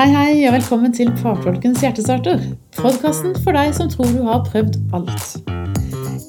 Hei, 0.00 0.08
hei, 0.16 0.46
og 0.48 0.54
velkommen 0.54 0.94
til 0.96 1.10
Fagfolkens 1.20 1.82
hjertestarter. 1.84 2.40
Podkasten 2.72 3.34
for 3.44 3.52
deg 3.52 3.74
som 3.76 3.90
tror 3.92 4.08
du 4.08 4.22
har 4.24 4.38
prøvd 4.46 4.78
alt. 4.96 5.34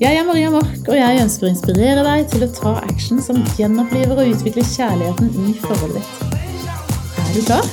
Jeg 0.01 0.11
er 0.11 0.27
Maria 0.27 0.49
Mork, 0.51 0.89
og 0.89 0.97
jeg 0.97 1.21
ønsker 1.23 1.47
å 1.47 1.51
inspirere 1.53 2.03
deg 2.03 2.27
til 2.33 2.43
å 2.43 2.51
ta 2.51 2.73
action 2.89 3.23
som 3.23 3.39
gjenoppliver 3.55 4.19
og 4.19 4.33
utvikler 4.33 4.67
kjærligheten 4.67 5.31
i 5.47 5.55
forholdet 5.63 6.03
ditt. 6.03 6.11
Er 7.15 7.31
du 7.31 7.41
klar? 7.47 7.63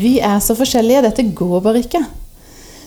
Vi 0.00 0.16
er 0.24 0.40
så 0.40 0.56
forskjellige, 0.56 1.10
dette 1.10 1.28
går 1.36 1.60
bare 1.68 1.84
ikke. 1.84 2.08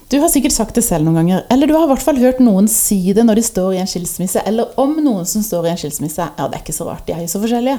Du 0.10 0.18
har 0.20 0.30
sikkert 0.34 0.56
sagt 0.56 0.74
det 0.74 0.82
selv 0.82 1.06
noen 1.06 1.20
ganger, 1.20 1.44
eller 1.54 1.70
du 1.70 1.76
har 1.76 1.84
i 1.86 1.90
hvert 1.92 2.02
fall 2.02 2.18
hørt 2.18 2.40
noen 2.42 2.66
si 2.72 2.98
det 3.14 3.22
når 3.28 3.38
de 3.38 3.44
står 3.46 3.76
i 3.76 3.82
en 3.84 3.90
skilsmisse, 3.90 4.42
eller 4.42 4.72
om 4.82 4.96
noen 5.06 5.28
som 5.30 5.44
står 5.46 5.68
i 5.68 5.70
en 5.70 5.78
skilsmisse. 5.78 6.26
Ja, 6.34 6.48
det 6.50 6.58
er 6.58 6.64
ikke 6.64 6.74
så 6.74 6.88
rart, 6.88 7.04
de 7.06 7.14
er 7.14 7.22
jo 7.22 7.30
så 7.30 7.42
forskjellige. 7.44 7.78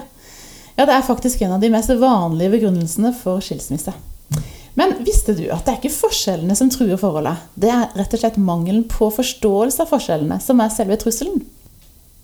Ja, 0.76 0.86
det 0.86 0.94
er 0.94 1.02
faktisk 1.08 1.42
en 1.42 1.56
av 1.56 1.64
de 1.64 1.72
mest 1.74 1.90
vanlige 1.98 2.52
begrunnelsene 2.52 3.10
for 3.18 3.42
skilsmisse. 3.42 3.96
Men 4.78 4.94
visste 5.02 5.34
du 5.34 5.42
at 5.50 5.66
det 5.66 5.74
er 5.74 5.80
ikke 5.80 5.92
forskjellene 5.96 6.54
som 6.54 6.70
truer 6.70 7.02
forholdet? 7.02 7.42
Det 7.58 7.74
er 7.74 7.90
rett 7.98 8.14
og 8.14 8.22
slett 8.22 8.38
mangelen 8.38 8.86
på 8.86 9.10
forståelse 9.18 9.82
av 9.82 9.90
forskjellene 9.90 10.38
som 10.38 10.62
er 10.62 10.70
selve 10.70 11.02
trusselen. 11.02 11.42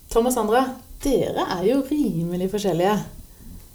Tom 0.07 0.31
og 0.31 0.37
Sandra, 0.39 0.63
dere 1.03 1.51
er 1.59 1.67
jo 1.67 1.81
rimelig 1.91 2.47
forskjellige. 2.55 2.95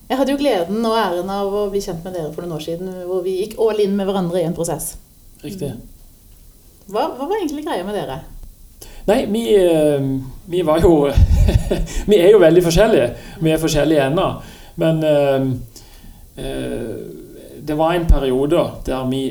Jeg 0.08 0.16
hadde 0.16 0.32
jo 0.32 0.40
gleden 0.40 0.80
og 0.80 0.96
æren 0.96 1.36
av 1.36 1.52
å 1.52 1.68
bli 1.68 1.84
kjent 1.84 2.00
med 2.08 2.16
dere 2.16 2.32
for 2.32 2.46
noen 2.46 2.56
år 2.56 2.64
siden, 2.70 2.88
hvor 3.04 3.20
vi 3.20 3.42
gikk 3.42 3.60
all 3.60 3.84
in 3.84 4.00
med 4.00 4.08
hverandre 4.08 4.40
i 4.40 4.48
en 4.48 4.56
prosess. 4.56 4.94
Riktig. 5.44 5.74
Hva, 6.90 7.08
hva 7.16 7.26
var 7.26 7.38
egentlig 7.38 7.64
greia 7.66 7.84
med 7.86 7.96
dere? 7.96 8.20
Nei, 9.04 9.26
vi, 9.26 9.42
eh, 9.54 10.00
vi 10.46 10.62
var 10.62 10.82
jo 10.82 11.10
Vi 12.10 12.18
er 12.18 12.30
jo 12.30 12.42
veldig 12.42 12.62
forskjellige. 12.62 13.08
Vi 13.42 13.50
er 13.50 13.62
forskjellige 13.62 14.08
ennå. 14.10 14.26
Men 14.82 15.02
eh, 15.06 15.48
eh, 16.44 16.92
det 17.62 17.78
var 17.78 17.94
en 17.94 18.06
periode 18.10 18.62
der 18.86 19.08
vi 19.10 19.24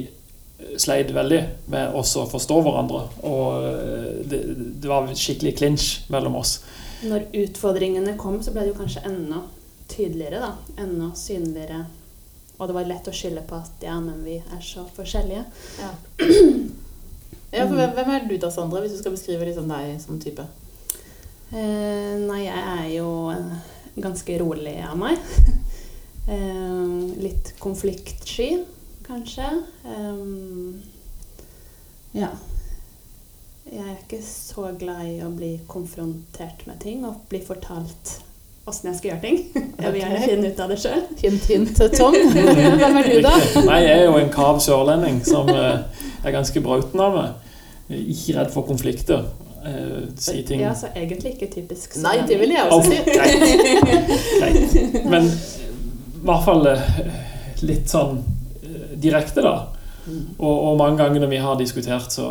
sleit 0.80 1.10
veldig 1.12 1.40
med 1.72 1.96
oss 2.00 2.14
å 2.20 2.28
forstå 2.30 2.60
hverandre. 2.64 3.02
Og 3.28 4.28
det, 4.32 4.44
det 4.80 4.92
var 4.92 5.10
skikkelig 5.12 5.56
clinch 5.60 5.88
mellom 6.14 6.38
oss. 6.40 6.60
Når 7.04 7.32
utfordringene 7.42 8.14
kom, 8.20 8.38
så 8.44 8.54
ble 8.54 8.68
det 8.68 8.72
jo 8.72 8.78
kanskje 8.78 9.04
enda 9.10 9.42
tydeligere, 9.92 10.40
da. 10.46 10.84
Enda 10.84 11.12
synligere. 11.18 11.82
Og 12.58 12.70
det 12.70 12.78
var 12.78 12.88
lett 12.88 13.10
å 13.10 13.16
skylde 13.16 13.44
på 13.50 13.58
at 13.58 13.84
ja, 13.84 13.98
men 14.00 14.22
vi 14.24 14.38
er 14.40 14.64
så 14.64 14.86
forskjellige. 14.96 15.44
Ja. 15.82 15.92
ja 17.52 17.68
for 17.68 17.76
hvem, 17.76 17.94
hvem 17.98 18.12
er 18.16 18.28
du 18.30 18.36
da, 18.40 18.52
Sandra, 18.54 18.82
hvis 18.84 18.96
du 18.96 19.02
skal 19.02 19.16
beskrive 19.16 19.48
liksom 19.48 19.68
deg 19.72 19.96
som 20.04 20.20
type? 20.22 20.46
Eh, 21.52 22.16
nei, 22.24 22.46
jeg 22.46 22.62
er 22.62 22.86
jo 22.94 23.10
eh, 23.34 23.56
ganske 24.00 24.38
rolig 24.40 24.78
av 24.88 24.96
meg. 25.00 25.20
eh, 26.32 26.96
litt 27.20 27.54
konfliktsky, 27.60 28.50
kanskje. 29.08 29.50
Eh, 29.84 30.24
ja. 32.22 32.32
Jeg 33.72 33.84
er 33.84 34.00
ikke 34.00 34.24
så 34.26 34.72
glad 34.80 35.06
i 35.08 35.20
å 35.24 35.30
bli 35.32 35.54
konfrontert 35.70 36.66
med 36.68 36.82
ting 36.84 37.06
og 37.08 37.24
bli 37.32 37.40
fortalt 37.46 38.18
åssen 38.70 38.92
jeg 38.92 38.98
skal 38.98 39.10
gjøre 39.12 39.22
ting. 39.22 39.38
Jeg 39.82 39.94
vil 39.94 40.02
gjerne 40.04 40.22
finne 40.24 40.50
ut 40.52 40.60
av 40.62 40.72
det 40.72 40.80
sjøl. 40.82 41.04
Hint, 41.22 41.46
hint, 41.50 41.80
Tom. 41.98 42.18
Hvem 42.82 43.00
er 43.02 43.08
du, 43.10 43.16
da? 43.26 43.32
Nei, 43.66 43.80
jeg 43.82 43.96
er 43.96 44.04
jo 44.06 44.18
en 44.20 44.34
kav 44.34 44.60
sørlending 44.62 45.22
som 45.26 45.50
eh, 45.50 46.04
er 46.22 46.36
ganske 46.36 46.62
brauten 46.62 47.02
av 47.02 47.16
meg. 47.18 47.48
Ikke 47.98 48.38
redd 48.38 48.52
for 48.54 48.68
konflikter. 48.68 49.26
Eh, 49.66 50.12
si 50.22 50.44
ting 50.46 50.62
Ja, 50.62 50.76
så 50.78 50.90
egentlig 50.98 51.36
ikke 51.36 51.50
typisk 51.54 52.00
Nei, 52.02 52.16
det 52.26 52.40
vil 52.42 52.54
jeg 52.54 52.66
også 52.66 52.90
si. 52.90 53.02
Greit. 53.06 53.44
Greit. 54.40 55.04
Men 55.10 55.28
i 55.30 56.24
hvert 56.30 56.46
fall 56.46 56.70
eh, 56.72 56.88
litt 57.66 57.90
sånn 57.90 58.22
direkte, 59.02 59.42
da. 59.46 59.56
Og, 60.38 60.54
og 60.54 60.78
mange 60.78 61.02
ganger 61.02 61.24
når 61.24 61.34
vi 61.34 61.42
har 61.42 61.58
diskutert, 61.60 62.14
så 62.14 62.28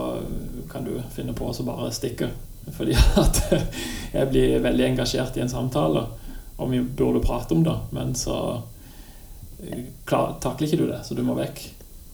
kan 0.71 0.87
du 0.87 0.95
finne 1.15 1.35
på 1.35 1.51
å 1.51 1.67
bare 1.67 1.91
stikke. 1.95 2.31
Fordi 2.77 2.97
at 3.25 3.43
jeg 4.13 4.31
blir 4.33 4.61
veldig 4.65 4.87
engasjert 4.93 5.39
i 5.39 5.45
en 5.45 5.53
samtale, 5.53 6.05
og 6.61 6.71
vi 6.73 6.83
burde 6.83 7.23
prate 7.25 7.57
om 7.57 7.65
det. 7.65 7.77
Men 7.97 8.15
så 8.19 8.37
eh, 9.65 9.87
klar, 10.05 10.37
takler 10.43 10.69
ikke 10.69 10.83
du 10.83 10.87
det, 10.91 11.03
så 11.07 11.17
du 11.17 11.25
må 11.27 11.39
vekk. 11.39 11.63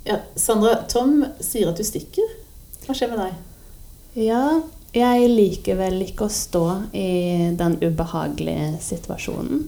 Ja, 0.06 0.20
Sandra, 0.38 0.76
Tom 0.90 1.24
sier 1.42 1.72
at 1.72 1.80
du 1.80 1.86
stikker. 1.86 2.36
Hva 2.86 2.94
skjer 2.94 3.10
med 3.10 3.24
deg? 3.24 3.38
Ja, 4.26 4.44
jeg 4.96 5.28
liker 5.28 5.76
vel 5.80 5.98
ikke 6.06 6.28
å 6.28 6.32
stå 6.32 6.64
i 6.96 7.52
den 7.58 7.76
ubehagelige 7.82 8.76
situasjonen. 8.84 9.66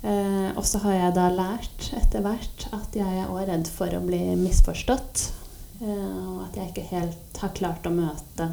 Eh, 0.00 0.48
og 0.56 0.64
så 0.68 0.80
har 0.84 0.96
jeg 0.96 1.16
da 1.16 1.26
lært 1.32 1.90
etter 1.96 2.22
hvert 2.24 2.66
at 2.72 2.96
jeg 2.96 3.08
er 3.08 3.28
også 3.28 3.46
redd 3.50 3.70
for 3.72 3.96
å 3.96 4.02
bli 4.04 4.20
misforstått. 4.40 5.24
Eh, 5.80 6.20
og 6.36 6.44
at 6.46 6.60
jeg 6.60 6.70
ikke 6.70 6.88
helt 6.92 7.40
har 7.42 7.56
klart 7.56 7.88
å 7.88 7.94
møte 7.94 8.50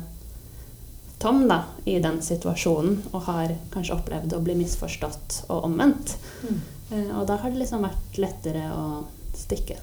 Tom 1.20 1.48
da, 1.50 1.64
i 1.90 1.98
den 2.04 2.20
situasjonen, 2.22 3.00
og 3.12 3.26
har 3.26 3.56
kanskje 3.74 3.96
opplevd 3.98 4.36
å 4.38 4.42
bli 4.46 4.58
misforstått 4.60 5.44
og 5.48 5.66
omvendt. 5.66 6.18
Mm. 6.44 6.60
Eh, 6.92 7.14
og 7.18 7.26
da 7.30 7.40
har 7.42 7.54
det 7.54 7.64
liksom 7.64 7.86
vært 7.88 8.20
lettere 8.22 8.68
å 8.74 8.86
stikke. 9.38 9.80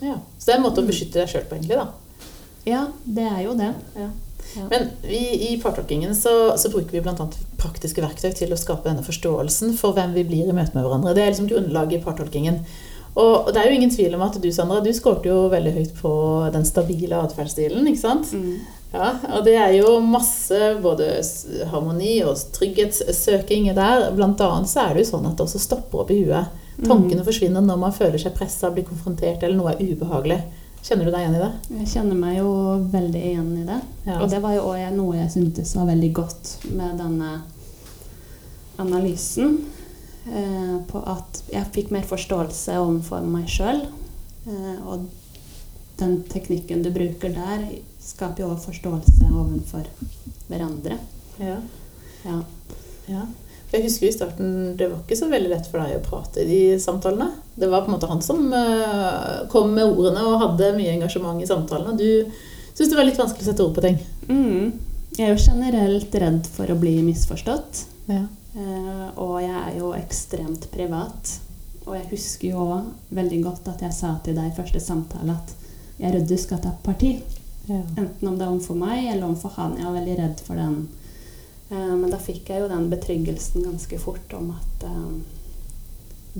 Ja, 0.00 0.18
Så 0.38 0.48
det 0.48 0.54
er 0.54 0.58
en 0.58 0.64
måte 0.66 0.82
å 0.82 0.88
beskytte 0.88 1.20
deg 1.20 1.30
sjøl 1.30 1.44
på, 1.48 1.58
egentlig? 1.58 1.78
da? 1.78 2.30
Ja, 2.64 2.86
det 3.04 3.26
er 3.28 3.42
jo 3.44 3.56
det. 3.58 3.74
Ja. 3.98 4.08
Ja. 4.54 4.66
Men 4.70 4.90
vi, 5.02 5.20
i 5.48 5.60
partolkingen 5.62 6.14
så, 6.16 6.56
så 6.60 6.70
bruker 6.70 6.92
vi 6.92 7.00
bl.a. 7.02 7.28
praktiske 7.60 8.02
verktøy 8.04 8.32
til 8.36 8.52
å 8.52 8.58
skape 8.60 8.86
denne 8.86 9.04
forståelsen 9.04 9.72
for 9.78 9.96
hvem 9.96 10.12
vi 10.14 10.26
blir 10.28 10.50
i 10.50 10.56
møte 10.56 10.76
med 10.76 10.84
hverandre. 10.84 11.14
Det 11.16 11.24
er 11.24 11.32
liksom 11.32 11.48
grunnlaget 11.50 12.00
i 12.00 12.04
partolkingen. 12.04 12.60
Og, 13.14 13.34
og 13.46 13.50
det 13.54 13.62
er 13.62 13.70
jo 13.70 13.78
ingen 13.78 13.92
tvil 13.94 14.14
om 14.16 14.24
at 14.26 14.36
du, 14.42 14.48
Sandra, 14.52 14.80
du 14.82 14.90
skårte 14.94 15.30
jo 15.30 15.44
veldig 15.52 15.74
høyt 15.76 15.92
på 16.00 16.14
den 16.54 16.66
stabile 16.66 17.20
atferdsstilen, 17.22 17.86
ikke 17.90 18.02
sant? 18.02 18.32
Mm. 18.34 18.56
Ja, 18.94 19.08
og 19.34 19.42
det 19.46 19.56
er 19.58 19.72
jo 19.74 19.96
masse 20.06 20.74
både 20.82 21.16
harmoni 21.72 22.20
og 22.22 22.38
trygghetssøking 22.54 23.72
der. 23.74 24.10
Blant 24.14 24.42
annet 24.44 24.70
så 24.70 24.84
er 24.84 24.94
det 24.94 25.04
jo 25.04 25.14
sånn 25.16 25.26
at 25.26 25.34
det 25.38 25.48
også 25.48 25.62
stopper 25.62 26.04
opp 26.04 26.12
i 26.14 26.20
huet. 26.22 26.60
Tankene 26.78 27.24
forsvinner 27.26 27.62
når 27.62 27.80
man 27.80 27.94
føler 27.94 28.20
seg 28.22 28.34
pressa, 28.38 28.70
blir 28.74 28.86
konfrontert 28.86 29.42
eller 29.42 29.58
noe 29.58 29.74
er 29.74 29.82
ubehagelig. 29.82 30.40
Kjenner 30.84 31.08
du 31.08 31.14
deg 31.14 31.22
igjen 31.24 31.36
i 31.38 31.42
det? 31.42 31.50
Jeg 31.80 31.90
kjenner 31.94 32.18
meg 32.18 32.38
jo 32.38 32.50
veldig 32.92 33.20
igjen 33.30 33.52
i 33.62 33.66
det. 33.66 33.80
Ja. 34.04 34.18
Og 34.20 34.28
det 34.30 34.40
var 34.44 34.54
jo 34.56 34.66
også 34.68 34.90
noe 34.98 35.16
jeg 35.16 35.32
syntes 35.32 35.72
var 35.78 35.88
veldig 35.88 36.10
godt 36.18 36.50
med 36.76 36.98
denne 37.00 37.30
analysen. 38.82 39.56
Eh, 40.24 40.76
på 40.88 41.00
at 41.08 41.42
jeg 41.52 41.72
fikk 41.74 41.90
mer 41.92 42.04
forståelse 42.08 42.78
overfor 42.80 43.24
meg 43.28 43.48
sjøl. 43.52 43.82
Eh, 44.48 44.76
og 44.84 45.08
den 46.00 46.18
teknikken 46.28 46.84
du 46.84 46.90
bruker 46.92 47.32
der, 47.32 47.64
skaper 48.04 48.44
jo 48.44 48.50
også 48.52 48.72
forståelse 48.72 49.30
overfor 49.30 49.88
hverandre. 50.50 50.98
Ja. 51.40 51.56
Ja. 52.24 52.38
Ja. 53.08 53.24
Jeg 53.74 53.88
husker 53.88 54.06
i 54.06 54.14
starten 54.14 54.50
det 54.78 54.86
var 54.86 55.00
ikke 55.02 55.18
så 55.18 55.26
veldig 55.30 55.50
lett 55.50 55.66
for 55.66 55.82
deg 55.82 55.98
å 55.98 56.04
prate 56.04 56.44
i 56.44 56.46
de 56.46 56.58
samtalene. 56.82 57.32
Det 57.58 57.66
var 57.70 57.82
på 57.82 57.90
en 57.90 57.96
måte 57.96 58.10
han 58.10 58.22
som 58.22 58.46
eh, 58.54 59.46
kom 59.50 59.72
med 59.74 59.88
ordene 59.88 60.22
og 60.28 60.40
hadde 60.42 60.74
mye 60.76 60.92
engasjement 60.94 61.42
i 61.42 61.48
samtalene. 61.48 61.96
Du 61.98 62.30
syntes 62.74 62.92
det 62.92 62.98
var 62.98 63.08
litt 63.08 63.18
vanskelig 63.18 63.46
å 63.46 63.50
sette 63.50 63.66
ord 63.66 63.74
på 63.74 63.84
ting. 63.84 63.98
Mm. 64.28 64.70
Jeg 65.18 65.26
er 65.26 65.34
jo 65.34 65.42
generelt 65.42 66.14
redd 66.22 66.46
for 66.54 66.70
å 66.70 66.78
bli 66.78 66.96
misforstått. 67.06 67.84
Ja. 68.10 68.24
Eh, 68.54 69.08
og 69.18 69.40
jeg 69.42 69.56
er 69.58 69.76
jo 69.80 69.90
ekstremt 69.98 70.68
privat. 70.74 71.34
Og 71.84 71.96
jeg 71.98 72.08
husker 72.14 72.54
jo 72.54 72.66
veldig 73.14 73.40
godt 73.44 73.74
at 73.74 73.82
jeg 73.84 73.94
sa 73.96 74.14
til 74.24 74.38
deg 74.38 74.52
i 74.52 74.56
første 74.56 74.80
samtale 74.80 75.34
at 75.34 75.56
jeg 75.98 76.08
er 76.08 76.16
redd 76.18 76.30
du 76.30 76.38
skal 76.38 76.62
ta 76.62 76.72
parti. 76.84 77.16
Enten 77.68 78.28
om 78.28 78.36
det 78.38 78.44
er 78.44 78.50
overfor 78.52 78.76
meg 78.76 79.06
eller 79.08 79.26
overfor 79.30 79.54
han. 79.56 79.76
Jeg 79.78 79.86
var 79.88 79.96
veldig 79.98 80.16
redd 80.18 80.40
for 80.44 80.60
den. 80.60 80.74
Eh, 81.70 81.94
men 81.96 82.10
da 82.12 82.18
fikk 82.20 82.50
jeg 82.52 82.60
jo 82.64 82.68
den 82.68 82.90
betryggelsen 82.92 83.64
ganske 83.64 83.98
fort 84.02 84.34
om 84.36 84.50
at 84.56 84.84
eh, 84.84 85.10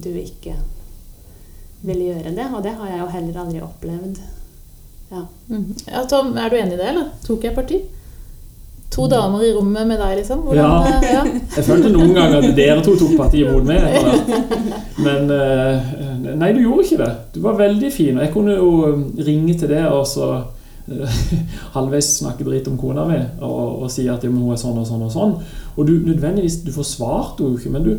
du 0.05 0.11
ikke 0.21 0.57
ville 1.85 2.11
gjøre 2.13 2.35
det. 2.37 2.49
Og 2.53 2.63
det 2.65 2.77
har 2.79 2.93
jeg 2.93 3.01
jo 3.01 3.11
heller 3.17 3.41
aldri 3.45 3.61
opplevd. 3.65 4.21
Ja. 5.15 5.27
Mm. 5.49 5.67
ja, 5.87 6.05
Tom, 6.11 6.33
er 6.37 6.49
du 6.51 6.57
enig 6.59 6.77
i 6.77 6.81
det, 6.81 6.89
eller? 6.93 7.11
Tok 7.27 7.45
jeg 7.45 7.55
parti? 7.57 7.81
To 8.95 9.09
damer 9.11 9.43
i 9.43 9.51
rommet 9.57 9.89
med 9.91 9.99
deg, 9.99 10.19
liksom? 10.21 10.45
Hvordan, 10.47 10.65
Ja. 10.65 10.99
eh, 11.01 11.13
ja. 11.15 11.23
Jeg 11.57 11.65
følte 11.67 11.91
noen 11.91 12.13
ganger 12.15 12.45
at 12.45 12.57
dere 12.57 12.83
to 12.85 12.95
tok 13.01 13.17
parti 13.19 13.43
mot 13.49 13.65
meg. 13.67 13.81
Men 15.07 15.31
eh, 15.35 15.89
nei, 16.39 16.53
du 16.55 16.61
gjorde 16.63 16.85
ikke 16.85 17.01
det. 17.01 17.13
Du 17.35 17.41
var 17.45 17.57
veldig 17.59 17.91
fin. 17.93 18.19
og 18.19 18.25
Jeg 18.27 18.33
kunne 18.37 18.55
jo 18.59 18.69
um, 18.93 19.03
ringe 19.19 19.57
til 19.59 19.73
det 19.73 19.83
og 19.89 20.05
så 20.07 20.29
eh, 20.37 20.54
halvveis 21.77 22.11
snakke 22.19 22.45
dritt 22.45 22.69
om 22.69 22.77
kona 22.81 23.07
mi 23.09 23.17
og, 23.17 23.85
og 23.85 23.93
si 23.93 24.05
at 24.11 24.25
hun 24.27 24.37
er 24.53 24.61
sånn 24.61 24.81
og 24.83 24.89
sånn 24.89 25.07
og 25.07 25.13
sånn. 25.13 25.35
Og 25.75 25.89
du 25.89 25.95
nødvendigvis, 26.05 26.61
du 26.67 26.73
forsvarte 26.75 27.45
jo 27.45 27.57
ikke, 27.57 27.73
men 27.73 27.87
du, 27.87 27.93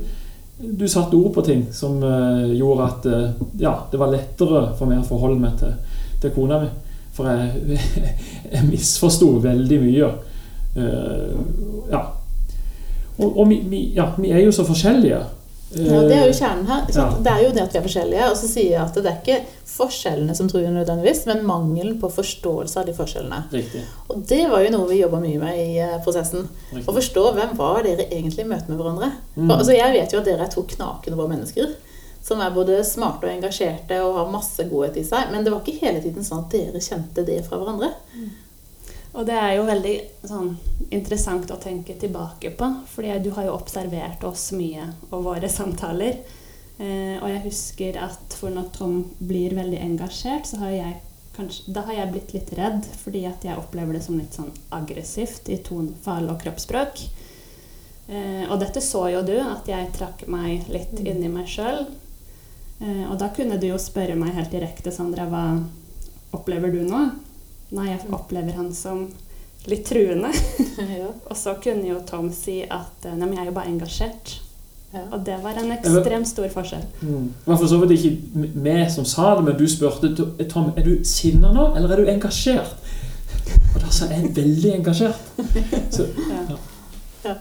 du 0.62 0.86
satte 0.88 1.18
ord 1.18 1.34
på 1.36 1.46
ting 1.48 1.66
som 1.76 1.98
uh, 2.04 2.46
gjorde 2.54 2.90
at 2.90 3.08
uh, 3.10 3.48
ja, 3.60 3.74
det 3.92 4.02
var 4.02 4.14
lettere 4.14 4.68
for 4.78 4.90
meg 4.90 5.02
å 5.02 5.08
forholde 5.08 5.42
meg 5.42 5.58
til, 5.60 5.74
til 6.22 6.36
kona 6.36 6.62
mi. 6.62 6.70
For 7.16 7.32
jeg, 7.32 7.80
jeg 8.54 8.70
misforsto 8.70 9.32
veldig 9.44 9.82
mye. 9.82 10.12
Uh, 10.76 11.90
ja. 11.92 12.04
Og, 13.16 13.30
og 13.30 13.50
vi, 13.50 13.62
vi, 13.72 13.82
ja, 13.96 14.12
vi 14.20 14.32
er 14.36 14.44
jo 14.46 14.54
så 14.56 14.68
forskjellige. 14.68 15.24
Ja, 15.74 16.02
Det 16.06 16.16
er 16.16 16.28
jo 16.30 16.36
kjernen 16.38 16.68
her. 16.70 16.84
Ja. 16.94 17.06
Det 17.20 17.32
er 17.32 17.42
jo 17.44 17.54
det 17.56 17.64
at 17.64 17.74
vi 17.74 17.80
er 17.80 17.86
forskjellige. 17.88 18.28
Og 18.32 18.38
så 18.38 18.50
sier 18.50 18.72
jeg 18.76 18.82
at 18.84 19.00
det 19.00 19.12
er 19.12 19.18
ikke 19.22 19.64
forskjellene 19.76 20.36
som 20.38 20.50
truer 20.50 20.70
nødvendigvis, 20.72 21.26
men 21.28 21.42
mangelen 21.48 21.98
på 22.00 22.10
forståelse 22.14 22.80
av 22.80 22.86
de 22.88 22.94
forskjellene. 22.96 23.42
Riktig. 23.52 23.82
Og 24.08 24.22
det 24.30 24.44
var 24.52 24.64
jo 24.64 24.72
noe 24.76 24.88
vi 24.92 25.02
jobba 25.02 25.20
mye 25.24 25.42
med 25.42 25.58
i 25.60 25.90
prosessen. 26.06 26.46
prosessen. 26.72 26.86
Å 26.86 26.96
forstå 26.96 27.26
hvem 27.36 27.58
var 27.58 27.82
dere 27.84 28.08
egentlig 28.08 28.46
i 28.46 28.52
møte 28.54 28.72
med 28.72 28.80
hverandre. 28.80 29.12
Mm. 29.36 29.50
For, 29.50 29.58
altså, 29.58 29.76
jeg 29.76 29.98
vet 29.98 30.16
jo 30.16 30.22
at 30.22 30.30
dere 30.30 30.48
er 30.48 30.54
to 30.54 30.64
knakende 30.76 31.20
bra 31.20 31.28
mennesker. 31.34 31.76
Som 32.26 32.40
er 32.42 32.56
både 32.56 32.80
smarte 32.88 33.28
og 33.28 33.36
engasjerte 33.36 34.00
og 34.02 34.16
har 34.18 34.32
masse 34.34 34.64
godhet 34.70 34.96
i 34.98 35.06
seg. 35.06 35.30
Men 35.34 35.44
det 35.46 35.54
var 35.54 35.62
ikke 35.62 35.84
hele 35.84 36.02
tiden 36.02 36.26
sånn 36.26 36.46
at 36.46 36.56
dere 36.56 36.82
kjente 36.82 37.26
det 37.28 37.42
fra 37.46 37.60
hverandre. 37.62 37.92
Og 39.16 39.24
det 39.28 39.36
er 39.40 39.54
jo 39.56 39.68
veldig 39.68 39.94
sånn, 40.28 40.50
interessant 40.92 41.52
å 41.54 41.60
tenke 41.62 41.96
tilbake 42.00 42.52
på, 42.60 42.68
fordi 42.92 43.14
du 43.24 43.30
har 43.38 43.48
jo 43.48 43.56
observert 43.56 44.24
oss 44.28 44.50
mye 44.56 44.90
og 45.10 45.24
våre 45.30 45.50
samtaler. 45.52 46.20
Eh, 46.76 47.16
og 47.22 47.30
jeg 47.32 47.44
husker 47.46 48.00
at 48.04 48.36
for 48.36 48.52
når 48.52 48.72
Tom 48.76 48.98
blir 49.24 49.56
veldig 49.56 49.80
engasjert, 49.80 50.50
så 50.50 50.60
har 50.66 50.74
jeg 50.74 50.98
kanskje, 51.38 51.72
da 51.76 51.86
har 51.88 52.02
jeg 52.02 52.12
blitt 52.12 52.34
litt 52.36 52.52
redd, 52.60 52.90
fordi 53.04 53.24
at 53.30 53.46
jeg 53.48 53.60
opplever 53.60 53.96
det 53.96 54.04
som 54.04 54.18
litt 54.20 54.36
sånn 54.36 54.52
aggressivt 54.76 55.48
i 55.52 55.62
tonefall 55.64 56.28
og 56.32 56.42
kroppsspråk. 56.44 57.06
Eh, 58.08 58.44
og 58.50 58.60
dette 58.60 58.84
så 58.84 59.08
jo 59.14 59.24
du, 59.26 59.38
at 59.40 59.70
jeg 59.72 59.94
trakk 59.96 60.26
meg 60.32 60.68
litt 60.72 61.00
inn 61.00 61.24
i 61.24 61.32
meg 61.32 61.48
sjøl. 61.52 61.86
Eh, 62.84 63.06
og 63.08 63.16
da 63.22 63.32
kunne 63.32 63.60
du 63.62 63.70
jo 63.70 63.80
spørre 63.80 64.18
meg 64.20 64.36
helt 64.36 64.52
direkte, 64.52 64.92
Sandra, 64.92 65.30
hva 65.32 65.46
opplever 66.36 66.76
du 66.76 66.84
nå? 66.84 67.06
Nei, 67.74 67.88
jeg 67.90 68.04
opplever 68.14 68.58
han 68.60 68.74
som 68.76 69.08
litt 69.70 69.86
truende. 69.88 70.32
ja. 71.00 71.12
Og 71.30 71.38
så 71.38 71.56
kunne 71.64 71.88
jo 71.90 72.02
Tom 72.08 72.30
si 72.34 72.62
at 72.64 73.08
eh, 73.08 73.16
nei, 73.16 73.26
men 73.26 73.38
jeg 73.38 73.46
er 73.46 73.52
jo 73.52 73.56
bare 73.58 73.72
engasjert. 73.74 74.36
Ja. 74.96 75.02
Og 75.12 75.26
det 75.28 75.40
var 75.44 75.58
en 75.60 75.74
ekstremt 75.76 76.30
stor 76.30 76.48
forskjell. 76.54 76.86
Mm. 77.02 77.26
Det 77.42 77.50
var 77.52 77.58
for 77.60 77.68
så 77.68 77.80
vidt 77.82 77.98
ikke 77.98 78.46
vi 78.64 78.76
som 78.94 79.08
sa 79.10 79.34
det, 79.36 79.48
men 79.48 79.58
du 79.60 79.66
spurte 79.68 80.14
Tom, 80.48 80.70
er 80.78 80.86
du 80.86 80.94
sinna 81.08 81.52
nå, 81.52 81.74
eller 81.76 81.92
er 81.92 82.04
du 82.04 82.14
engasjert? 82.14 82.78
Og 83.74 83.82
da 83.82 83.92
sa 83.92 84.08
jeg 84.14 84.32
veldig 84.38 84.78
engasjert. 84.78 85.36
Så, 85.92 86.08
Ja. 86.30 86.62
Ja. 87.26 87.36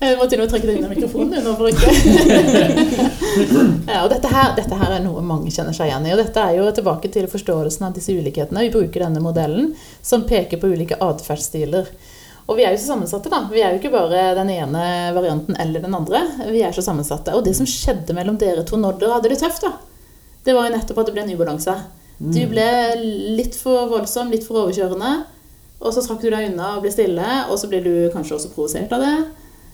Jeg 0.00 0.16
må 0.18 0.26
til 0.30 0.40
og 0.42 0.50
trekke 0.50 0.68
deg 0.68 0.76
inn 0.78 0.86
i 0.88 0.90
mikrofonen 0.90 1.44
nå 1.44 1.52
for 1.58 1.66
ikke 1.70 1.90
ja, 3.92 3.98
og 4.02 4.10
dette 4.12 4.28
her, 4.30 4.48
dette 4.58 4.78
her 4.80 4.90
er 4.96 5.02
noe 5.04 5.22
mange 5.26 5.52
kjenner 5.54 5.74
seg 5.76 5.86
igjen 5.90 6.08
i. 6.08 6.12
Og 6.14 6.20
dette 6.20 6.40
er 6.42 6.52
jo 6.58 6.64
tilbake 6.74 7.08
til 7.14 7.30
forståelsen 7.30 7.86
av 7.88 7.92
disse 7.96 8.12
ulikhetene. 8.14 8.64
Vi 8.66 8.74
bruker 8.74 8.98
denne 9.06 9.24
modellen 9.24 9.66
som 10.02 10.26
peker 10.28 10.56
på 10.60 10.70
ulike 10.74 10.98
atferdsstiler. 11.02 11.84
Og 12.44 12.54
vi 12.58 12.64
er 12.66 12.70
jo 12.74 12.80
så 12.82 12.90
sammensatte, 12.92 13.28
da. 13.32 13.40
Vi 13.52 13.62
er 13.64 13.70
jo 13.72 13.80
ikke 13.80 13.94
bare 13.94 14.34
den 14.36 14.50
ene 14.52 14.82
varianten 15.16 15.54
eller 15.60 15.80
den 15.80 15.96
andre. 15.96 16.20
Vi 16.52 16.60
er 16.60 16.72
så 16.76 16.84
sammensatte. 16.84 17.30
Og 17.36 17.42
det 17.46 17.54
som 17.56 17.68
skjedde 17.68 18.16
mellom 18.16 18.36
dere 18.40 18.66
to 18.68 18.76
når 18.80 18.92
dere 19.00 19.16
hadde 19.16 19.30
det 19.32 19.40
tøft, 19.40 19.64
da, 19.64 19.72
det 20.44 20.52
var 20.56 20.68
jo 20.68 20.74
nettopp 20.74 20.98
at 21.00 21.06
det 21.08 21.14
ble 21.16 21.24
en 21.24 21.36
ubalanse. 21.38 21.76
Du 22.18 22.42
ble 22.46 22.66
litt 23.34 23.56
for 23.58 23.88
voldsom, 23.90 24.30
litt 24.30 24.44
for 24.46 24.64
overkjørende. 24.64 25.24
Og 25.82 25.92
så 25.94 26.04
trakk 26.04 26.22
du 26.22 26.30
deg 26.30 26.52
unna 26.52 26.76
og 26.76 26.84
ble 26.84 26.92
stille, 26.92 27.30
og 27.50 27.58
så 27.60 27.68
ble 27.70 27.82
du 27.84 27.92
kanskje 28.14 28.38
også 28.38 28.52
provosert 28.54 28.92
av 28.94 29.02
det. 29.04 29.16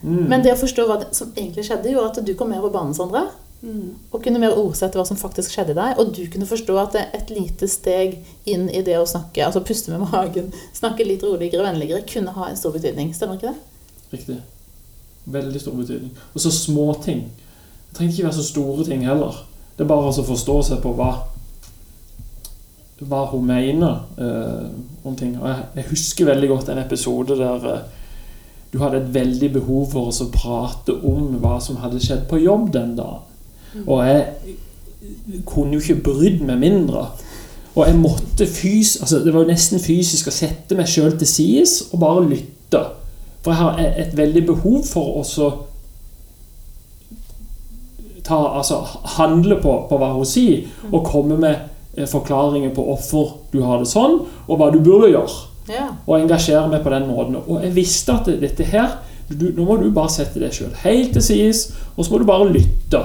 Mm. 0.01 0.25
Men 0.31 0.43
det 0.45 0.55
å 0.55 0.61
forstå 0.61 0.87
hva 0.89 0.99
det, 1.03 1.11
som 1.17 1.31
egentlig 1.37 1.67
skjedde, 1.69 1.93
gjorde 1.93 2.13
at 2.15 2.27
du 2.27 2.33
kom 2.39 2.51
mer 2.53 2.65
på 2.65 2.73
banen, 2.75 2.97
Sandra. 2.97 3.27
Mm. 3.61 3.99
Og 4.09 4.23
kunne 4.25 4.41
mer 4.41 4.57
ordsette 4.57 4.97
hva 4.97 5.05
som 5.05 5.19
faktisk 5.21 5.53
skjedde 5.53 5.77
deg. 5.77 5.99
Og 6.01 6.15
du 6.17 6.23
kunne 6.33 6.49
forstå 6.49 6.77
at 6.81 6.97
det 6.97 7.05
et 7.19 7.33
lite 7.35 7.69
steg 7.69 8.17
inn 8.49 8.69
i 8.73 8.81
det 8.87 8.97
å 8.99 9.09
snakke, 9.09 9.45
altså 9.45 9.63
puste 9.67 9.93
med 9.93 10.07
magen, 10.09 10.49
snakke 10.81 11.07
litt 11.07 11.25
roligere, 11.27 11.67
vennligere, 11.69 12.07
kunne 12.09 12.35
ha 12.37 12.49
en 12.49 12.59
stor 12.59 12.75
betydning. 12.77 13.13
Stemmer 13.17 13.39
ikke 13.39 13.53
det? 13.53 14.09
Riktig. 14.15 14.41
Veldig 15.31 15.63
stor 15.63 15.77
betydning. 15.77 16.15
Og 16.33 16.43
så 16.43 16.55
små 16.55 16.89
ting. 17.05 17.27
Det 17.91 17.99
trenger 17.99 18.15
ikke 18.15 18.29
være 18.31 18.39
så 18.41 18.49
store 18.49 18.87
ting 18.89 19.05
heller. 19.07 19.45
Det 19.77 19.85
er 19.85 19.93
bare 19.93 20.11
å 20.11 20.25
forstå 20.25 20.57
seg 20.71 20.83
på 20.83 20.95
hva 20.97 21.13
hva 23.01 23.25
hun 23.31 23.47
mener 23.49 24.03
uh, 24.21 24.69
om 25.07 25.17
ting. 25.17 25.37
Og 25.41 25.49
jeg, 25.49 25.65
jeg 25.81 25.89
husker 25.91 26.29
veldig 26.29 26.51
godt 26.51 26.69
en 26.73 26.83
episode 26.83 27.39
der 27.39 27.67
uh, 27.67 27.81
du 28.73 28.79
hadde 28.79 29.01
et 29.01 29.15
veldig 29.15 29.53
behov 29.53 29.89
for 29.91 30.11
oss 30.11 30.21
å 30.23 30.29
prate 30.31 30.95
om 30.95 31.41
hva 31.43 31.57
som 31.63 31.81
hadde 31.83 32.03
skjedd 32.03 32.29
på 32.31 32.39
jobb 32.45 32.69
den 32.77 32.93
dagen. 32.99 33.27
Og 33.87 34.05
jeg 34.07 35.41
kunne 35.47 35.75
jo 35.75 35.81
ikke 35.83 36.05
brydd 36.11 36.45
meg 36.47 36.61
mindre. 36.63 37.09
Og 37.75 37.87
jeg 37.87 37.99
måtte 37.99 38.47
fys 38.51 38.97
altså 39.01 39.21
Det 39.23 39.33
var 39.35 39.45
jo 39.45 39.53
nesten 39.53 39.83
fysisk 39.83 40.27
å 40.27 40.35
sette 40.35 40.75
meg 40.79 40.91
sjøl 40.91 41.15
til 41.19 41.29
sides 41.31 41.75
og 41.91 42.03
bare 42.03 42.29
lytte. 42.29 42.83
For 43.43 43.55
jeg 43.55 43.61
har 43.63 43.83
et 44.05 44.17
veldig 44.17 44.45
behov 44.53 44.85
for 44.87 45.21
å 45.23 45.51
ta, 48.27 48.39
altså, 48.59 48.83
handle 49.17 49.57
på, 49.63 49.75
på 49.89 49.99
hva 49.99 50.13
hun 50.15 50.29
sier, 50.29 50.67
og 50.91 51.07
komme 51.09 51.39
med 51.41 51.55
eh, 51.55 51.63
forklaringer 52.09 52.73
på 52.75 52.85
hvorfor 52.87 53.37
du 53.53 53.61
har 53.65 53.83
det 53.83 53.91
sånn, 53.91 54.21
og 54.47 54.61
hva 54.61 54.71
du 54.73 54.81
burde 54.85 55.11
gjøre. 55.13 55.47
Ja. 55.71 55.87
Og 56.07 56.17
engasjere 56.19 56.69
meg 56.71 56.83
på 56.85 56.93
den 56.93 57.09
måten. 57.11 57.39
Og 57.41 57.63
jeg 57.65 57.75
visste 57.77 58.17
at 58.17 58.31
dette 58.41 58.67
her 58.67 58.99
du, 59.31 59.53
Nå 59.55 59.63
må 59.63 59.77
du 59.79 59.93
bare 59.95 60.11
sette 60.11 60.41
deg 60.43 60.51
sjøl 60.51 60.73
helt 60.83 61.13
til 61.15 61.23
sides, 61.23 61.69
og 61.95 62.03
så 62.03 62.11
må 62.11 62.19
du 62.19 62.27
bare 62.27 62.49
lytte. 62.51 62.99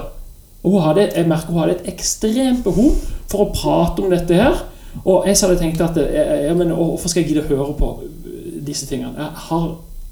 Og 0.65 0.79
hadde, 0.81 1.11
jeg 1.13 1.27
merker 1.29 1.53
hun 1.53 1.61
hadde 1.61 1.75
et 1.75 1.91
ekstremt 1.91 2.63
behov 2.65 2.95
for 3.29 3.43
å 3.43 3.51
prate 3.53 4.01
om 4.01 4.09
dette 4.09 4.39
her. 4.39 4.63
Og 5.03 5.27
jeg 5.27 5.37
hadde 5.37 5.59
tenkt 5.59 5.83
at 5.85 5.99
jeg, 5.99 6.39
jeg, 6.47 6.55
men, 6.57 6.73
Hvorfor 6.73 7.11
skal 7.11 7.21
jeg 7.21 7.33
gidde 7.33 7.43
å 7.45 7.51
høre 7.51 7.75
på 7.77 7.91
disse 8.65 8.87
tingene? 8.89 9.13
Jeg 9.19 9.45
har 9.51 9.67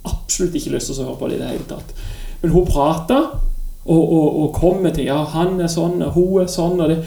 absolutt 0.06 0.60
ikke 0.60 0.76
lyst 0.76 0.92
til 0.92 1.00
å 1.00 1.08
høre 1.08 1.20
på 1.24 1.32
det 1.32 1.40
i 1.40 1.42
det 1.42 1.50
hele 1.56 1.68
tatt. 1.72 1.98
Men 2.44 2.54
hun 2.54 2.70
prata 2.70 3.20
og, 3.24 4.04
og, 4.04 4.28
og 4.44 4.54
kom 4.56 4.84
med 4.84 4.94
ting. 4.94 5.10
Ja, 5.10 5.24
han 5.34 5.58
er 5.58 5.72
sånn, 5.72 5.98
og 6.06 6.14
hun 6.20 6.44
er 6.44 6.52
sånn. 6.52 6.78
og 6.78 6.92
det, 6.92 7.02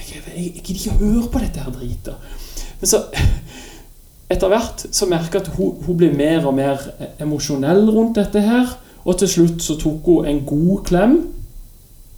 jeg, 0.00 0.22
jeg, 0.26 0.44
jeg 0.54 0.62
gidder 0.64 0.80
ikke 0.80 0.98
høre 1.04 1.28
på 1.32 1.42
dette 1.42 1.64
her 1.64 1.74
dritet. 1.74 2.14
Men 2.80 2.90
så 2.90 3.02
etter 4.30 4.48
hvert 4.52 4.86
så 4.94 5.08
jeg 5.10 5.34
at 5.40 5.50
hun, 5.56 5.74
hun 5.86 5.96
blir 5.96 6.14
mer 6.14 6.46
og 6.46 6.54
mer 6.54 6.78
emosjonell 7.20 7.90
rundt 7.90 8.16
dette 8.16 8.40
her. 8.40 8.78
Og 9.04 9.18
til 9.18 9.28
slutt 9.28 9.62
så 9.62 9.76
tok 9.80 10.06
hun 10.06 10.26
en 10.26 10.42
god 10.46 10.84
klem. 10.84 11.16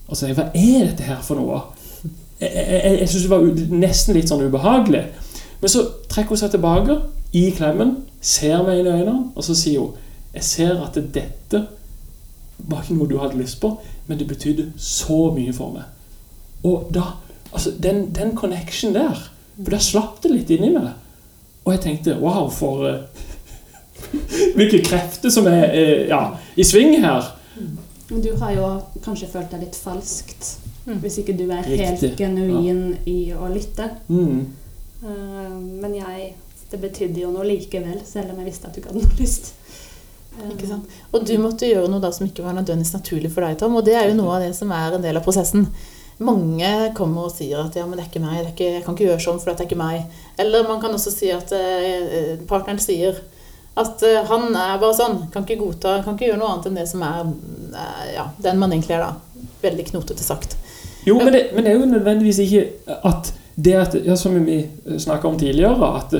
Og 0.07 0.17
så 0.17 0.29
hva 0.33 0.49
er 0.53 0.89
dette 0.91 1.07
her 1.07 1.21
for 1.25 1.39
noe? 1.39 1.61
Jeg, 2.41 2.51
jeg, 2.53 2.97
jeg 2.99 3.09
synes 3.09 3.23
det 3.23 3.31
var 3.31 3.77
nesten 3.79 4.17
litt 4.17 4.29
sånn 4.29 4.43
ubehagelig. 4.45 5.03
Men 5.61 5.71
så 5.71 5.85
trekker 6.11 6.35
hun 6.35 6.41
seg 6.43 6.53
tilbake 6.53 6.99
i 7.33 7.47
klemmen, 7.55 7.95
ser 8.21 8.61
meg 8.65 8.81
inn 8.81 8.89
i 8.89 8.93
øynene, 8.93 9.31
og 9.33 9.45
så 9.45 9.55
sier 9.57 9.79
hun 9.79 9.99
Jeg 10.33 10.43
ser 10.43 10.79
at 10.81 10.95
dette 11.13 11.59
var 12.57 12.81
ikke 12.81 12.95
noe 12.97 13.09
du 13.09 13.19
hadde 13.21 13.37
lyst 13.37 13.59
på, 13.61 13.69
men 14.07 14.17
det 14.17 14.27
betydde 14.27 14.71
så 14.81 15.27
mye 15.33 15.53
for 15.53 15.75
meg. 15.75 15.85
Og 16.65 16.87
da 16.93 17.03
Altså, 17.53 17.71
den, 17.77 18.07
den 18.15 18.33
connection 18.35 18.95
der 18.95 19.19
For 19.55 19.69
da 19.75 19.79
slapp 19.79 20.21
det 20.23 20.31
litt 20.31 20.49
inni 20.49 20.71
meg. 20.73 20.95
Og 21.63 21.75
jeg 21.75 21.83
tenkte 21.83 22.17
wow, 22.19 22.49
for 22.49 22.87
uh, 22.89 23.23
Hvilke 24.57 24.81
krefter 24.83 25.31
som 25.31 25.47
er 25.47 25.69
eh, 25.69 26.07
ja, 26.09 26.25
i 26.57 26.65
sving 26.65 26.97
her. 27.03 27.29
Du 28.09 28.33
har 28.41 28.51
jo 28.57 28.67
kanskje 29.05 29.29
følt 29.31 29.53
deg 29.53 29.67
litt 29.67 29.77
falskt 29.77 30.57
Mm. 30.83 30.99
hvis 30.99 31.17
ikke 31.21 31.35
du 31.37 31.45
er 31.47 31.63
Riktig, 31.63 31.85
helt 31.85 32.17
genuin 32.19 32.81
i 33.07 33.31
å 33.31 33.47
lytte. 33.51 33.87
Mm. 34.09 34.39
Uh, 35.03 35.59
men 35.83 35.99
jeg 35.99 36.33
Det 36.73 36.79
betydde 36.81 37.19
jo 37.21 37.27
noe 37.29 37.43
likevel, 37.45 37.99
selv 38.01 38.31
om 38.33 38.39
jeg 38.41 38.47
visste 38.47 38.65
at 38.65 38.73
du 38.73 38.79
ikke 38.79 38.89
hadde 38.89 39.03
noe 39.03 39.17
lyst. 39.19 39.51
Ikke 40.55 40.65
sant? 40.65 40.93
Og 41.13 41.27
du 41.29 41.35
måtte 41.37 41.67
gjøre 41.69 41.85
noe 41.91 42.01
da 42.01 42.09
som 42.09 42.25
ikke 42.25 42.41
var 42.41 42.55
nødvendigvis 42.57 42.95
naturlig 42.95 43.29
for 43.29 43.45
deg, 43.45 43.59
Tom. 43.61 43.75
Og 43.77 43.85
det 43.85 43.93
er 43.93 44.07
jo 44.07 44.15
noe 44.17 44.39
av 44.39 44.41
det 44.41 44.55
som 44.57 44.71
er 44.73 44.95
en 44.97 45.05
del 45.05 45.19
av 45.19 45.21
prosessen. 45.21 45.67
Mange 46.23 46.71
kommer 46.97 47.27
og 47.27 47.35
sier 47.35 47.61
at 47.65 47.75
ja, 47.77 47.85
men 47.87 47.97
det 47.97 48.05
er 48.05 48.09
ikke 48.11 48.23
meg, 48.23 48.39
det 48.39 48.45
er 48.45 48.53
ikke, 48.53 48.71
jeg 48.77 48.85
kan 48.85 48.95
ikke 48.97 49.07
gjøre 49.09 49.23
sånn, 49.25 49.39
for 49.41 49.51
det 49.51 49.63
er 49.65 49.69
ikke 49.69 49.79
meg. 49.81 50.19
Eller 50.39 50.67
man 50.69 50.81
kan 50.83 50.95
også 50.95 51.13
si 51.13 51.31
at 51.33 51.51
eh, 51.57 52.35
partneren 52.49 52.81
sier 52.81 53.19
at 53.79 54.03
eh, 54.05 54.21
han 54.29 54.51
er 54.53 54.79
bare 54.81 54.95
sånn, 54.97 55.19
kan 55.33 55.45
ikke 55.47 55.61
godta, 55.61 55.97
kan 56.05 56.17
ikke 56.17 56.29
gjøre 56.29 56.41
noe 56.41 56.51
annet 56.53 56.69
enn 56.69 56.79
det 56.79 56.87
som 56.89 57.03
er 57.05 57.21
eh, 57.25 58.09
ja, 58.15 58.27
den 58.45 58.61
man 58.61 58.75
egentlig 58.75 58.97
er 58.97 59.07
da. 59.07 59.47
Veldig 59.63 59.87
knotete 59.91 60.23
sagt. 60.23 60.57
Jo, 61.07 61.17
men 61.19 61.33
det, 61.35 61.47
men 61.55 61.65
det 61.65 61.73
er 61.73 61.79
jo 61.81 61.89
nødvendigvis 61.89 62.41
ikke 62.45 62.97
at 63.09 63.33
det 63.55 63.75
at, 63.77 63.95
ja, 64.05 64.15
som 64.17 64.35
vi 64.45 64.63
snakka 64.97 65.27
om 65.27 65.37
tidligere, 65.39 65.89
at 65.99 66.15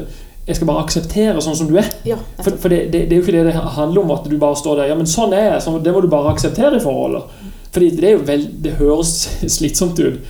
jeg 0.45 0.57
skal 0.57 0.67
bare 0.67 0.83
akseptere 0.83 1.41
sånn 1.41 1.55
som 1.55 1.69
du 1.69 1.77
er. 1.79 1.87
Ja, 2.07 2.17
For, 2.41 2.57
for 2.59 2.73
det, 2.73 2.89
det, 2.91 3.05
det 3.07 3.15
er 3.15 3.21
jo 3.21 3.23
ikke 3.23 3.37
det 3.37 3.45
det 3.47 3.55
handler 3.77 4.03
om, 4.03 4.11
at 4.17 4.27
du 4.27 4.35
bare 4.39 4.59
står 4.59 4.81
der 4.81 4.91
Ja, 4.91 4.97
men 4.99 5.07
sånn 5.09 5.33
er 5.35 5.53
jeg. 5.53 5.61
Så 5.63 5.77
det 5.79 5.93
må 5.95 6.01
du 6.03 6.09
bare 6.11 6.33
akseptere 6.33 6.77
i 6.77 6.83
forholdet. 6.83 7.31
Fordi 7.73 7.89
det 7.97 8.07
er 8.07 8.17
jo 8.17 8.23
vel, 8.27 8.47
det 8.63 8.77
høres 8.79 9.17
slitsomt 9.57 9.99
ut. 9.99 10.21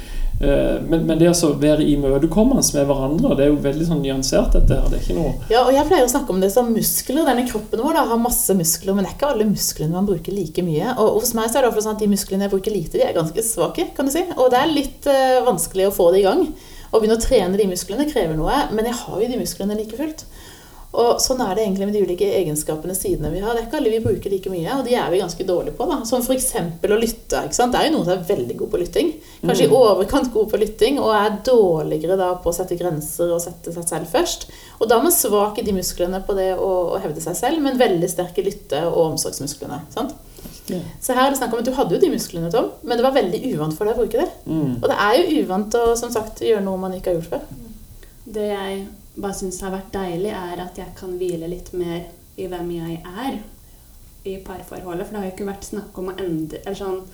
Eh, 0.44 0.82
Men, 0.90 1.06
men 1.08 1.20
det 1.20 1.30
å 1.30 1.50
være 1.60 1.86
imøtekommende 1.88 2.64
med 2.76 2.88
hverandre, 2.90 3.36
det 3.38 3.46
er 3.46 3.52
jo 3.52 3.60
veldig 3.64 3.86
sånn 3.88 4.02
nyansert, 4.04 4.56
dette 4.56 4.76
her. 4.76 4.90
Det 4.92 4.98
er 4.98 5.04
ikke 5.06 5.18
noe 5.20 5.34
Ja, 5.52 5.62
og 5.64 5.72
jeg 5.76 5.88
pleier 5.88 6.08
å 6.08 6.12
snakke 6.12 6.34
om 6.34 6.42
det 6.44 6.50
som 6.56 6.72
muskler. 6.74 7.24
Denne 7.28 7.46
kroppen 7.48 7.84
vår 7.84 8.00
da, 8.00 8.06
har 8.10 8.22
masse 8.22 8.56
muskler, 8.58 8.96
men 8.98 9.06
det 9.06 9.14
er 9.14 9.18
ikke 9.18 9.32
alle 9.36 9.48
musklene 9.52 9.96
man 9.96 10.10
bruker 10.10 10.36
like 10.36 10.66
mye. 10.66 10.96
Og 10.98 11.22
hos 11.22 11.36
meg 11.38 11.52
så 11.52 11.62
er 11.62 11.68
det 11.70 11.86
sånn 11.86 11.96
at 11.96 12.04
de 12.04 12.12
musklene 12.12 12.48
jeg 12.48 12.56
bruker 12.56 12.76
lite, 12.76 12.98
de 12.98 13.06
er 13.08 13.16
ganske 13.16 13.46
svake, 13.46 13.92
kan 13.96 14.10
du 14.10 14.14
si. 14.16 14.26
Og 14.36 14.52
det 14.52 14.60
er 14.60 14.74
litt 14.74 15.10
uh, 15.12 15.44
vanskelig 15.48 15.90
å 15.90 15.96
få 15.96 16.10
det 16.16 16.24
i 16.24 16.28
gang. 16.28 16.48
Å 16.94 17.00
begynne 17.00 17.18
å 17.18 17.24
trene 17.24 17.58
de 17.58 17.70
musklene 17.70 18.06
krever 18.10 18.36
noe, 18.38 18.58
men 18.76 18.86
jeg 18.90 19.00
har 19.00 19.22
jo 19.22 19.30
de 19.32 19.40
musklene 19.40 19.78
like 19.80 19.98
fullt. 19.98 20.26
Og 20.94 21.18
sånn 21.24 21.40
er 21.42 21.56
det 21.58 21.64
egentlig 21.64 21.88
med 21.90 21.96
de 21.98 22.04
ulike 22.06 22.28
egenskapene 22.38 22.94
sidene 22.94 23.32
vi 23.34 23.40
har. 23.42 23.56
Det 23.56 23.64
er 23.64 23.66
ikke 23.66 23.80
alle 23.80 23.94
vi 23.96 24.02
bruker 24.04 24.30
like 24.30 24.52
mye, 24.54 24.76
og 24.76 24.84
de 24.86 24.94
er 24.94 25.08
vi 25.10 25.22
ganske 25.24 25.46
dårlige 25.48 25.74
på. 25.80 25.88
da. 25.90 26.00
Som 26.06 26.22
f.eks. 26.22 26.52
å 26.54 27.00
lytte. 27.02 27.40
ikke 27.48 27.58
sant? 27.58 27.74
Det 27.74 27.80
er 27.82 27.88
jo 27.90 27.96
noen 27.96 28.06
som 28.06 28.14
er 28.14 28.28
veldig 28.28 28.58
god 28.60 28.72
på 28.74 28.82
lytting. 28.84 29.10
Kanskje 29.42 29.66
i 29.66 29.74
overkant 29.74 30.30
god 30.36 30.52
på 30.52 30.62
lytting, 30.62 31.00
og 31.02 31.10
er 31.18 31.40
dårligere 31.50 32.20
da 32.20 32.30
på 32.44 32.54
å 32.54 32.56
sette 32.56 32.78
grenser 32.78 33.34
og 33.34 33.42
sette 33.42 33.74
seg 33.74 33.90
selv 33.90 34.14
først. 34.14 34.48
Og 34.78 34.86
da 34.86 35.00
er 35.00 35.08
man 35.08 35.18
svak 35.18 35.58
i 35.58 35.66
de 35.66 35.74
musklene 35.74 36.22
på 36.28 36.38
det 36.38 36.52
å, 36.60 36.72
å 36.94 37.02
hevde 37.02 37.26
seg 37.26 37.42
selv, 37.42 37.66
men 37.66 37.82
veldig 37.82 38.14
sterk 38.14 38.38
i 38.38 38.46
lytte- 38.46 38.86
og 38.92 39.02
omsorgsmusklene. 39.08 39.82
sant? 39.98 40.14
Ja. 40.70 40.80
Så 41.02 41.18
her 41.18 41.26
er 41.26 41.34
det 41.34 41.40
snakk 41.42 41.54
om 41.56 41.60
at 41.60 41.68
Du 41.68 41.76
hadde 41.76 41.98
jo 41.98 42.00
de 42.00 42.14
musklene, 42.14 42.52
Tom, 42.54 42.70
men 42.88 43.00
det 43.00 43.04
var 43.04 43.16
veldig 43.18 43.40
uvant 43.52 43.76
for 43.76 43.90
deg 43.90 43.98
å 43.98 44.04
bruke 44.06 44.22
det. 44.22 44.30
Mm. 44.46 44.76
Og 44.78 44.90
det 44.92 44.98
er 45.10 45.20
jo 45.20 45.44
uvant 45.44 45.80
å 45.80 45.88
som 46.00 46.12
sagt, 46.14 46.44
gjøre 46.46 46.64
noe 46.64 46.80
man 46.80 46.94
ikke 46.96 47.12
har 47.12 47.18
gjort 47.18 47.34
før. 47.34 47.64
Det 48.34 48.46
jeg 48.54 48.84
bare 49.15 49.38
syns 49.38 49.62
har 49.62 49.74
vært 49.74 49.93
deilig, 49.93 50.32
er 50.34 50.62
at 50.63 50.79
jeg 50.79 50.96
kan 50.98 51.17
hvile 51.20 51.50
litt 51.51 51.72
mer 51.77 52.08
i 52.39 52.48
hvem 52.50 52.72
jeg 52.74 53.01
er 53.03 53.38
i 54.24 54.38
parforholdet. 54.46 55.05
For 55.05 55.13
det 55.13 55.22
har 55.22 55.27
jo 55.27 55.34
ikke 55.36 55.50
vært 55.51 55.70
snakk 55.70 56.00
om 56.01 56.10
å 56.10 56.17
endre 56.17 56.63
eller 56.63 56.79
sånn, 56.79 57.05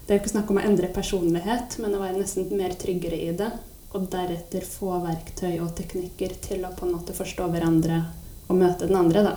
Det 0.00 0.16
er 0.16 0.18
jo 0.18 0.22
ikke 0.24 0.32
snakk 0.32 0.48
om 0.50 0.56
å 0.58 0.62
endre 0.66 0.88
personlighet, 0.90 1.76
men 1.78 1.92
å 1.94 2.00
være 2.00 2.18
nesten 2.18 2.48
mer 2.58 2.72
tryggere 2.74 3.14
i 3.14 3.30
det. 3.38 3.50
Og 3.94 4.08
deretter 4.10 4.64
få 4.66 4.96
verktøy 5.04 5.60
og 5.62 5.76
teknikker 5.78 6.34
til 6.42 6.64
å 6.66 6.72
på 6.74 6.88
en 6.88 6.96
måte 6.96 7.14
forstå 7.14 7.46
hverandre 7.52 8.00
og 8.48 8.58
møte 8.58 8.88
den 8.88 8.98
andre, 8.98 9.22
da. 9.22 9.36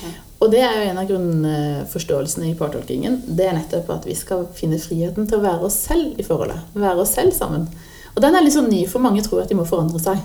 Ja. 0.00 0.12
Og 0.40 0.50
det 0.52 0.62
er 0.64 0.78
jo 0.78 0.86
en 0.88 1.00
av 1.02 1.10
grunnforståelsene 1.10 2.50
i 2.50 2.56
partolkingen. 2.56 3.22
Det 3.26 3.44
er 3.44 3.58
nettopp 3.58 3.92
at 3.92 4.08
vi 4.08 4.16
skal 4.16 4.46
finne 4.56 4.80
friheten 4.80 5.28
til 5.28 5.38
å 5.38 5.44
være 5.44 5.68
oss 5.68 5.78
selv 5.86 6.16
i 6.16 6.24
forholdet. 6.24 6.72
Være 6.72 7.04
oss 7.04 7.12
selv 7.16 7.36
sammen. 7.36 7.68
Og 8.14 8.24
den 8.24 8.36
er 8.36 8.44
litt 8.44 8.56
sånn 8.56 8.70
ny, 8.72 8.86
for 8.88 9.04
mange 9.04 9.24
tror 9.24 9.44
at 9.44 9.52
de 9.52 9.58
må 9.58 9.68
forandre 9.68 10.00
seg. 10.00 10.20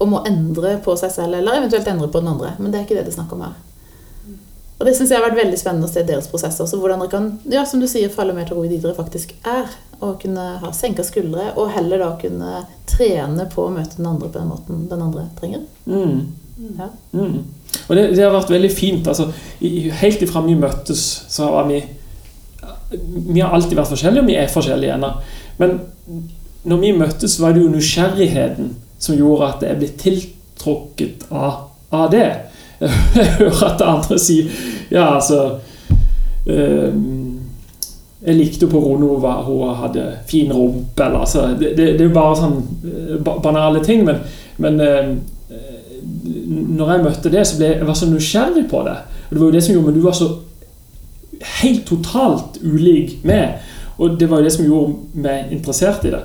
Og 0.00 0.08
må 0.08 0.22
endre 0.28 0.78
på 0.84 0.94
seg 0.96 1.12
selv, 1.12 1.36
eller 1.36 1.60
eventuelt 1.60 1.88
endre 1.92 2.08
på 2.08 2.22
den 2.22 2.32
andre. 2.32 2.54
Men 2.58 2.72
det 2.72 2.80
er 2.80 2.86
ikke 2.86 2.96
det 2.98 3.08
det 3.08 3.12
er 3.14 3.18
snakk 3.20 3.34
om 3.36 3.44
her. 3.44 3.58
Og 4.80 4.86
det 4.88 4.94
syns 4.96 5.10
jeg 5.12 5.20
har 5.20 5.26
vært 5.26 5.36
veldig 5.42 5.58
spennende 5.60 5.88
å 5.90 5.92
se 5.92 6.02
deres 6.08 6.28
prosess 6.32 6.56
også. 6.64 6.78
hvordan 6.80 7.02
dere 7.02 7.12
kan, 7.12 7.26
ja, 7.52 7.66
som 7.68 7.82
du 7.82 7.86
sier, 7.90 8.08
falle 8.12 8.32
mer 8.32 8.46
til 8.48 8.56
ro 8.56 8.64
i 8.64 8.70
de 8.70 8.78
dere 8.80 8.96
faktisk 8.96 9.34
er. 9.44 9.68
Og 10.00 10.22
kunne 10.22 10.46
ha 10.62 10.70
senka 10.72 11.04
skuldre, 11.04 11.50
og 11.60 11.68
heller 11.74 12.00
da 12.00 12.14
kunne 12.20 12.62
trene 12.88 13.44
på 13.52 13.66
å 13.66 13.72
møte 13.74 13.98
den 13.98 14.08
andre 14.08 14.30
på 14.30 14.38
den 14.38 14.48
måten 14.48 14.86
den 14.88 15.04
andre 15.04 15.26
trenger. 15.36 15.66
Mm. 15.84 16.22
Ja. 16.78 16.88
Mm. 17.12 17.42
Og 17.86 17.96
det, 17.96 18.06
det 18.16 18.24
har 18.24 18.32
vært 18.32 18.54
veldig 18.56 18.72
fint. 18.72 19.10
Altså, 19.12 19.28
i, 19.60 19.90
helt 20.00 20.24
ifra 20.24 20.40
vi 20.48 20.56
møttes, 20.56 21.04
så 21.28 21.52
har 21.58 21.68
vi 21.68 21.82
Vi 22.90 23.38
har 23.38 23.52
alltid 23.54 23.76
vært 23.78 23.92
forskjellige, 23.92 24.24
og 24.24 24.26
vi 24.32 24.34
er 24.40 24.48
forskjellige 24.50 24.94
ennå. 24.96 25.10
Men 25.60 25.76
når 26.64 26.80
vi 26.80 26.96
møttes, 26.96 27.36
var 27.38 27.52
det 27.54 27.62
jo 27.62 27.68
nysgjerrigheten 27.70 28.72
som 29.00 29.16
gjorde 29.18 29.48
at 29.48 29.64
jeg 29.64 29.80
ble 29.80 29.90
tiltrukket 30.00 31.26
av, 31.30 31.66
av 31.90 32.10
det. 32.12 32.28
Jeg 32.80 33.26
hører 33.36 33.64
at 33.66 33.82
andre 33.84 34.16
sier 34.16 34.46
Ja, 34.88 35.18
altså 35.18 35.58
um, 36.46 37.42
Jeg 38.24 38.36
likte 38.38 38.68
på 38.72 38.80
Ronova, 38.80 39.34
hun 39.44 39.74
hadde 39.82 40.06
fin 40.28 40.48
rumpe, 40.48 41.04
eller 41.04 41.26
altså 41.26 41.42
Det, 41.60 41.74
det, 41.76 41.90
det 41.98 42.06
er 42.06 42.08
jo 42.08 42.14
bare 42.14 42.38
sånn 42.38 42.56
eh, 42.88 43.28
banale 43.44 43.82
ting, 43.84 44.06
men, 44.08 44.22
men 44.64 44.80
um, 44.80 45.12
når 46.40 46.92
jeg 46.92 47.04
møtte 47.04 47.32
det, 47.32 47.44
så 47.46 47.58
ble 47.58 47.72
jeg 47.74 47.88
var 47.88 47.98
så 47.98 48.08
nysgjerrig 48.08 48.64
på 48.70 48.80
det. 48.86 48.96
Og 49.28 49.34
det 49.34 49.40
var 49.40 49.50
jo 49.50 49.54
det 49.54 49.62
som 49.64 49.74
gjorde 49.74 49.86
Men 49.86 49.98
du 49.98 50.04
var 50.04 50.16
så 50.16 50.28
helt 51.60 51.86
totalt 51.88 52.58
ulik 52.62 53.24
meg. 53.24 53.60
Og 53.98 54.16
det 54.20 54.30
var 54.30 54.40
jo 54.40 54.48
det 54.48 54.52
som 54.54 54.66
gjorde 54.66 55.20
meg 55.20 55.52
interessert 55.52 56.04
i 56.08 56.12
det. 56.14 56.22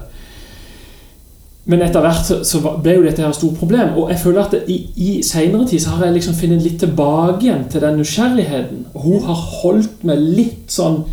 Men 1.65 1.81
etter 1.81 2.03
hvert 2.03 2.27
så, 2.27 2.39
så 2.45 2.59
ble 2.61 2.99
jo 2.99 3.05
dette 3.05 3.23
her 3.23 3.31
et 3.31 3.37
stort 3.37 3.57
problem. 3.57 3.95
Og 3.97 4.11
jeg 4.13 4.21
føler 4.21 4.43
at 4.43 4.51
det, 4.53 4.63
i, 4.69 4.77
i 5.01 5.11
senere 5.25 5.65
tid 5.69 5.81
så 5.81 5.95
har 5.95 6.05
jeg 6.05 6.19
liksom 6.19 6.35
funnet 6.37 6.61
litt 6.61 6.77
tilbake 6.83 7.47
igjen 7.47 7.63
til 7.71 7.81
den 7.81 7.97
nysgjerrigheten. 8.01 8.83
Hun 8.93 9.23
har 9.25 9.45
holdt 9.61 10.03
meg 10.07 10.21
litt 10.21 10.73
sånn 10.73 11.03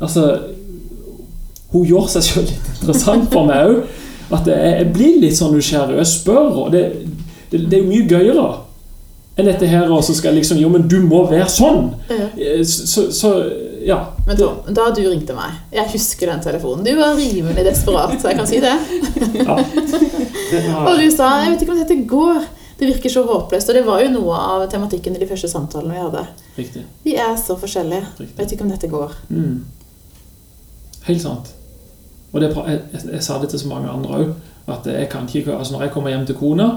Altså 0.00 0.22
Hun 1.74 1.84
gjør 1.84 2.06
seg 2.08 2.24
selv 2.24 2.48
litt 2.48 2.68
interessant 2.72 3.28
for 3.30 3.46
meg 3.46 3.68
òg. 3.68 3.98
At 4.34 4.48
jeg, 4.48 4.72
jeg 4.80 4.90
blir 4.94 5.20
litt 5.22 5.36
sånn 5.38 5.54
nysgjerrig. 5.54 5.98
Og 5.98 6.02
jeg 6.02 6.10
spør, 6.10 6.50
og 6.64 6.74
det, 6.74 6.82
det, 7.52 7.66
det 7.68 7.78
er 7.78 7.84
jo 7.84 7.90
mye 7.92 8.08
gøyere 8.10 8.48
enn 9.40 9.46
dette 9.48 9.68
her 9.70 9.88
og 9.88 10.02
så 10.04 10.12
skal 10.16 10.34
jeg 10.34 10.42
liksom 10.42 10.58
Jo, 10.60 10.68
men 10.72 10.88
du 10.90 10.98
må 11.06 11.22
være 11.30 11.48
sånn! 11.48 11.92
Eh, 12.10 12.62
så, 12.66 13.06
så 13.14 13.30
ja. 13.86 13.98
Men 14.26 14.36
Tom, 14.36 14.60
da 14.76 14.90
du 14.94 15.00
ringte 15.08 15.34
meg 15.36 15.56
Jeg 15.72 15.88
husker 15.92 16.30
den 16.32 16.42
telefonen. 16.44 16.84
Du 16.84 16.92
var 16.98 17.14
rimelig 17.16 17.64
desperat, 17.64 18.16
så 18.20 18.30
jeg 18.30 18.38
kan 18.38 18.48
si 18.50 18.60
det. 18.62 18.76
ja. 19.40 19.58
Det 20.50 20.60
Og 20.66 20.96
du 20.98 21.10
sa 21.14 21.44
'jeg 21.44 21.52
vet 21.52 21.62
ikke 21.62 21.72
om 21.72 21.78
dette 21.78 22.06
går'. 22.10 22.46
Det 22.80 22.86
virker 22.88 23.10
så 23.10 23.22
håpløst. 23.22 23.68
Og 23.68 23.74
det 23.74 23.86
var 23.86 24.00
jo 24.00 24.08
noe 24.10 24.34
av 24.34 24.70
tematikken 24.70 25.16
i 25.16 25.18
de 25.20 25.26
første 25.28 25.48
samtalene 25.48 25.94
vi 25.94 26.00
hadde. 26.00 26.26
riktig. 26.58 26.84
Vi 27.04 27.14
er 27.14 27.36
så 27.36 27.56
forskjellige. 27.56 28.06
riktig. 28.18 28.38
Jeg 28.38 28.44
vet 28.44 28.52
ikke 28.52 28.64
om 28.64 28.70
dette 28.70 28.88
går. 28.88 29.12
Mm. 29.28 29.64
Helt 31.02 31.22
sant. 31.22 31.52
Og 32.32 32.40
det, 32.40 32.48
jeg, 32.56 32.80
jeg, 32.92 33.00
jeg 33.12 33.22
sa 33.22 33.38
det 33.38 33.50
til 33.50 33.58
så 33.58 33.68
mange 33.68 33.88
andre 33.88 34.10
òg. 34.10 34.32
At 34.66 34.86
jeg 34.86 35.08
kan 35.08 35.28
ikke, 35.34 35.56
altså 35.58 35.72
når 35.72 35.82
jeg 35.82 35.90
kommer 35.90 36.10
hjem 36.10 36.26
til 36.26 36.34
kona 36.34 36.70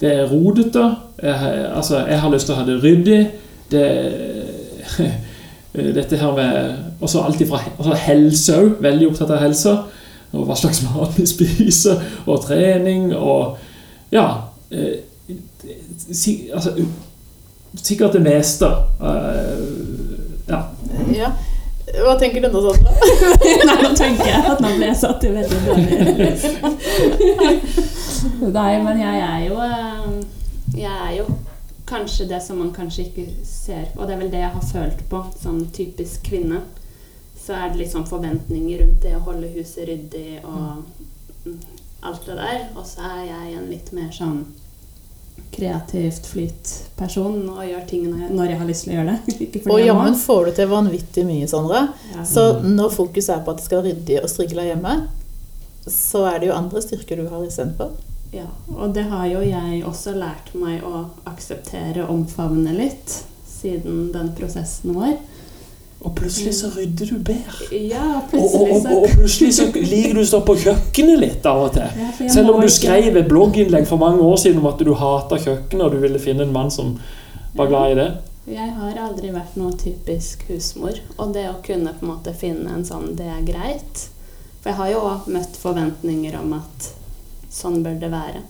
Det 0.00 0.12
er 0.12 0.28
rodete. 0.30 0.94
Jeg, 1.22 1.70
altså, 1.74 2.06
jeg 2.06 2.20
har 2.20 2.30
lyst 2.30 2.46
til 2.46 2.54
å 2.54 2.58
ha 2.58 2.64
det 2.66 2.82
ryddig. 2.82 3.30
Det, 3.70 3.84
dette 5.76 6.16
her 6.16 6.34
med 6.36 6.74
også 7.00 7.22
alt 7.26 7.40
ifra 7.40 7.60
altså 7.78 7.94
helse 8.06 8.56
òg. 8.56 8.76
Veldig 8.84 9.10
opptatt 9.10 9.34
av 9.36 9.42
helse. 9.44 9.74
Og 10.32 10.46
hva 10.46 10.56
slags 10.58 10.82
mat 10.88 11.16
vi 11.18 11.26
spiser. 11.28 12.02
Og 12.26 12.44
trening 12.46 13.12
og 13.16 13.58
Ja. 14.14 14.28
Eh, 14.70 15.02
si, 16.12 16.48
altså, 16.54 16.70
sikkert 17.82 18.12
det 18.12 18.22
meste. 18.22 18.66
Uh, 19.00 20.46
ja. 20.48 20.60
Ja. 21.14 21.30
Hva 21.86 22.16
tenker 22.18 22.42
du 22.42 22.48
nå, 22.50 22.60
Sondre? 22.64 22.90
Nei, 23.68 23.76
nå 23.82 23.90
tenker 23.96 24.26
jeg 24.26 24.40
at 24.50 24.62
nå 24.62 24.72
ble 24.74 24.88
jeg 24.88 24.98
satt 24.98 25.22
i 25.22 25.30
veldig 25.30 25.58
dårlig 25.66 25.86
Nei, 28.56 28.72
men 28.82 29.02
jeg 29.04 29.20
er 29.22 29.44
jo 29.46 29.60
eh, 29.62 30.08
Jeg 30.82 30.90
er 30.90 31.12
jo 31.20 31.28
kanskje 31.86 32.26
det 32.30 32.40
som 32.42 32.58
man 32.58 32.72
kanskje 32.74 33.06
ikke 33.06 33.26
ser 33.46 33.88
Og 33.94 34.06
det 34.06 34.14
er 34.14 34.20
vel 34.20 34.32
det 34.32 34.42
jeg 34.42 34.54
har 34.56 34.68
følt 34.72 35.04
på 35.10 35.22
som 35.38 35.60
typisk 35.70 36.26
kvinne. 36.26 36.60
Så 37.38 37.54
er 37.54 37.70
det 37.74 37.88
sånn 37.92 38.08
forventninger 38.08 38.82
rundt 38.82 39.02
det 39.04 39.14
å 39.14 39.24
holde 39.28 39.52
huset 39.54 39.86
ryddig 39.86 40.40
og 40.42 40.82
mm, 41.46 41.58
alt 42.10 42.26
det 42.26 42.38
der. 42.40 42.62
Og 42.74 42.86
så 42.88 43.06
er 43.06 43.24
jeg 43.28 43.58
en 43.58 43.68
litt 43.70 43.92
mer 43.94 44.10
sånn 44.14 44.40
kreativt 45.52 46.26
flytperson 46.26 47.38
og 47.52 47.62
gjør 47.64 47.84
ting 47.88 48.08
når 48.08 48.24
jeg, 48.24 48.32
når 48.36 48.50
jeg 48.50 48.58
har 48.60 48.68
lyst 48.70 48.84
til 48.84 48.92
å 48.92 48.96
gjøre 48.96 49.14
det. 49.14 49.46
Og 49.72 49.80
jammen 49.80 50.18
får 50.20 50.42
du 50.48 50.50
til 50.58 50.70
vanvittig 50.72 51.24
mye, 51.28 51.46
Sondre. 51.48 51.84
Ja. 52.14 52.24
Så 52.28 52.46
når 52.64 52.92
fokuset 52.96 53.36
er 53.36 53.44
på 53.44 53.54
at 53.54 53.60
det 53.60 53.68
skal 53.68 53.80
være 53.82 53.94
ryddig 53.94 54.18
og 54.22 54.32
strigla 54.32 54.66
hjemme, 54.66 54.96
så 55.86 56.24
er 56.32 56.40
det 56.42 56.50
jo 56.50 56.56
andre 56.56 56.82
styrker 56.82 57.20
du 57.20 57.28
har 57.30 57.46
istedenfor. 57.46 57.94
Ja, 58.36 58.48
og 58.74 58.92
det 58.96 59.06
har 59.10 59.26
jo 59.30 59.40
jeg 59.44 59.80
også 59.88 60.12
lært 60.16 60.52
meg 60.58 60.84
å 60.84 61.06
akseptere 61.28 62.04
og 62.04 62.12
omfavne 62.12 62.74
litt 62.76 63.22
siden 63.48 64.10
den 64.12 64.32
prosessen 64.36 64.94
vår. 64.96 65.16
Og 66.04 66.12
plutselig 66.14 66.52
så 66.58 66.68
rydder 66.74 67.08
du 67.08 67.18
bedre. 67.24 67.66
Ja, 67.72 68.20
Og, 68.20 68.26
og, 68.28 68.28
plutselig 68.30 68.76
og, 68.76 68.82
så 68.82 68.96
og 68.96 69.06
plutselig 69.16 69.54
så 69.56 69.66
liker 69.72 70.14
du 70.14 70.20
å 70.20 70.26
stå 70.28 70.40
på 70.46 70.56
kjøkkenet 70.66 71.20
litt 71.22 71.48
av 71.48 71.62
og 71.64 71.70
til. 71.74 72.02
Ja, 72.02 72.10
Selv 72.34 72.52
om 72.52 72.60
du 72.62 72.68
skrev 72.70 73.16
et 73.16 73.30
blogginnlegg 73.30 73.88
for 73.88 74.02
mange 74.02 74.20
år 74.22 74.36
siden 74.42 74.60
om 74.60 74.68
at 74.70 74.84
du 74.84 74.92
hata 74.94 75.40
kjøkkenet, 75.40 75.86
og 75.86 75.96
du 75.96 76.04
ville 76.04 76.20
finne 76.22 76.44
en 76.44 76.52
mann 76.54 76.70
som 76.70 76.98
var 77.56 77.72
glad 77.72 77.94
i 77.94 78.00
det. 78.02 78.10
Jeg 78.46 78.76
har 78.76 79.00
aldri 79.02 79.32
vært 79.34 79.56
noe 79.58 79.72
typisk 79.80 80.44
husmor. 80.52 81.00
Og 81.16 81.32
det 81.34 81.48
å 81.50 81.56
kunne 81.64 81.96
på 81.96 82.06
en 82.06 82.12
måte 82.12 82.36
finne 82.36 82.76
en 82.76 82.84
sånn 82.86 83.16
'det 83.16 83.26
er 83.32 83.48
greit' 83.48 84.06
For 84.60 84.70
jeg 84.70 84.78
har 84.78 84.88
jo 84.90 85.00
òg 85.06 85.26
møtt 85.30 85.56
forventninger 85.62 86.38
om 86.40 86.52
at 86.52 86.86
sånn 87.56 87.82
bør 87.84 87.96
det 88.02 88.10
være. 88.12 88.42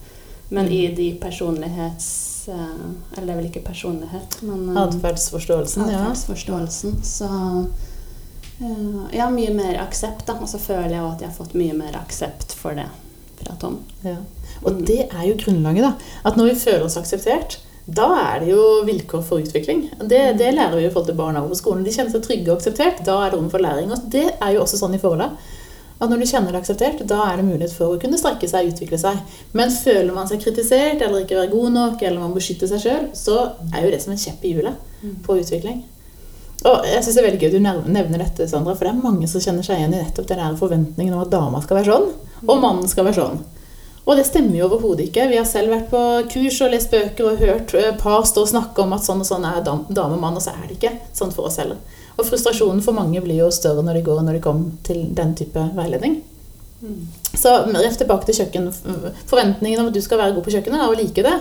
Men 0.55 0.69
i 0.71 0.83
de 0.95 1.09
personlighets... 1.23 2.09
eh, 2.49 2.85
Eller 3.17 3.27
det 3.27 3.33
er 3.33 3.41
vel 3.41 3.49
ikke 3.51 3.65
personlighet, 3.67 4.37
men 4.47 4.69
eh, 4.71 4.83
Atferdsforståelsen, 4.85 5.89
ja. 5.91 6.05
atferdsforståelsen, 6.05 7.01
så 7.07 7.31
eh, 8.61 9.17
Ja, 9.19 9.31
mye 9.31 9.55
mer 9.55 9.79
aksept, 9.83 10.27
da. 10.29 10.39
Og 10.41 10.49
så 10.51 10.61
føler 10.63 10.95
jeg 10.95 11.05
at 11.05 11.25
jeg 11.25 11.31
har 11.33 11.37
fått 11.39 11.57
mye 11.59 11.75
mer 11.77 11.99
aksept 11.99 12.55
for 12.57 12.79
det 12.79 12.87
fra 13.43 13.57
Tom. 13.61 13.81
ja. 14.07 14.17
Og 14.65 14.79
det 14.89 15.03
er 15.11 15.25
jo 15.29 15.35
grunnlaget, 15.43 15.85
da. 15.85 15.91
At 16.25 16.39
når 16.39 16.47
vi 16.53 16.61
føler 16.63 16.87
oss 16.87 16.97
akseptert, 16.97 17.59
da 17.87 18.07
er 18.19 18.41
det 18.43 18.49
jo 18.55 18.63
vilkår 18.87 19.21
for 19.23 19.43
utvikling. 19.45 19.83
Det, 20.01 20.23
det 20.41 20.55
lærer 20.57 20.75
vi 20.79 20.87
jo 20.87 20.89
i 20.89 20.93
forhold 20.95 21.11
til 21.11 21.19
barna 21.19 21.43
på 21.45 21.59
skolen. 21.59 21.85
De 21.87 21.93
kjenner 21.95 22.11
seg 22.15 22.25
trygge 22.25 22.49
og 22.51 22.57
akseptert. 22.57 23.03
Da 23.07 23.19
er 23.27 23.31
det 23.31 23.37
rom 23.39 23.51
for 23.53 23.63
læring. 23.63 23.93
Og 23.95 24.09
det 24.11 24.25
er 24.33 24.55
jo 24.57 24.63
også 24.65 24.81
sånn 24.81 24.97
i 24.97 25.03
forholdet. 25.03 25.37
At 25.97 26.11
når 26.11 26.21
du 26.21 26.29
kjenner 26.29 26.53
det 26.53 26.61
akseptert, 26.61 27.01
da 27.09 27.23
er 27.25 27.39
det 27.41 27.47
mulighet 27.47 27.73
for 27.73 27.95
å 27.95 28.01
kunne 28.01 28.19
strekke 28.21 28.49
seg 28.51 28.67
og 28.67 28.75
utvikle 28.75 28.99
seg. 29.01 29.21
Men 29.57 29.73
føler 29.73 30.13
man 30.13 30.29
seg 30.29 30.43
kritisert 30.45 31.01
eller 31.01 31.25
ikke 31.25 31.39
være 31.39 31.53
god 31.55 31.73
nok, 31.73 32.03
eller 32.05 32.21
man 32.21 32.37
beskytter 32.37 32.69
seg 32.69 32.83
sjøl, 32.85 33.11
så 33.17 33.39
er 33.73 33.87
jo 33.87 33.93
det 33.95 34.03
som 34.05 34.13
en 34.13 34.21
kjepp 34.21 34.45
i 34.45 34.53
hjulet 34.53 35.07
på 35.25 35.39
utvikling. 35.41 35.85
Og 36.67 36.87
jeg 36.89 37.03
synes 37.05 37.17
det 37.17 37.23
er 37.23 37.29
veldig 37.29 37.43
gøy 37.43 37.53
du 37.55 37.61
nevner 37.63 38.23
dette, 38.23 38.49
Sandra, 38.51 38.75
for 38.77 38.89
det 38.89 38.93
er 38.95 39.05
mange 39.05 39.29
som 39.31 39.43
kjenner 39.43 39.65
seg 39.65 39.81
igjen 39.81 39.95
i 39.95 40.01
nettopp 40.01 40.29
den 40.29 40.41
der 40.43 40.57
forventningen 40.59 41.15
om 41.15 41.25
at 41.25 41.33
dama 41.33 41.61
skal 41.65 41.81
være 41.81 41.93
sånn, 41.93 42.09
og 42.47 42.63
mannen 42.63 42.89
skal 42.91 43.07
være 43.07 43.21
sånn. 43.21 43.45
Og 44.07 44.15
det 44.15 44.27
stemmer 44.29 44.55
jo 44.55 44.69
overhodet 44.69 45.09
ikke. 45.09 45.25
Vi 45.33 45.39
har 45.39 45.47
selv 45.49 45.73
vært 45.75 45.89
på 45.91 46.01
kurs 46.31 46.61
og 46.63 46.71
lest 46.71 46.93
bøker 46.93 47.27
og 47.27 47.41
hørt 47.43 47.73
eh, 47.75 47.95
par 47.99 48.23
stå 48.29 48.45
og 48.45 48.53
snakke 48.53 48.85
om 48.85 48.95
at 48.95 49.03
sånn 49.03 49.25
og 49.25 49.27
sånn 49.27 49.47
er 49.49 49.65
dame 49.67 50.07
og 50.07 50.21
mann, 50.23 50.39
og 50.39 50.45
så 50.45 50.55
er 50.55 50.69
det 50.69 50.77
ikke 50.77 50.93
sånn 51.17 51.35
for 51.35 51.51
oss 51.51 51.59
heller. 51.59 51.81
Og 52.17 52.25
frustrasjonen 52.25 52.81
for 52.85 52.97
mange 52.97 53.21
blir 53.25 53.43
jo 53.43 53.51
større 53.53 53.85
når 53.85 53.99
de 53.99 54.07
går 54.07 54.25
når 54.25 54.39
de 54.39 54.45
kommer 54.45 54.73
til 54.87 55.05
den 55.17 55.35
type 55.37 55.69
veiledning. 55.77 56.21
Mm. 56.81 57.07
Så 57.35 57.53
rett 57.73 57.99
tilbake 57.99 58.29
til 58.29 58.39
kjøkken. 58.41 58.69
Forventningen 59.29 59.81
om 59.81 59.91
at 59.91 59.97
du 59.97 60.01
skal 60.05 60.21
være 60.21 60.37
god 60.37 60.45
på 60.45 60.55
kjøkkenet 60.55 60.81
da, 60.81 60.89
og 60.89 60.97
like 61.01 61.25
det, 61.25 61.35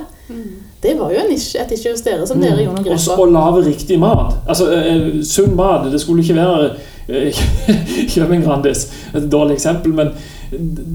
det 0.83 0.95
var 0.99 1.13
jo 1.13 1.21
en 1.21 1.31
nisje, 1.31 1.61
et 1.61 1.71
issue 1.75 1.93
hos 1.93 2.03
dere 2.05 2.27
som 2.27 2.41
dere 2.41 2.63
gjorde 2.63 2.81
noen 2.81 2.87
Og 2.87 2.91
grep 2.91 3.07
på. 3.07 3.17
Og 3.23 3.33
lage 3.35 3.63
riktig 3.69 3.99
mat. 4.01 4.35
Altså, 4.47 4.69
eh, 4.75 5.07
sunn 5.27 5.55
mat. 5.57 5.87
Det 5.91 6.01
skulle 6.01 6.23
ikke 6.23 6.37
være 6.39 6.69
eh, 7.07 7.43
Kjøp 8.13 8.35
en 8.35 8.45
Grandis. 8.45 8.87
Et 9.13 9.27
dårlig 9.31 9.59
eksempel, 9.59 9.95
men 9.95 10.13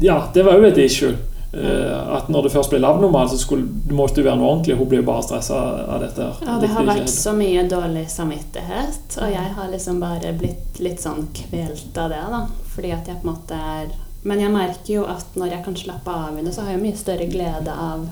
ja, 0.03 0.21
det 0.35 0.45
var 0.47 0.59
jo 0.59 0.69
et 0.69 0.85
issue. 0.85 1.15
Eh, 1.53 2.17
at 2.17 2.29
når 2.31 2.47
det 2.47 2.53
først 2.55 2.71
ble 2.71 2.79
lavnormal, 2.79 3.31
så 3.31 3.39
skulle, 3.39 3.67
det 3.87 3.95
måtte 3.97 4.23
jo 4.23 4.27
være 4.29 4.39
noe 4.39 4.53
ordentlig. 4.53 4.77
Hun 4.79 4.91
ble 4.91 5.01
jo 5.01 5.07
bare 5.09 5.25
stressa 5.27 5.59
av 5.83 6.05
dette. 6.05 6.29
Ja, 6.47 6.59
det 6.63 6.71
har 6.71 6.87
vært 6.87 7.11
så 7.11 7.35
mye 7.35 7.65
dårlig 7.71 8.05
samvittighet, 8.13 9.17
og 9.19 9.33
jeg 9.35 9.55
har 9.57 9.73
liksom 9.73 9.99
bare 10.03 10.31
blitt 10.39 10.79
litt 10.83 11.03
sånn 11.03 11.27
kvelt 11.35 11.99
av 11.99 12.15
det, 12.15 12.23
da. 12.37 12.45
Fordi 12.71 12.95
at 12.95 13.11
jeg 13.11 13.19
på 13.19 13.27
en 13.27 13.35
måte 13.35 13.59
er 13.59 13.91
Men 14.23 14.37
jeg 14.37 14.53
merker 14.53 14.93
jo 14.93 15.05
at 15.09 15.37
når 15.41 15.49
jeg 15.49 15.65
kan 15.65 15.77
slappe 15.81 16.13
av 16.13 16.37
i 16.37 16.43
det, 16.45 16.53
så 16.53 16.67
har 16.67 16.75
jeg 16.75 16.83
mye 16.83 16.97
større 16.97 17.25
glede 17.27 17.73
av 17.73 18.03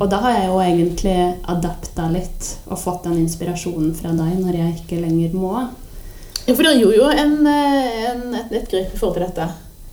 Og 0.00 0.02
da 0.10 0.18
har 0.24 0.34
jeg 0.34 0.48
jo 0.50 0.56
egentlig 0.64 1.14
adapta 1.48 2.08
litt 2.10 2.48
og 2.66 2.80
fått 2.82 3.06
den 3.06 3.20
inspirasjonen 3.22 3.94
fra 3.94 4.10
deg 4.10 4.40
når 4.42 4.58
jeg 4.58 4.74
ikke 4.82 4.98
lenger 5.00 5.38
må. 5.38 5.54
Ja, 6.48 6.52
for 6.52 6.66
det 6.66 6.74
gjorde 6.80 6.98
jo 6.98 7.08
en, 7.14 7.36
eh, 7.46 8.10
en, 8.10 8.26
et, 8.34 8.52
et 8.58 8.68
grep 8.74 8.90
i 8.90 8.98
forhold 8.98 9.20
til 9.20 9.28
dette. 9.28 9.46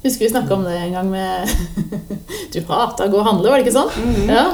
Husker 0.03 0.25
vi 0.25 0.29
snakka 0.29 0.53
om 0.53 0.63
det 0.63 0.77
en 0.77 0.93
gang 0.93 1.09
med 1.09 1.49
Du 2.53 2.61
hata 2.67 3.05
å 3.07 3.11
gå 3.11 3.19
og 3.19 3.25
handle, 3.25 3.49
var 3.49 3.59
det 3.59 3.67
ikke 3.67 3.75
sånn? 3.75 3.91
Ja. 4.29 4.45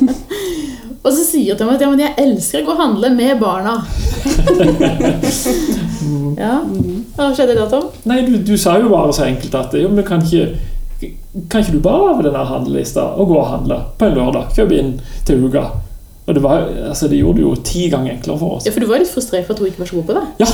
og 1.04 1.10
så 1.10 1.24
sier 1.24 1.56
de 1.58 1.66
at 1.66 1.82
ja, 1.82 1.88
men 1.90 2.02
jeg 2.04 2.14
elsker 2.20 2.62
å 2.62 2.68
gå 2.68 2.74
og 2.76 2.80
handle 2.80 3.10
med 3.16 3.40
barna. 3.40 3.78
ja. 6.44 6.54
Hva 7.16 7.30
skjedde 7.34 7.56
da, 7.58 7.66
Tom? 7.72 7.88
Nei, 8.08 8.20
du, 8.28 8.36
du 8.44 8.54
sa 8.60 8.76
jo 8.80 8.92
bare 8.92 9.14
så 9.16 9.26
enkelt 9.26 9.56
at 9.58 9.76
jo, 9.80 9.90
men 9.92 10.06
kan 10.06 10.22
ikke, 10.24 11.10
kan 11.50 11.64
ikke 11.64 11.76
du 11.76 11.82
bare 11.84 12.12
lage 12.12 12.28
denne 12.28 12.46
handlelista 12.52 13.10
og 13.16 13.32
gå 13.32 13.38
og 13.40 13.52
handle 13.54 13.80
på 13.98 14.08
en 14.08 14.18
lørdag? 14.20 14.52
Kjøpe 14.56 14.80
inn 14.80 14.98
til 15.28 15.48
uka. 15.48 15.66
Og 16.30 16.36
det, 16.36 16.42
var, 16.44 16.68
altså, 16.92 17.08
det 17.10 17.18
gjorde 17.18 17.40
det 17.40 17.42
jo 17.42 17.52
ti 17.66 17.88
ganger 17.90 18.12
enklere 18.14 18.38
for 18.38 18.56
oss. 18.56 18.66
Ja, 18.68 18.70
For 18.70 18.84
du 18.84 18.86
var 18.86 19.02
litt 19.02 19.10
frustrert 19.10 19.48
for 19.48 19.56
at 19.56 19.62
hun 19.62 19.66
ikke 19.66 19.82
var 19.82 19.88
så 19.90 19.96
god 19.98 20.04
på 20.06 20.14
det? 20.14 20.22
Ja, 20.44 20.50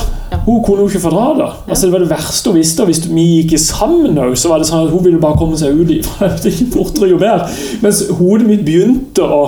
Hun 0.47 0.63
kunne 0.65 0.81
jo 0.81 0.89
ikke 0.89 1.03
fordra 1.03 1.25
det. 1.37 1.49
Altså, 1.67 1.85
det 1.85 1.93
var 1.93 2.01
det 2.01 2.09
verste 2.09 2.49
hun 2.49 2.57
visste. 2.57 2.81
Og 2.81 2.89
hvis 2.89 3.03
vi 3.05 3.25
gikk 3.43 3.53
sammen, 3.61 4.17
også, 4.17 4.41
så 4.41 4.51
var 4.51 4.63
det 4.63 4.69
sånn 4.71 4.87
at 4.87 4.93
hun 4.95 5.03
ville 5.05 5.21
bare 5.21 5.37
komme 5.37 5.59
seg 5.59 5.77
ut 5.77 5.93
i 5.93 5.99
det 6.47 6.53
fortere 6.73 7.11
jo 7.11 7.19
mer. 7.21 7.45
Mens 7.85 8.01
hodet 8.17 8.49
mitt 8.49 8.65
begynte 8.65 9.27
å 9.27 9.41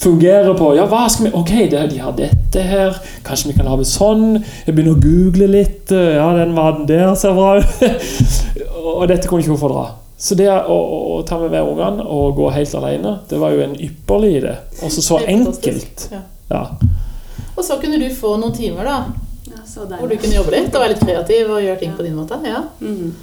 fungere 0.00 0.52
på 0.56 0.70
Ja, 0.78 0.86
hva 0.88 1.02
skal 1.12 1.28
vi 1.28 1.32
Ok, 1.36 1.50
det, 1.72 1.86
de 1.94 2.02
har 2.04 2.12
dette 2.18 2.66
her. 2.74 3.00
Kanskje 3.24 3.54
vi 3.54 3.56
kan 3.56 3.72
lage 3.72 3.88
sånn. 3.88 4.42
Jeg 4.66 4.76
begynner 4.76 4.98
å 4.98 5.00
google 5.00 5.48
litt. 5.56 5.88
Ja, 5.96 6.28
den 6.36 6.52
maten 6.56 6.84
der 6.90 7.16
ser 7.16 7.32
bra 7.40 7.56
ut. 7.56 7.88
og 9.00 9.08
dette 9.08 9.32
kunne 9.32 9.40
ikke 9.40 9.56
hun 9.56 9.64
fordra. 9.64 9.88
Så 10.20 10.36
det 10.36 10.50
å, 10.52 10.74
å, 10.76 10.98
å 11.16 11.22
ta 11.24 11.38
med 11.40 11.48
hver 11.54 11.64
ungene 11.70 12.04
og 12.04 12.34
gå 12.36 12.50
helt 12.52 12.74
alene, 12.76 13.14
det 13.30 13.38
var 13.40 13.54
jo 13.56 13.62
en 13.64 13.72
ypperlig 13.80 14.34
idé. 14.42 14.52
Og 14.84 14.92
så 14.92 15.16
enkelt. 15.24 16.08
Ja. 16.12 16.20
Ja. 16.50 16.60
Og 17.54 17.64
så 17.64 17.78
kunne 17.80 17.96
du 18.02 18.06
få 18.14 18.34
noen 18.40 18.52
timer 18.56 18.84
da, 18.84 18.98
Ja, 19.50 19.62
så 19.66 19.86
hvor 19.88 20.08
du 20.10 20.16
kunne 20.20 20.36
jobbe 20.36 20.52
litt 20.52 20.74
og 20.74 20.82
være 20.82 20.92
litt 20.92 21.02
kreativ 21.06 21.48
og 21.54 21.62
gjøre 21.64 21.80
ting 21.80 21.94
på 21.96 22.04
din 22.06 22.18
måte. 22.18 22.36
Ja. 22.44 22.62
Mhm. 22.84 23.14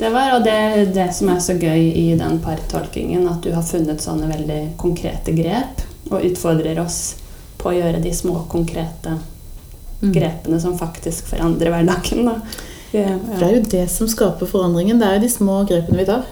Det 0.00 0.08
var 0.14 0.30
og 0.38 0.44
det, 0.46 0.86
det 0.96 1.10
som 1.12 1.28
er 1.28 1.42
så 1.44 1.52
gøy 1.60 1.90
i 2.00 2.06
den 2.16 2.38
partolkingen, 2.40 3.26
at 3.28 3.42
du 3.44 3.50
har 3.52 3.66
funnet 3.68 4.00
sånne 4.00 4.30
veldig 4.30 4.60
konkrete 4.80 5.34
grep 5.36 5.82
og 6.08 6.24
utfordrer 6.24 6.80
oss 6.80 7.00
på 7.60 7.68
å 7.68 7.74
gjøre 7.76 8.00
de 8.00 8.14
små, 8.16 8.38
konkrete 8.48 9.18
Mm. 10.00 10.12
grepene 10.14 10.60
som 10.60 10.78
faktisk 10.78 11.26
forandrer 11.28 11.68
hverdagen. 11.74 12.24
Da. 12.24 12.38
Ja, 12.92 13.14
For 13.22 13.38
det 13.38 13.48
er 13.48 13.56
jo 13.56 13.64
det 13.70 13.84
som 13.92 14.08
skaper 14.10 14.48
forandringen. 14.50 14.98
Det 14.98 15.06
er 15.06 15.18
jo 15.18 15.24
de 15.26 15.32
små 15.32 15.60
grepene 15.68 16.00
vi 16.02 16.06
tar. 16.08 16.24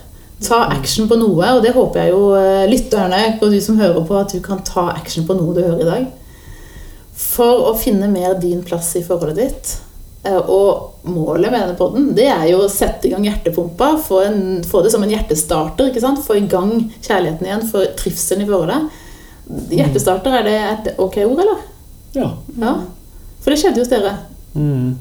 Ta 0.42 0.64
action 0.74 1.08
på 1.10 1.16
noe, 1.18 1.48
og 1.56 1.62
det 1.64 1.72
håper 1.74 2.04
jeg 2.04 2.12
jo 2.14 2.22
eh, 2.38 2.64
lytterne 2.70 3.18
og 3.40 3.50
du 3.50 3.58
som 3.62 3.78
hører 3.78 4.04
på, 4.06 4.16
at 4.18 4.32
du 4.34 4.40
kan 4.44 4.60
ta 4.66 4.88
action 4.94 5.26
på 5.26 5.34
noe 5.38 5.54
du 5.56 5.62
hører 5.64 5.82
i 5.82 5.88
dag. 5.88 6.06
For 7.18 7.70
å 7.70 7.74
finne 7.78 8.06
mer 8.10 8.36
din 8.38 8.60
plass 8.66 8.92
i 8.98 9.02
forholdet 9.06 9.38
ditt. 9.40 9.72
Eh, 10.26 10.36
Og 10.38 11.06
målet 11.10 11.50
med 11.50 11.60
denne 11.62 11.78
podden, 11.78 12.12
det 12.14 12.28
er 12.30 12.44
jo 12.52 12.60
å 12.64 12.70
sette 12.70 13.08
i 13.08 13.12
gang 13.14 13.26
hjertepumpa. 13.26 13.96
Få, 14.04 14.20
en, 14.26 14.40
få 14.66 14.82
det 14.84 14.92
som 14.94 15.02
en 15.06 15.10
hjertestarter. 15.14 15.90
ikke 15.90 16.02
sant? 16.04 16.22
Få 16.26 16.36
i 16.38 16.46
gang 16.50 16.74
kjærligheten 17.02 17.46
igjen, 17.48 17.66
få 17.70 17.82
trivselen 17.98 18.46
i 18.46 18.48
forholdet. 18.50 19.02
Hjertestarter, 19.74 20.38
er 20.38 20.46
det 20.46 20.56
et 20.70 20.88
ok 21.00 21.20
ord, 21.24 21.42
eller? 21.46 21.66
ja. 22.18 22.30
Ja. 22.58 22.76
For 23.42 23.54
det 23.54 23.60
skjedde 23.62 23.78
jo 23.80 23.84
hos 23.86 23.90
dere. 23.92 24.10
Mm. 24.58 24.96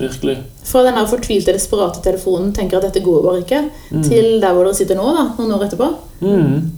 Virkelig. 0.00 0.36
Fra 0.64 0.82
den 0.86 0.94
her 0.98 1.06
fortvilte, 1.10 1.52
desperate 1.56 2.02
telefonen 2.04 2.52
tenker 2.56 2.76
at 2.78 2.82
dette 2.88 3.02
går 3.04 3.22
bare 3.24 3.42
ikke, 3.44 3.62
Mm. 3.90 4.02
til 4.08 4.40
der 4.40 4.52
hvor 4.54 4.64
dere 4.64 4.74
sitter 4.74 4.96
nå, 4.98 5.06
da, 5.16 5.24
noen 5.38 5.52
år 5.56 5.64
etterpå. 5.68 5.88
Mm. 6.20 6.70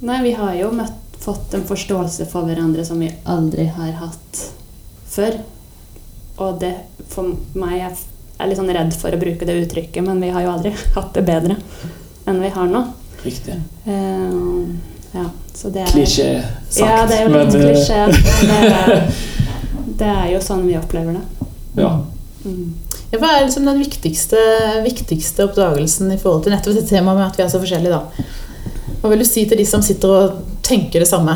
Nei, 0.00 0.22
vi 0.22 0.32
har 0.38 0.54
jo 0.54 0.70
møtt, 0.70 0.92
fått 1.18 1.54
en 1.58 1.64
forståelse 1.66 2.26
for 2.30 2.46
hverandre 2.46 2.84
som 2.86 3.00
vi 3.02 3.10
aldri 3.26 3.66
har 3.74 3.92
hatt 3.98 4.42
før. 5.10 5.40
Og 6.38 6.60
det 6.60 6.74
for 7.10 7.32
meg 7.58 7.78
Jeg 7.80 7.96
er 8.38 8.46
litt 8.52 8.58
sånn 8.60 8.70
redd 8.70 8.92
for 8.94 9.10
å 9.10 9.18
bruke 9.18 9.44
det 9.48 9.56
uttrykket, 9.64 10.04
men 10.06 10.20
vi 10.22 10.28
har 10.30 10.42
jo 10.44 10.52
aldri 10.52 10.70
hatt 10.94 11.12
det 11.16 11.24
bedre 11.26 11.56
enn 12.28 12.38
vi 12.40 12.48
har 12.54 12.68
nå. 12.70 12.84
Riktig. 13.24 13.56
Uh, 13.88 14.68
ja, 15.16 15.24
så 15.56 15.72
det 15.74 15.82
er 15.82 15.90
Klisjé 15.90 16.28
sagt. 16.70 16.78
Ja, 16.84 17.00
det 17.08 17.16
er 17.18 17.24
jo 17.24 17.32
litt 17.34 17.52
men, 17.52 17.64
eh, 17.64 17.74
klisjé. 17.74 18.06
men 18.46 18.62
Det, 18.62 18.76
er- 18.78 19.12
det 20.04 20.10
er 20.12 20.28
jo 20.36 20.40
sånn 20.44 20.62
vi 20.68 20.76
opplever 20.78 21.16
det. 21.18 21.47
Ja. 21.78 21.92
Mm. 22.44 22.74
Ja, 23.12 23.18
Hva 23.18 23.30
er 23.38 23.46
liksom 23.46 23.64
den 23.66 23.78
viktigste, 23.80 24.36
viktigste 24.84 25.46
oppdagelsen 25.48 26.10
i 26.12 26.18
forhold 26.20 26.42
til 26.44 26.52
nettopp 26.52 26.74
dette 26.76 26.90
temaet 26.92 27.16
med 27.18 27.26
at 27.26 27.38
vi 27.38 27.42
er 27.46 27.48
så 27.52 27.60
forskjellige, 27.62 27.94
da? 27.94 28.26
Hva 29.00 29.10
vil 29.12 29.22
du 29.22 29.26
si 29.28 29.44
til 29.48 29.58
de 29.58 29.64
som 29.68 29.82
sitter 29.82 30.12
og 30.12 30.42
tenker 30.66 31.00
det 31.02 31.08
samme? 31.08 31.34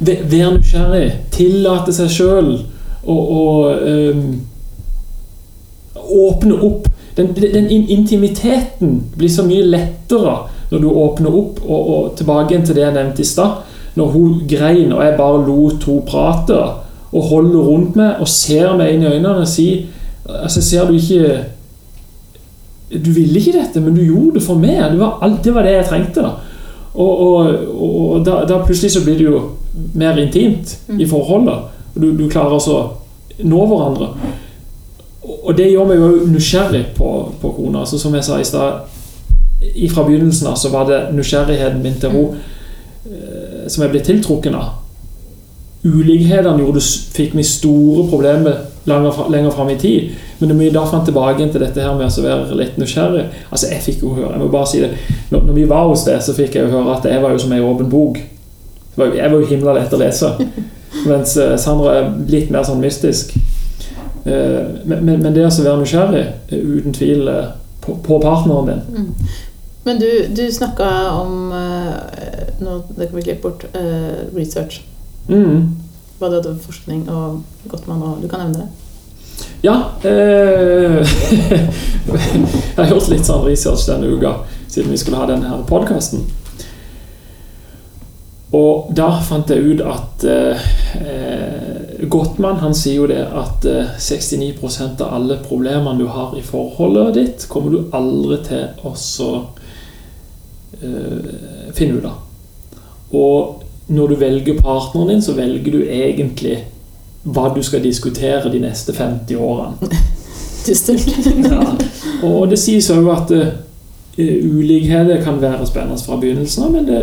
Væ- 0.00 0.22
Vær 0.30 0.52
nysgjerrig. 0.56 1.12
Tillate 1.34 1.92
seg 1.92 2.10
sjøl 2.12 2.52
å 3.08 3.18
åpne 6.08 6.58
opp. 6.64 6.88
Den, 7.18 7.32
den 7.34 7.66
intimiteten 7.70 8.98
blir 9.18 9.28
så 9.32 9.42
mye 9.46 9.64
lettere 9.66 10.36
når 10.70 10.82
du 10.84 10.88
åpner 10.90 11.34
opp. 11.34 11.62
Og, 11.64 11.88
og 11.94 12.12
tilbake 12.20 12.60
til 12.64 12.74
det 12.78 12.84
jeg 12.86 12.96
nevnte 12.96 13.24
i 13.24 13.28
stad. 13.28 13.64
Når 13.98 14.12
hun 14.14 14.36
grein 14.48 14.92
og 14.94 15.02
jeg 15.04 15.16
bare 15.18 15.40
lot 15.46 15.84
henne 15.88 16.04
prate 16.06 16.60
og 17.12 17.22
holder 17.30 17.58
rundt 17.68 17.96
meg 17.96 18.20
og 18.20 18.28
ser 18.28 18.76
meg 18.76 18.94
inn 18.94 19.02
i 19.02 19.06
øynene 19.14 19.36
og 19.42 19.48
sier 19.48 19.86
altså 20.28 20.60
Ser 20.62 20.84
du 20.90 20.92
ikke 20.98 21.44
Du 23.04 23.10
ville 23.12 23.38
ikke 23.40 23.52
dette, 23.58 23.80
men 23.80 23.94
du 23.96 24.00
gjorde 24.04 24.34
det 24.38 24.42
for 24.42 24.54
meg. 24.60 24.78
Det 24.92 24.98
var, 25.00 25.18
alt, 25.22 25.42
det, 25.44 25.54
var 25.54 25.62
det 25.66 25.72
jeg 25.74 25.86
trengte. 25.88 26.22
da 26.22 26.30
og, 26.98 27.20
og, 27.20 28.12
og 28.12 28.24
da, 28.26 28.40
da 28.48 28.56
plutselig 28.64 28.90
så 28.94 29.02
blir 29.04 29.18
det 29.20 29.26
jo 29.28 29.40
mer 29.94 30.16
intimt 30.18 30.72
i 30.98 31.06
forholdet. 31.06 31.58
Og 31.94 32.00
Du, 32.02 32.06
du 32.16 32.24
klarer 32.32 32.56
altså 32.56 32.72
å 32.78 33.44
nå 33.46 33.60
hverandre. 33.70 34.08
Og- 35.22 35.52
det 35.56 35.68
gjør 35.70 35.86
meg 35.86 36.00
jo 36.00 36.08
nysgjerrig 36.32 36.80
på, 36.96 37.10
på 37.40 37.52
kona. 37.58 37.84
Altså, 37.84 37.98
som 38.00 38.14
jeg 38.16 38.24
sa 38.24 38.38
i 38.40 38.44
stad, 38.48 38.80
i- 39.74 39.88
fra 39.88 40.02
begynnelsen 40.08 40.48
av 40.50 40.56
så 40.58 40.72
var 40.72 40.88
det 40.88 40.98
nysgjerrigheten 41.14 41.82
min 41.84 41.94
til 42.00 42.10
henne 42.10 42.40
eh, 43.06 43.68
som 43.68 43.82
jeg 43.84 43.90
ble 43.94 44.00
tiltrukken 44.08 44.54
av. 44.58 44.72
Ulikhetene 45.84 46.58
gjorde, 46.64 46.80
fikk 47.14 47.34
meg 47.38 47.46
store 47.46 48.08
problemer 48.10 48.56
lenger, 48.88 49.18
lenger 49.30 49.50
fram 49.54 49.68
i 49.70 49.76
tid. 49.78 50.08
Men 50.40 50.50
når 50.52 50.58
vi 50.58 50.70
da 50.74 50.82
fant 50.90 51.04
tilbake 51.06 51.46
til 51.52 51.62
dette 51.62 51.82
her 51.82 51.94
med 51.98 52.10
å 52.10 52.22
være 52.24 52.56
litt 52.58 52.76
nysgjerrig 52.78 53.24
Altså, 53.50 53.66
jeg 53.72 53.82
fikk 53.82 54.02
jo 54.04 54.12
høre 54.14 54.32
Jeg 54.36 54.42
må 54.44 54.48
bare 54.52 54.68
si 54.70 54.80
det. 54.82 54.90
Når, 55.32 55.42
når 55.48 55.56
vi 55.56 55.64
var 55.70 55.88
hos 55.90 56.04
deg, 56.06 56.20
så 56.22 56.34
fikk 56.36 56.54
jeg 56.58 56.66
jo 56.66 56.72
høre 56.76 56.94
at 56.96 57.06
jeg 57.10 57.22
var 57.22 57.34
jo 57.34 57.38
som 57.42 57.52
ei 57.56 57.60
åpen 57.62 57.88
bok. 57.90 58.18
Det 58.18 58.96
var 59.02 59.06
jo- 59.12 59.16
Jeg 59.18 59.30
var 59.32 59.38
jo 59.40 59.46
himla 59.52 59.74
lett 59.78 59.94
å 59.94 60.00
lese. 60.02 60.30
Mens 61.08 61.36
eh, 61.36 61.56
Sandra 61.60 61.94
er 62.00 62.10
litt 62.30 62.50
mer 62.54 62.62
sånn 62.66 62.80
mystisk. 62.82 63.34
Eh, 64.24 64.62
Men, 64.84 65.04
men, 65.04 65.22
men 65.22 65.34
det 65.34 65.46
å 65.46 65.50
være 65.62 65.80
nysgjerrig, 65.82 66.24
er 66.50 66.66
uten 66.78 66.92
tvil 66.96 67.28
eh, 67.28 67.50
på, 67.84 67.94
på 68.02 68.18
partneren 68.22 68.70
din. 68.72 69.18
Men 69.86 69.98
du, 70.02 70.08
du 70.34 70.42
snakka 70.52 70.86
om 71.22 71.52
eh, 71.54 72.54
nå, 72.60 72.80
Det 72.96 73.08
kan 73.08 73.16
vi 73.16 73.22
klippe 73.28 73.42
bort. 73.48 73.64
eh, 73.74 74.26
research. 74.36 74.80
Mm. 75.28 75.76
Både 76.18 76.56
forskning 76.64 77.08
og 77.12 77.42
Gottmann 77.68 78.02
og 78.02 78.22
Du 78.22 78.28
kan 78.28 78.46
nevne 78.46 78.64
det. 78.64 78.68
Ja 79.62 79.74
eh, 80.06 81.02
Jeg 82.08 82.78
har 82.78 82.90
gjort 82.90 83.10
litt 83.10 83.26
sånn 83.26 83.44
research 83.46 83.86
denne 83.90 84.10
uka 84.10 84.38
siden 84.68 84.92
vi 84.92 84.98
skulle 85.00 85.18
ha 85.20 85.26
denne 85.28 85.60
podkasten. 85.68 86.24
Og 88.56 88.88
da 88.96 89.10
fant 89.24 89.50
jeg 89.52 89.74
ut 89.74 89.82
at 89.84 90.24
eh, 90.24 90.68
Gottmann 92.08 92.62
han 92.62 92.76
sier 92.76 93.02
jo 93.02 93.08
det 93.10 93.20
at 93.20 93.66
eh, 93.68 93.90
69% 94.00 95.02
av 95.04 95.16
alle 95.18 95.36
problemene 95.44 95.98
du 96.00 96.06
har 96.08 96.32
i 96.38 96.44
forholdet 96.44 97.16
ditt, 97.18 97.48
kommer 97.52 97.74
du 97.74 97.90
aldri 97.96 98.38
til 98.46 98.86
å 98.88 98.94
så, 98.96 99.32
eh, 100.80 101.28
finne 101.76 101.98
ut 101.98 102.08
av. 102.08 102.24
Og 103.18 103.57
når 103.88 104.08
du 104.08 104.14
velger 104.20 104.60
partneren 104.60 105.08
din, 105.08 105.22
så 105.22 105.32
velger 105.36 105.72
du 105.72 105.80
egentlig 105.82 106.58
hva 107.28 107.48
du 107.54 107.62
skal 107.64 107.82
diskutere 107.84 108.52
de 108.52 108.60
neste 108.62 108.92
50 108.92 109.36
årene. 109.36 109.74
Ja. 110.68 111.62
Og 112.28 112.50
det 112.50 112.58
sies 112.60 112.90
òg 112.92 113.06
at 113.08 113.30
uh, 113.32 113.46
ulikheter 114.18 115.22
kan 115.24 115.38
være 115.40 115.64
spennende 115.64 116.02
fra 116.02 116.18
begynnelsen 116.20 116.66
av, 116.66 116.74
men 116.74 116.84
det, 116.84 116.98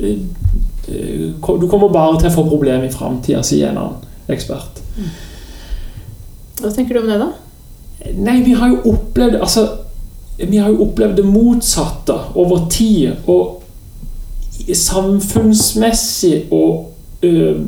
uh, 0.00 1.58
du 1.60 1.66
kommer 1.68 1.92
bare 1.92 2.20
til 2.22 2.30
å 2.30 2.36
få 2.38 2.46
problemer 2.48 2.86
i 2.88 2.94
framtida, 2.94 3.42
sier 3.44 3.68
en 3.68 3.82
annen 3.82 4.32
ekspert. 4.32 4.80
Hva 6.62 6.72
tenker 6.72 6.96
du 6.96 7.02
om 7.02 7.10
det, 7.10 7.18
da? 7.20 7.28
Nei, 8.16 8.38
vi 8.46 8.54
har 8.56 8.70
jo 8.72 8.94
opplevd 8.94 9.38
altså, 9.40 9.66
Vi 10.36 10.56
har 10.56 10.70
jo 10.70 10.84
opplevd 10.84 11.16
det 11.20 11.24
motsatte 11.26 12.16
over 12.36 12.66
tid. 12.70 13.12
Og 13.26 13.65
samfunnsmessig 14.74 16.44
og 16.50 16.92
øh, 17.22 17.60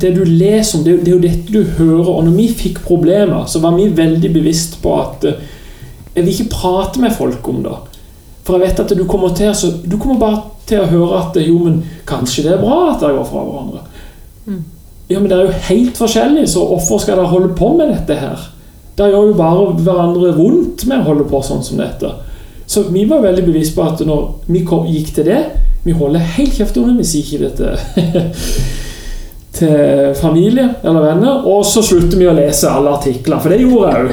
det 0.00 0.16
du 0.16 0.24
leser 0.26 0.78
om, 0.78 0.84
det, 0.84 0.98
det, 1.00 1.08
er 1.08 1.16
jo 1.16 1.22
dette 1.22 1.52
du 1.52 1.62
hører. 1.62 2.08
Og 2.08 2.24
når 2.24 2.36
vi 2.36 2.48
fikk 2.48 2.82
problemer, 2.86 3.46
så 3.46 3.60
var 3.62 3.74
vi 3.76 3.90
veldig 3.96 4.32
bevisst 4.32 4.78
på 4.82 4.94
at 5.00 5.24
øh, 5.24 5.32
jeg 6.14 6.24
vil 6.24 6.32
ikke 6.32 6.50
prate 6.50 7.00
med 7.00 7.14
folk 7.14 7.48
om 7.48 7.62
det. 7.64 7.76
For 8.42 8.58
jeg 8.58 8.68
vet 8.68 8.80
at 8.80 8.98
du 8.98 9.04
kommer, 9.06 9.34
til, 9.34 9.54
så, 9.54 9.72
du 9.90 9.96
kommer 9.98 10.18
bare 10.18 10.40
til 10.66 10.82
å 10.82 10.88
høre 10.90 11.20
at 11.20 11.38
jo, 11.42 11.58
men 11.64 11.82
kanskje 12.06 12.46
det 12.46 12.54
er 12.56 12.62
bra 12.62 12.78
at 12.90 13.02
dere 13.02 13.18
går 13.18 13.28
fra 13.28 13.44
hverandre. 13.46 13.82
Mm. 14.46 14.64
Ja, 15.10 15.18
men 15.18 15.30
det 15.30 15.36
er 15.36 15.46
jo 15.46 15.60
helt 15.68 15.98
forskjellig, 15.98 16.48
så 16.50 16.64
hvorfor 16.66 17.02
skal 17.02 17.18
dere 17.18 17.30
holde 17.30 17.52
på 17.58 17.72
med 17.78 17.92
dette 17.92 18.18
her? 18.18 18.42
Det 18.98 19.08
gjør 19.10 19.30
jo 19.30 19.38
bare 19.38 19.70
hverandre 19.80 20.34
vondt 20.36 20.84
med 20.90 21.00
å 21.00 21.08
holde 21.08 21.26
på 21.30 21.40
sånn 21.46 21.62
som 21.66 21.80
dette. 21.80 22.10
Så 22.70 22.84
vi 22.90 23.06
var 23.10 23.22
veldig 23.24 23.46
bevisst 23.46 23.74
på 23.74 23.86
at 23.86 24.02
når 24.06 24.50
vi 24.50 24.62
gikk 24.62 25.14
til 25.16 25.26
det 25.26 25.40
Vi 25.84 25.92
holder 25.96 26.18
helt 26.36 26.54
kjeft 26.58 26.76
om 26.76 26.90
det, 26.90 26.98
vi 27.00 27.08
sier 27.08 27.24
ikke 27.24 27.50
det 27.56 27.70
til, 29.56 30.14
familie 30.20 30.66
eller 30.84 31.00
venner. 31.06 31.46
Og 31.48 31.64
så 31.66 31.82
slutter 31.84 32.20
vi 32.20 32.28
å 32.28 32.34
lese 32.36 32.68
alle 32.70 32.92
artikler, 32.98 33.40
for 33.40 33.52
det 33.52 33.62
gjorde 33.62 33.94
jeg 33.94 34.04
òg. 34.04 34.12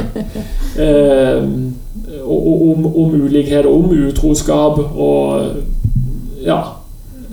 Eh, 0.77 1.43
om, 2.27 2.85
om 2.87 3.13
ulikhet, 3.23 3.65
om 3.69 3.91
utroskap 4.07 4.79
og 4.79 6.43
Ja. 6.43 6.57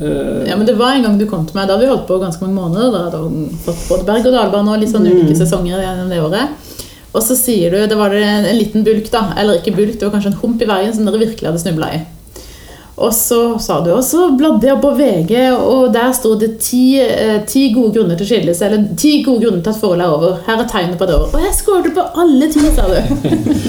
Eh, 0.01 0.49
Ja, 0.49 0.57
men 0.57 0.67
Det 0.67 0.75
var 0.79 0.95
en 0.95 1.03
gang 1.03 1.19
du 1.19 1.27
kom 1.27 1.47
til 1.47 1.57
meg, 1.57 1.69
da 1.69 1.75
hadde 1.77 1.87
vi 1.87 1.93
holdt 1.93 2.07
på 2.09 2.19
ganske 2.23 2.43
mange 2.43 2.59
måneder. 2.61 2.91
Da 2.93 3.05
hadde 3.05 3.31
vi 3.31 3.59
fått 3.65 3.89
både 3.89 4.07
berg- 4.09 4.27
og 4.27 4.33
dalbane 4.35 4.73
og 4.75 4.81
litt 4.81 4.91
sånn 4.95 5.07
ulike 5.07 5.37
sesonger 5.39 5.79
gjennom 5.83 6.11
det 6.11 6.23
året. 6.23 6.49
Og 7.15 7.23
så 7.23 7.37
sier 7.39 7.71
du 7.71 7.77
det 7.87 7.97
var 7.99 8.11
det 8.11 8.23
en 8.27 8.49
liten 8.59 8.83
bulk, 8.87 9.07
da. 9.13 9.29
Eller 9.39 9.61
ikke 9.61 9.77
bulk, 9.77 9.99
det 10.01 10.03
var 10.09 10.17
kanskje 10.17 10.33
en 10.33 10.41
hump 10.43 10.63
i 10.63 10.67
veien 10.67 10.93
som 10.95 11.05
dere 11.07 11.21
virkelig 11.23 11.47
hadde 11.47 11.63
snubla 11.63 11.93
i. 11.95 12.01
Og 12.95 13.15
så 13.15 13.59
sa 13.59 13.81
du, 13.83 13.91
og 13.91 14.05
så 14.07 14.29
bladde 14.39 14.69
jeg 14.69 14.77
opp 14.77 14.85
på 14.85 14.93
VG, 14.95 15.33
og 15.59 15.89
der 15.95 16.13
sto 16.15 16.37
det 16.39 16.53
ti, 16.63 17.01
eh, 17.03 17.41
ti 17.47 17.67
gode 17.75 17.97
grunner 17.97 18.19
til 18.19 18.29
skillelse. 18.29 18.67
Eller 18.67 18.85
ti 18.97 19.17
gode 19.25 19.43
grunner 19.43 19.63
til 19.65 19.73
at 19.73 19.81
forholdet 19.81 20.07
er 20.07 20.15
over. 20.15 20.37
Her 20.47 20.63
er 20.63 20.69
tegnet 20.71 20.99
på 20.99 21.09
det 21.11 21.17
over. 21.19 21.35
Og 21.35 21.43
jeg 21.43 21.57
skåret 21.59 21.95
på 21.97 22.05
alle 22.23 22.51
ti, 22.55 22.63
sa 22.77 22.87
du. 22.87 22.95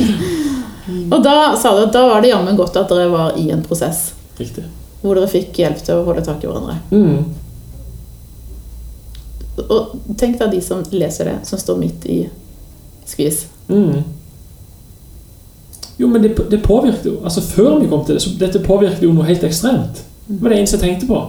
og 1.16 1.24
da 1.26 1.56
sa 1.58 1.74
du 1.74 1.82
at 1.88 1.96
da 1.96 2.06
var 2.12 2.22
det 2.22 2.30
jammen 2.36 2.60
godt 2.60 2.78
at 2.78 2.94
dere 2.94 3.10
var 3.10 3.40
i 3.42 3.48
en 3.56 3.66
prosess. 3.66 4.12
Riktig. 4.38 4.68
Hvor 5.02 5.18
dere 5.18 5.32
fikk 5.32 5.58
hjelp 5.58 5.82
til 5.82 5.98
å 5.98 6.06
holde 6.06 6.26
tak 6.26 6.46
i 6.46 6.52
hverandre. 6.52 6.78
Mm. 6.94 7.26
Og 9.66 9.96
tenk 10.20 10.38
deg 10.38 10.54
de 10.54 10.62
som 10.62 10.86
leser 10.94 11.32
det, 11.32 11.40
som 11.50 11.58
står 11.58 11.82
midt 11.82 12.06
i 12.12 12.20
skvis. 13.10 13.48
Mm. 13.72 14.04
Jo, 15.98 16.10
men 16.12 16.24
det, 16.24 16.36
det 16.52 16.60
påvirket 16.64 17.06
jo 17.08 17.14
Altså 17.24 17.42
Før 17.42 17.78
vi 17.80 17.88
kom 17.88 18.02
til 18.06 18.18
det, 18.18 18.24
så 18.24 18.34
dette 18.40 18.60
påvirket 18.64 19.04
jo 19.06 19.14
noe 19.16 19.28
helt 19.28 19.44
ekstremt. 19.48 20.02
Det 20.28 20.42
var 20.42 20.52
det 20.52 20.58
eneste 20.60 20.80
jeg 20.80 20.84
tenkte 20.90 21.08
på. 21.08 21.22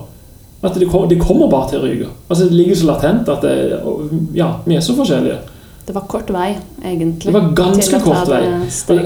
At 0.64 0.78
det, 0.80 0.88
kom, 0.90 1.04
det 1.08 1.20
kommer 1.20 1.50
bare 1.52 1.70
til 1.70 1.82
å 1.82 1.86
ryke. 1.86 2.08
Altså 2.28 2.48
Det 2.48 2.56
ligger 2.56 2.78
så 2.80 2.88
latent 2.88 3.28
at 3.28 3.44
det, 3.44 3.82
Ja, 4.34 4.56
vi 4.64 4.78
er 4.78 4.82
så 4.84 4.96
forskjellige. 4.96 5.38
Det 5.86 5.94
var 5.94 6.02
kort 6.10 6.30
vei, 6.34 6.48
egentlig. 6.82 7.28
Det 7.28 7.34
var 7.36 7.52
ganske 7.54 7.98
kort 8.02 8.26
vei. 8.26 8.40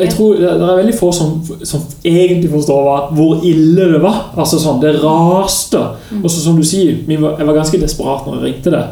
jeg 0.00 0.12
tror 0.14 0.38
det, 0.38 0.52
det 0.62 0.68
er 0.68 0.78
veldig 0.78 0.94
få 0.96 1.10
som, 1.12 1.34
som 1.68 1.82
egentlig 2.08 2.48
forstår 2.54 2.86
hva, 2.86 2.94
hvor 3.18 3.44
ille 3.44 3.88
det 3.92 4.00
var. 4.00 4.30
Altså 4.40 4.56
sånn, 4.62 4.80
Det 4.80 4.94
raste. 5.02 5.82
Og 6.22 6.30
så 6.30 6.40
som 6.40 6.56
du 6.56 6.64
sier, 6.64 7.02
var, 7.20 7.34
jeg 7.36 7.50
var 7.50 7.58
ganske 7.58 7.82
desperat 7.82 8.24
når 8.24 8.38
jeg 8.38 8.46
ringte 8.46 8.72
det. 8.72 8.84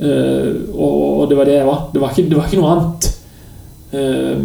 Uh, 0.00 0.70
og, 0.70 0.94
og 1.00 1.24
det 1.32 1.40
var 1.40 1.50
det 1.50 1.58
jeg 1.58 1.66
var. 1.66 1.82
Det 1.90 2.04
var 2.04 2.14
ikke, 2.14 2.28
det 2.30 2.38
var 2.38 2.46
ikke 2.46 2.60
noe 2.62 2.76
annet. 2.76 3.10
Eh, 3.90 4.38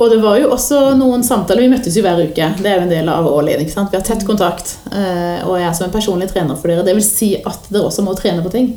Og 0.00 0.08
det 0.08 0.16
var 0.22 0.38
jo 0.40 0.48
også 0.54 0.78
noen 0.96 1.20
samtaler. 1.26 1.66
Vi 1.66 1.72
møttes 1.74 1.96
jo 1.98 2.02
hver 2.04 2.22
uke. 2.24 2.46
Det 2.56 2.70
er 2.70 2.78
jo 2.78 2.84
en 2.86 2.92
del 2.92 3.08
av 3.12 3.26
ikke 3.52 3.72
sant? 3.74 3.90
Vi 3.92 3.98
har 3.98 4.04
tett 4.06 4.24
kontakt. 4.24 4.78
eh, 4.90 5.44
Og 5.44 5.58
jeg 5.58 5.68
er 5.68 5.74
som 5.76 5.86
en 5.86 5.92
personlig 5.92 6.30
trener 6.30 6.56
for 6.56 6.68
dere. 6.72 6.84
Det 6.86 6.94
vil 6.96 7.04
si 7.04 7.34
at 7.36 7.68
dere 7.68 7.84
også 7.84 8.02
må 8.06 8.14
trene 8.16 8.42
på 8.42 8.50
ting. 8.54 8.70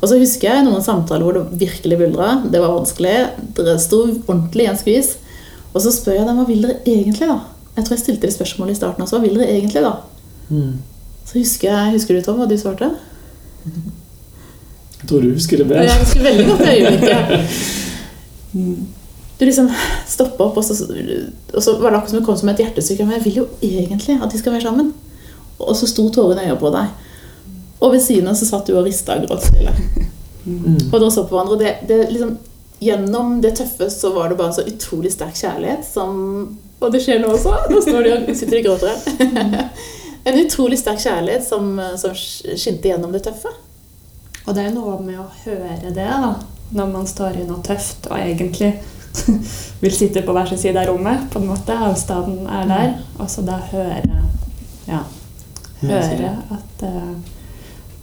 Og 0.00 0.08
så 0.08 0.16
husker 0.16 0.48
jeg 0.48 0.64
noen 0.64 0.80
samtaler 0.80 1.26
hvor 1.26 1.36
det 1.36 1.58
virkelig 1.60 1.98
buldra. 2.00 2.30
Det 2.48 2.62
var 2.62 2.72
vanskelig. 2.72 3.12
Dere 3.58 3.76
sto 3.78 4.06
ordentlig 4.08 4.64
i 4.64 4.70
en 4.72 4.80
skvis. 4.80 5.16
Og 5.74 5.82
så 5.84 5.92
spør 5.92 6.16
jeg 6.16 6.26
dem 6.30 6.40
hva 6.40 6.46
vil 6.48 6.64
dere 6.64 6.80
egentlig, 6.88 7.28
da? 7.28 7.40
Jeg 7.76 7.84
tror 7.84 7.94
jeg 7.96 8.04
stilte 8.04 8.26
det 8.30 8.36
spørsmålet 8.38 8.72
i 8.72 8.80
starten 8.80 9.04
også. 9.04 9.18
Hva 9.18 9.26
vil 9.26 9.36
dere 9.36 9.52
egentlig, 9.52 9.82
da? 9.84 9.92
mm. 10.48 10.78
Så 11.28 11.36
husker 11.38 11.68
jeg, 11.68 11.92
husker 11.92 12.16
du, 12.16 12.22
Tom, 12.24 12.40
hva 12.40 12.48
du 12.48 12.56
svarte? 12.58 12.88
Jeg 15.00 15.12
tror 15.12 15.20
du 15.22 15.28
husker 15.36 15.60
det 15.60 15.68
bedre. 15.68 15.84
Jeg 15.84 16.00
husker 16.00 16.24
veldig 16.24 16.48
godt 16.48 16.64
det 16.64 16.72
øyeblikket. 16.80 17.28
Du 19.40 19.46
liksom 19.46 19.70
stoppa 20.06 20.50
opp, 20.50 20.58
og 20.60 20.64
så, 20.64 20.74
og 21.54 21.62
så 21.64 21.72
var 21.80 21.94
det 21.94 21.96
akkurat 21.96 22.10
som 22.10 22.18
det 22.18 22.26
kom 22.26 22.36
som 22.36 22.50
et 22.52 22.58
hjertestykke. 22.60 23.06
Men 23.08 23.16
jeg 23.16 23.24
vil 23.24 23.38
jo 23.38 23.46
egentlig 23.64 24.18
at 24.20 24.34
de 24.34 24.40
skal 24.40 24.52
være 24.52 24.66
sammen. 24.66 24.90
Og 25.56 25.72
så 25.78 25.88
sto 25.88 26.04
tårene 26.12 26.44
i 26.44 26.50
øya 26.50 26.58
på 26.60 26.72
deg. 26.74 26.90
Og 27.80 27.94
ved 27.94 28.04
siden 28.04 28.28
av 28.28 28.36
så 28.36 28.50
satt 28.50 28.68
du 28.68 28.74
og 28.76 28.84
rista 28.84 29.16
og 29.16 29.24
gråt 29.24 29.46
stille. 29.48 29.72
Mm. 30.44 30.90
Og 30.90 30.98
dere 30.98 31.08
så 31.14 31.24
på 31.24 31.38
hverandre. 31.38 31.56
Det, 31.62 31.72
det 31.88 31.98
liksom, 32.12 32.36
gjennom 32.84 33.40
det 33.40 33.54
tøffe 33.62 33.88
så 33.92 34.12
var 34.12 34.28
det 34.28 34.36
bare 34.42 34.52
en 34.52 34.58
så 34.58 34.66
utrolig 34.68 35.14
sterk 35.16 35.36
kjærlighet 35.36 35.88
som 35.88 36.20
Og 36.80 36.92
det 36.92 37.00
skjer 37.04 37.24
nå 37.24 37.32
også. 37.32 37.56
Nå 37.72 37.80
står 37.84 38.04
de 38.04 38.14
og 38.18 38.30
sitter 38.36 38.60
og 38.60 38.68
gråter 38.68 38.92
her. 38.92 39.66
En 40.28 40.36
utrolig 40.36 40.76
sterk 40.76 41.00
kjærlighet 41.00 41.46
som, 41.48 41.72
som 41.96 42.12
skinte 42.12 42.90
gjennom 42.90 43.12
det 43.12 43.22
tøffe. 43.24 43.48
Og 44.44 44.52
det 44.52 44.66
er 44.66 44.74
noe 44.74 44.98
med 45.00 45.16
å 45.16 45.30
høre 45.46 45.88
det, 45.88 46.04
da. 46.04 46.34
Når 46.76 46.90
man 46.92 47.08
står 47.08 47.40
i 47.40 47.46
noe 47.48 47.64
tøft 47.64 48.04
og 48.10 48.18
egentlig 48.20 48.74
vil 49.80 49.94
sitte 49.94 50.22
på 50.22 50.34
hver 50.34 50.50
sin 50.50 50.58
side 50.58 50.80
av 50.80 50.90
rommet. 50.90 51.30
på 51.32 51.38
en 51.38 51.50
måte, 51.50 51.76
Avstanden 51.76 52.46
er 52.46 52.68
der. 52.68 52.94
Og 53.18 53.30
så 53.30 53.44
da 53.46 53.58
høre 53.70 54.22
ja, 54.88 55.04
høre 55.80 56.34
at 56.50 56.82
uh, 56.82 57.14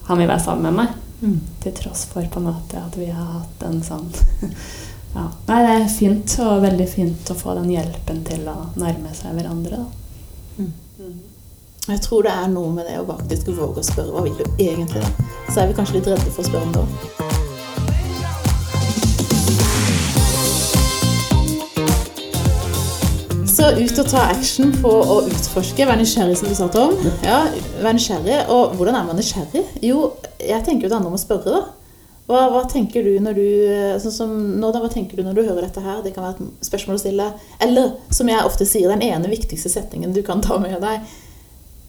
han 0.08 0.20
vil 0.20 0.28
være 0.28 0.44
sammen 0.44 0.70
med 0.70 0.84
meg. 0.84 0.96
Mm. 1.22 1.40
Til 1.64 1.74
tross 1.74 2.06
for 2.12 2.28
på 2.32 2.40
en 2.40 2.50
måte 2.52 2.78
at 2.78 2.98
vi 2.98 3.10
har 3.10 3.40
hatt 3.40 3.64
en 3.66 3.80
sånn 3.82 4.06
ja. 5.16 5.24
Nei, 5.48 5.62
det 5.66 5.72
er 5.74 5.88
fint, 5.90 6.36
og 6.46 6.62
veldig 6.62 6.86
fint 6.92 7.32
å 7.34 7.38
få 7.38 7.56
den 7.58 7.72
hjelpen 7.74 8.22
til 8.28 8.46
å 8.52 8.58
nærme 8.78 9.16
seg 9.18 9.34
hverandre. 9.40 9.82
Da. 9.82 10.62
Mm. 10.62 11.16
Jeg 11.88 12.04
tror 12.04 12.28
det 12.28 12.36
er 12.36 12.52
noe 12.52 12.74
med 12.76 12.90
det 12.90 13.00
å 13.00 13.08
faktisk 13.08 13.50
våge 13.56 13.82
å 13.82 13.90
spørre 13.90 14.14
hva 14.14 14.26
vil 14.28 14.38
du 14.38 14.46
egentlig 14.60 15.02
da? 15.02 15.28
Så 15.48 15.64
er 15.64 15.72
vi 15.72 15.80
kanskje 15.80 16.00
litt 16.02 16.12
redde 16.12 16.30
for 16.30 16.44
å 16.44 16.50
spørre 16.52 16.68
om 16.68 16.78
det 16.78 16.86
òg. 16.86 17.37
Så 23.68 23.74
ut 23.84 23.98
og 24.00 24.06
ta 24.08 24.22
action 24.32 24.70
på 24.80 24.88
å 24.88 25.16
utforske, 25.28 25.84
være 25.84 26.00
nysgjerrig, 26.00 26.38
som 26.40 26.48
du 26.48 26.56
sa, 26.56 26.70
Tom. 26.72 26.94
Ja, 27.26 27.42
vær 27.84 27.98
nysgjerrig. 27.98 28.38
Og 28.54 28.78
hvordan 28.80 28.96
er 28.96 29.04
man 29.04 29.18
nysgjerrig? 29.20 29.66
Jo, 29.84 30.14
jeg 30.40 30.64
tenker 30.64 30.86
jo 30.86 30.92
det 30.94 30.96
handler 30.96 31.12
om 31.12 31.18
å 31.18 31.20
spørre, 31.20 31.58
da. 31.58 31.98
Hva, 32.30 32.46
hva 32.54 32.62
tenker 32.72 33.04
du 33.04 33.18
når 33.26 33.36
du 33.36 33.50
sånn 34.06 34.16
som 34.16 34.32
nå 34.62 34.70
da, 34.72 34.80
hva 34.80 34.92
tenker 34.94 35.20
du 35.20 35.26
når 35.26 35.36
du 35.36 35.42
hører 35.50 35.66
dette 35.66 35.84
her? 35.84 36.00
Det 36.06 36.14
kan 36.16 36.24
være 36.24 36.48
et 36.48 36.70
spørsmål 36.70 36.96
å 36.96 37.04
stille. 37.04 37.28
Eller 37.68 37.92
som 38.16 38.32
jeg 38.32 38.48
ofte 38.48 38.70
sier, 38.70 38.88
den 38.88 39.04
ene 39.04 39.34
viktigste 39.36 39.74
setningen 39.74 40.16
du 40.16 40.22
kan 40.24 40.40
ta 40.46 40.62
med 40.64 40.80
deg. 40.86 41.12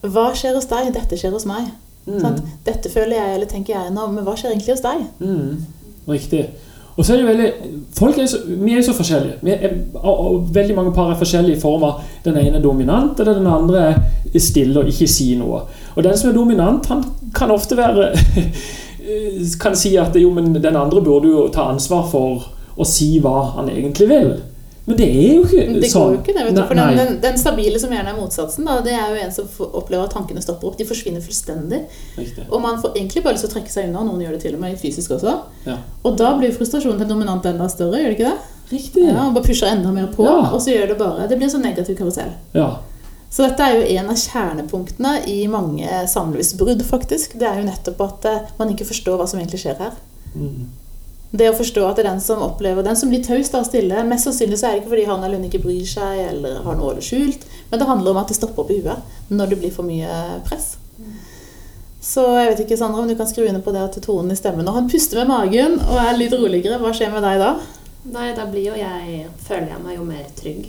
Hva 0.03 0.29
skjer 0.35 0.59
hos 0.59 0.67
deg? 0.67 0.91
Dette 0.99 1.21
skjer 1.21 1.31
hos 1.37 1.47
meg. 1.47 1.71
Sant? 2.09 2.43
Dette 2.67 2.91
føler 2.91 3.21
jeg 3.21 3.37
eller 3.37 3.53
tenker 3.55 3.77
jeg 3.77 3.95
nå, 3.95 4.09
men 4.17 4.27
hva 4.27 4.35
skjer 4.35 4.51
egentlig 4.51 4.75
hos 4.75 4.83
deg? 4.83 5.07
Mm, 5.23 5.63
riktig. 6.11 6.49
Og 6.99 7.05
så 7.05 7.13
er 7.15 7.21
det 7.21 7.29
veldig 7.29 7.49
folk 7.95 8.17
er 8.19 8.25
så, 8.27 8.41
Vi 8.47 8.73
er 8.73 8.81
jo 8.81 8.89
så 8.89 8.93
forskjellige. 8.97 9.53
Er, 9.55 9.75
og, 9.93 10.19
og 10.19 10.49
veldig 10.55 10.75
mange 10.75 10.93
par 10.93 11.13
er 11.13 11.19
forskjellige 11.19 11.55
i 11.55 11.61
form 11.61 11.85
av 11.87 12.01
den 12.25 12.37
ene 12.41 12.59
er 12.59 12.63
dominant, 12.63 13.19
eller 13.19 13.39
den 13.39 13.47
andre 13.47 13.85
er 13.87 14.43
stille 14.43 14.81
og 14.81 14.91
ikke 14.91 15.07
sier 15.07 15.39
noe. 15.39 15.63
Og 15.95 16.03
den 16.03 16.17
som 16.19 16.29
er 16.29 16.35
dominant, 16.35 16.91
han 16.91 17.05
kan 17.35 17.55
ofte 17.55 17.79
være 17.79 18.11
Kan 19.61 19.73
si 19.79 19.95
at 19.97 20.13
jo, 20.19 20.29
men 20.35 20.51
den 20.53 20.75
andre 20.77 21.01
burde 21.01 21.31
jo 21.31 21.47
ta 21.49 21.63
ansvar 21.71 22.03
for 22.11 22.43
å 22.77 22.85
si 22.85 23.15
hva 23.23 23.55
han 23.55 23.71
egentlig 23.71 24.05
vil. 24.11 24.33
Men 24.89 24.97
det 24.97 25.07
er 25.07 25.35
jo 25.37 25.43
ikke 25.45 25.63
Det 25.69 25.79
går 25.85 25.91
sånn. 25.93 26.13
jo 26.15 26.19
ikke, 26.19 26.33
det. 26.35 26.43
vet 26.49 26.55
du. 26.57 26.61
For 26.71 26.79
den, 26.79 26.97
den, 26.97 27.11
den 27.21 27.37
stabile 27.37 27.79
som 27.79 27.91
gjerne 27.93 28.09
er 28.13 28.17
motsatsen, 28.17 28.65
da, 28.65 28.79
det 28.85 28.93
er 28.97 29.13
jo 29.13 29.19
en 29.27 29.31
som 29.35 29.49
opplever 29.69 30.03
at 30.07 30.13
tankene 30.17 30.41
stopper 30.41 30.71
opp. 30.71 30.77
De 30.79 30.87
forsvinner 30.89 31.21
fullstendig. 31.21 31.83
Riktig. 32.17 32.45
Og 32.49 32.61
man 32.63 32.81
får 32.81 32.95
egentlig 32.97 33.23
bare 33.23 33.37
lyst 33.37 33.45
til 33.45 33.51
å 33.51 33.55
trekke 33.59 33.73
seg 33.75 33.89
unna. 33.91 34.01
Noen 34.07 34.23
gjør 34.25 34.35
det 34.37 34.41
til 34.47 34.55
og 34.57 34.63
med 34.65 34.79
fysisk 34.81 35.13
også. 35.19 35.35
Ja. 35.69 35.77
Og 36.03 36.17
da 36.17 36.33
blir 36.39 36.51
frustrasjonen 36.57 36.99
til 37.03 37.11
dominant 37.13 37.45
enda 37.45 37.69
større, 37.69 38.01
gjør 38.01 38.09
det 38.15 38.17
ikke 38.19 38.31
det? 38.33 38.55
Riktig. 38.73 39.05
Ja, 39.07 39.27
og 39.27 39.33
bare 39.37 39.45
pusher 39.47 39.71
enda 39.71 39.91
mer 39.93 40.07
på, 40.13 40.25
Ja. 40.25 40.49
og 40.53 40.59
så 40.61 40.69
gjør 40.75 40.87
det 40.91 40.97
bare 40.99 41.27
Det 41.27 41.37
blir 41.39 41.47
en 41.47 41.53
sånn 41.55 41.63
negativ 41.65 41.95
karusell. 41.97 42.33
Ja. 42.53 42.67
Så 43.29 43.45
dette 43.45 43.61
er 43.61 43.75
jo 43.77 43.85
en 43.99 44.09
av 44.09 44.17
kjernepunktene 44.17 45.27
i 45.29 45.45
mange 45.47 45.85
samlivsbrudd, 46.09 46.81
faktisk. 46.85 47.37
Det 47.37 47.45
er 47.45 47.59
jo 47.61 47.67
nettopp 47.69 48.01
at 48.07 48.25
eh, 48.25 48.39
man 48.57 48.69
ikke 48.73 48.85
forstår 48.89 49.17
hva 49.21 49.27
som 49.29 49.39
egentlig 49.39 49.61
skjer 49.61 49.77
her. 49.77 49.91
Mm. 50.35 50.65
Det 51.29 51.45
å 51.45 51.53
forstå 51.53 51.83
at 51.85 51.99
det 51.99 52.03
er 52.03 52.09
den 52.09 52.21
som 52.25 52.41
opplever 52.41 52.81
Den 52.81 52.97
som 52.97 53.11
blir 53.11 53.21
taus 53.21 53.51
og 53.53 53.67
stille 53.67 54.01
Mest 54.07 54.25
sannsynlig 54.25 54.57
så 54.57 54.65
er 54.65 54.71
det 54.75 54.79
ikke 54.81 54.93
fordi 54.95 55.05
han 55.05 55.21
eller 55.21 55.37
hun 55.37 55.45
ikke 55.45 55.61
bryr 55.61 55.85
seg 55.85 56.23
eller 56.25 56.63
har 56.65 56.77
noe 56.79 57.03
skjult, 57.05 57.45
men 57.69 57.81
det 57.81 57.89
handler 57.89 58.15
om 58.15 58.21
at 58.23 58.31
det 58.31 58.37
stopper 58.39 58.63
opp 58.63 58.71
i 58.73 58.79
huet 58.81 59.17
når 59.29 59.51
det 59.51 59.59
blir 59.61 59.73
for 59.73 59.85
mye 59.85 60.39
press. 60.47 60.71
Så 62.01 62.23
jeg 62.39 62.47
vet 62.49 62.63
ikke, 62.63 62.77
Sandra, 62.79 63.03
om 63.03 63.09
du 63.11 63.13
kan 63.19 63.27
skru 63.29 63.43
under 63.45 63.61
på 63.61 63.73
det 63.75 63.83
at 63.83 63.97
tonen 64.01 64.33
i 64.33 64.37
stemmen 64.39 64.65
Når 64.65 64.77
han 64.77 64.89
puster 64.89 65.19
med 65.19 65.29
magen 65.29 65.77
og 65.83 65.99
er 66.01 66.17
litt 66.17 66.33
roligere, 66.33 66.79
hva 66.81 66.93
skjer 66.95 67.11
med 67.13 67.25
deg 67.27 67.43
da? 67.43 67.51
Nei, 68.09 68.29
da 68.33 68.47
blir 68.49 68.71
jo 68.71 68.79
jeg 68.79 69.27
Føler 69.43 69.73
jeg 69.73 69.83
meg 69.83 69.97
jo 69.99 70.07
mer 70.07 70.25
trygg. 70.39 70.65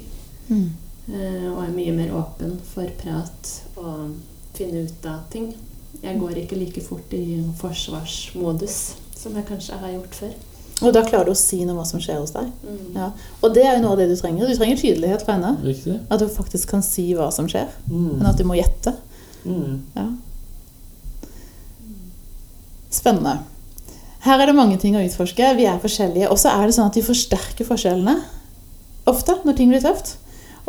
Mm. 0.51 0.69
Og 1.55 1.61
er 1.63 1.73
mye 1.73 1.95
mer 1.95 2.13
åpen 2.19 2.59
for 2.73 2.91
prat 3.01 3.55
og 3.81 4.19
finne 4.59 4.85
ut 4.85 5.07
av 5.09 5.25
ting. 5.33 5.53
Jeg 6.03 6.19
går 6.21 6.43
ikke 6.43 6.59
like 6.59 6.83
fort 6.85 7.15
i 7.17 7.41
forsvarsmodus 7.59 8.79
som 9.17 9.35
jeg 9.37 9.49
kanskje 9.49 9.79
har 9.81 9.95
gjort 9.95 10.17
før. 10.17 10.35
Og 10.81 10.93
da 10.97 11.03
klarer 11.05 11.29
du 11.29 11.33
å 11.35 11.37
si 11.37 11.59
noe 11.65 11.75
om 11.75 11.81
hva 11.83 11.87
som 11.87 12.01
skjer 12.01 12.19
hos 12.23 12.33
deg. 12.33 12.47
Mm. 12.65 12.95
Ja. 12.97 13.11
Og 13.45 13.53
det 13.55 13.65
er 13.67 13.75
jo 13.77 13.83
noe 13.85 13.93
av 13.93 13.99
det 14.01 14.07
du 14.09 14.17
trenger. 14.17 14.49
Du 14.49 14.57
trenger 14.57 14.79
tydelighet 14.81 15.23
fra 15.27 15.35
henne. 15.37 15.55
Riktig. 15.65 15.99
At 16.11 16.23
du 16.23 16.27
faktisk 16.33 16.71
kan 16.73 16.83
si 16.87 17.11
hva 17.15 17.31
som 17.33 17.49
skjer, 17.51 17.69
Mm. 17.91 18.19
men 18.19 18.27
at 18.27 18.37
du 18.41 18.45
må 18.49 18.57
gjette. 18.57 18.95
Mm. 19.45 19.83
Ja. 19.97 20.07
Spennende. 22.91 23.39
Her 24.25 24.41
er 24.43 24.51
det 24.51 24.57
mange 24.57 24.77
ting 24.81 24.97
å 24.99 25.05
utforske. 25.05 25.53
Vi 25.57 25.65
er 25.69 25.79
forskjellige. 25.81 26.29
Og 26.33 26.39
så 26.41 26.51
er 26.53 26.67
det 26.69 26.75
sånn 26.77 26.91
at 26.91 26.97
de 26.99 27.05
forsterker 27.07 27.65
forskjellene 27.69 28.17
ofte 29.11 29.37
når 29.47 29.57
ting 29.57 29.71
blir 29.73 29.81
tøft. 29.85 30.17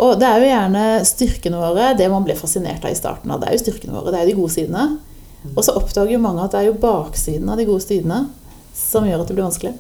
Og 0.02 0.15
det 0.21 0.28
er 0.28 0.39
jo 0.39 0.47
gjerne 0.50 0.84
styrkene 1.06 1.60
våre, 1.60 1.89
det 2.00 2.08
man 2.10 2.24
ble 2.26 2.36
fascinert 2.39 2.84
av 2.88 2.93
i 2.93 2.97
starten 2.97 3.32
av. 3.34 3.41
Det 3.41 3.50
er 3.50 3.58
jo 3.58 3.63
styrkene 3.65 3.93
våre, 3.97 4.12
det 4.13 4.19
er 4.21 4.24
jo 4.28 4.32
de 4.32 4.39
gode 4.39 4.54
sidene. 4.56 4.86
Og 5.56 5.63
så 5.65 5.74
oppdager 5.76 6.13
jo 6.15 6.21
mange 6.24 6.43
at 6.45 6.54
det 6.54 6.62
er 6.62 6.67
jo 6.69 6.78
baksiden 6.80 7.50
av 7.52 7.58
de 7.60 7.65
gode 7.67 7.84
sidene 7.84 8.21
som 8.78 9.06
gjør 9.06 9.24
at 9.24 9.28
det 9.32 9.36
blir 9.36 9.47
vanskelig. 9.50 9.74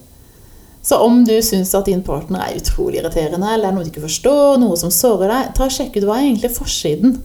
Så 0.81 0.97
om 0.97 1.19
du 1.25 1.35
syns 1.45 1.75
at 1.77 1.85
din 1.85 2.01
partner 2.03 2.41
er 2.47 2.57
utrolig 2.57 3.01
irriterende, 3.01 3.51
eller 3.53 3.69
er 3.69 3.75
noe 3.75 3.85
du 3.85 3.91
ikke 3.91 4.01
forstår, 4.07 4.57
noe 4.61 4.77
som 4.81 4.89
sårer 4.93 5.29
deg, 5.29 5.51
ta 5.57 5.67
og 5.67 5.75
sjekk 5.75 5.99
ut 5.99 6.07
hva 6.07 6.17
er 6.17 6.29
egentlig 6.31 6.49
forsiden 6.55 7.19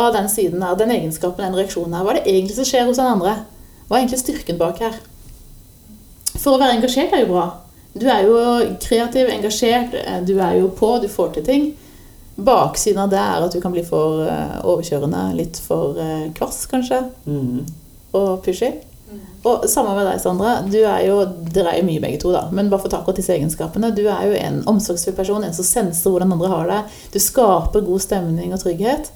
av 0.00 0.14
den 0.14 0.28
siden 0.32 0.62
her, 0.64 0.76
den 0.80 0.94
egenskapen, 0.94 1.44
den 1.44 1.58
reaksjonen 1.58 1.92
her. 1.98 2.06
Hva 2.06 2.14
er 2.14 2.22
det 2.22 2.32
egentlig 2.32 2.56
som 2.56 2.68
skjer 2.70 2.86
hos 2.88 2.96
den 3.02 3.10
andre? 3.12 3.34
Hva 3.88 3.98
er 3.98 4.04
egentlig 4.06 4.22
styrken 4.22 4.60
bak 4.60 4.80
her? 4.80 4.96
For 6.38 6.54
å 6.54 6.60
være 6.62 6.78
engasjert 6.78 7.12
er 7.12 7.26
jo 7.26 7.34
bra. 7.34 7.46
Du 7.92 8.06
er 8.08 8.22
jo 8.24 8.36
kreativ, 8.80 9.28
engasjert, 9.28 9.92
eh, 10.00 10.20
du 10.24 10.38
er 10.40 10.56
jo 10.62 10.70
på, 10.72 10.94
du 11.02 11.08
får 11.12 11.34
til 11.34 11.44
ting. 11.44 11.66
Baksiden 12.40 13.02
av 13.02 13.10
det 13.12 13.20
er 13.20 13.44
at 13.44 13.52
du 13.52 13.60
kan 13.60 13.74
bli 13.74 13.82
for 13.84 14.24
eh, 14.24 14.56
overkjørende, 14.64 15.26
litt 15.36 15.60
for 15.60 16.00
eh, 16.00 16.30
kvass 16.32 16.64
kanskje, 16.70 17.02
Mm. 17.28 17.66
og 18.16 18.40
pushy. 18.46 18.72
Og 19.42 19.64
samme 19.70 19.94
med 19.96 20.06
deg, 20.06 20.20
Sandra. 20.22 20.52
Du 20.62 20.78
er 20.78 21.00
jo, 21.08 21.16
Dere 21.54 21.72
er 21.72 21.80
jo 21.80 21.86
mye 21.88 22.02
begge 22.02 22.20
to, 22.22 22.30
da. 22.34 22.44
Men 22.54 22.70
bare 22.70 22.84
for 22.84 22.92
tak 22.92 23.08
i 23.10 23.16
disse 23.16 23.34
egenskapene. 23.34 23.90
Du 23.96 24.04
er 24.06 24.28
jo 24.28 24.36
en 24.38 24.60
omsorgsfull 24.70 25.16
person, 25.16 25.42
en 25.42 25.56
som 25.56 25.66
senser 25.66 26.14
hvordan 26.14 26.34
andre 26.36 26.52
har 26.52 26.70
det. 26.70 26.78
Du 27.14 27.18
skaper 27.22 27.84
god 27.86 28.04
stemning 28.04 28.54
og 28.54 28.62
trygghet. 28.62 29.10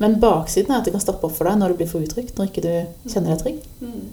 Men 0.00 0.18
baksiden 0.20 0.72
er 0.72 0.80
at 0.80 0.88
det 0.88 0.94
kan 0.96 1.02
stoppe 1.02 1.28
opp 1.28 1.36
for 1.36 1.46
deg 1.46 1.60
når 1.60 1.72
du 1.72 1.80
blir 1.80 1.90
for 1.90 2.02
utrygt. 2.02 2.34
Når 2.38 2.50
ikke 2.50 2.64
du 2.66 2.72
kjenner 3.12 3.34
deg 3.34 3.44
trygg. 3.44 3.64
Mm. 3.84 4.04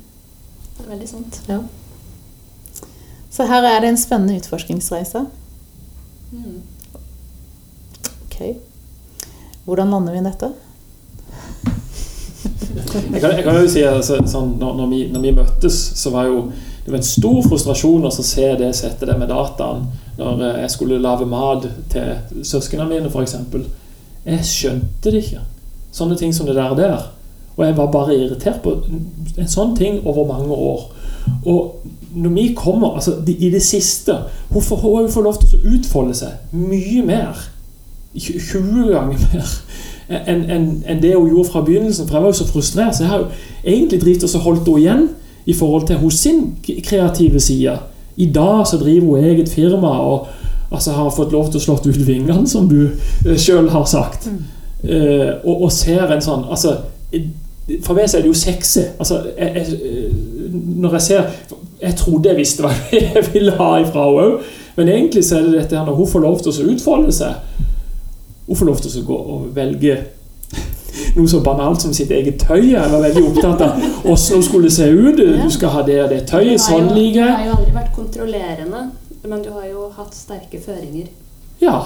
Det 0.78 0.86
er 0.86 0.94
veldig 0.94 1.10
sant. 1.10 1.42
Ja. 1.50 1.62
Så 3.34 3.48
her 3.50 3.66
er 3.66 3.82
det 3.82 3.92
en 3.94 4.00
spennende 4.00 4.38
utforskningsreise. 4.38 5.26
Mm. 6.32 6.62
Ok. 8.28 8.40
Hvordan 9.66 9.96
lander 9.96 10.14
vi 10.14 10.22
i 10.22 10.28
dette? 10.28 10.52
Jeg 12.78 13.22
kan, 13.22 13.32
jeg 13.36 13.44
kan 13.46 13.60
jo 13.60 13.70
si 13.72 13.84
altså, 13.88 14.20
sånn, 14.30 14.56
når, 14.62 14.74
når, 14.80 14.90
vi, 14.92 15.04
når 15.14 15.24
vi 15.26 15.36
møttes, 15.38 15.78
så 16.00 16.14
var 16.14 16.30
jo 16.30 16.42
det 16.88 16.94
var 16.94 17.02
en 17.02 17.04
stor 17.04 17.42
frustrasjon 17.44 18.06
å 18.08 18.12
se 18.16 18.46
det 18.56 18.70
sette 18.78 19.10
det 19.10 19.18
med 19.20 19.28
dataen 19.28 19.90
når 20.16 20.44
eh, 20.46 20.60
jeg 20.62 20.72
skulle 20.72 21.02
lage 21.04 21.28
mat 21.28 21.66
til 21.92 22.44
søsknene 22.48 22.88
mine, 22.88 23.10
f.eks. 23.12 23.36
Jeg 24.24 24.48
skjønte 24.48 25.12
det 25.12 25.26
ikke. 25.26 25.44
Sånne 25.92 26.16
ting 26.20 26.32
som 26.36 26.48
det 26.48 26.56
der 26.56 26.78
der. 26.80 27.10
Og 27.58 27.66
jeg 27.66 27.76
var 27.76 27.92
bare 27.92 28.16
irritert 28.16 28.62
på 28.64 28.78
en 28.88 29.52
sånn 29.52 29.76
ting 29.76 30.00
over 30.08 30.30
mange 30.30 30.56
år. 30.56 30.88
Og 31.44 31.84
når 32.16 32.34
vi 32.38 32.48
kommer 32.56 32.96
altså, 32.96 33.18
I 33.28 33.50
det 33.52 33.60
siste 33.62 34.14
Hun 34.50 34.64
får 34.64 34.80
hun 34.80 35.10
får 35.12 35.26
lov 35.26 35.42
til 35.42 35.58
å 35.58 35.74
utfolde 35.76 36.16
seg 36.16 36.56
mye 36.56 37.04
mer. 37.04 37.42
20 38.16 38.94
ganger 38.94 39.20
mer 39.28 39.52
enn 40.10 40.44
en, 40.52 40.68
en 40.88 41.02
det 41.02 41.16
hun 41.16 41.30
gjorde 41.30 41.50
fra 41.50 41.64
begynnelsen. 41.66 42.08
For 42.08 42.18
jeg 42.18 42.24
var 42.24 42.34
jo 42.34 42.40
så 42.40 42.48
frustrert, 42.48 42.96
så 42.96 43.04
jeg 43.04 43.12
har 43.12 43.24
jo 43.24 43.30
egentlig 43.64 44.02
drivet 44.02 44.28
og 44.28 44.46
holdt 44.46 44.68
henne 44.68 44.80
igjen 44.80 45.08
i 45.48 45.54
forhold 45.54 45.88
til 45.88 46.02
hos 46.02 46.20
sin 46.20 46.56
kreative 46.84 47.40
side. 47.40 47.78
I 48.18 48.26
dag 48.32 48.68
så 48.68 48.78
driver 48.78 49.06
hun 49.06 49.24
eget 49.24 49.50
firma 49.50 49.88
og 49.88 50.28
altså, 50.72 50.92
har 50.92 51.10
fått 51.16 51.32
lov 51.32 51.52
til 51.52 51.60
å 51.60 51.64
slått 51.64 51.88
ut 51.88 52.08
vingene, 52.08 52.48
som 52.48 52.70
du 52.70 52.90
sjøl 53.38 53.70
har 53.72 53.86
sagt. 53.86 54.30
Eh, 54.84 55.30
og, 55.44 55.68
og 55.68 55.72
ser 55.74 56.12
en 56.14 56.22
sånn 56.22 56.44
altså, 56.54 56.76
eh, 57.10 57.24
For 57.82 57.98
meg 57.98 58.06
så 58.06 58.20
er 58.20 58.26
det 58.26 58.30
jo 58.30 58.38
sexy. 58.38 58.84
Altså, 59.02 59.24
jeg, 59.34 59.56
jeg, 59.56 59.80
eh, 59.90 60.52
når 60.54 61.00
jeg 61.00 61.06
ser 61.08 61.32
Jeg 61.82 61.96
trodde 61.98 62.30
jeg 62.30 62.38
visste 62.38 62.62
hva 62.62 62.70
jeg 62.94 63.24
ville 63.34 63.56
ha 63.58 63.72
ifra 63.82 64.06
henne 64.06 64.28
òg, 64.28 64.52
men 64.78 64.92
egentlig 64.94 65.24
så 65.26 65.40
er 65.40 65.48
det 65.48 65.56
dette 65.56 65.78
her 65.78 65.88
når 65.88 65.98
hun 65.98 66.12
får 66.12 66.24
lov 66.26 66.40
til 66.42 66.54
å 66.54 66.70
utfolde 66.76 67.16
seg. 67.16 67.66
Hun 68.48 68.56
får 68.56 68.66
lov 68.66 68.80
til 68.82 69.02
å 69.02 69.06
gå 69.08 69.18
og 69.36 69.56
velge 69.56 69.98
noe 71.18 71.28
så 71.30 71.40
banalt 71.44 71.82
som 71.82 71.94
sitt 71.94 72.12
eget 72.12 72.40
tøy. 72.40 72.72
Jeg 72.72 72.92
var 72.92 73.02
veldig 73.04 73.24
opptatt 73.30 73.62
av 73.62 73.82
hvordan 74.04 74.34
hun 74.34 74.44
skulle 74.44 74.70
se 74.72 74.88
ut. 74.90 75.18
Du 75.18 75.50
skal 75.54 75.70
ha 75.70 75.82
det 75.86 75.98
og 76.04 76.10
det 76.10 76.22
tøyet. 76.30 76.60
Sånn 76.62 76.88
jo- 76.90 76.96
liker 76.96 77.26
Du 77.26 77.32
har 77.34 77.46
jo 77.46 77.58
aldri 77.58 77.74
vært 77.76 77.92
kontrollerende, 77.96 78.86
men 79.28 79.42
du 79.44 79.50
har 79.52 79.66
jo 79.72 79.90
hatt 79.98 80.14
sterke 80.16 80.60
føringer 80.64 81.08
Ja. 81.62 81.80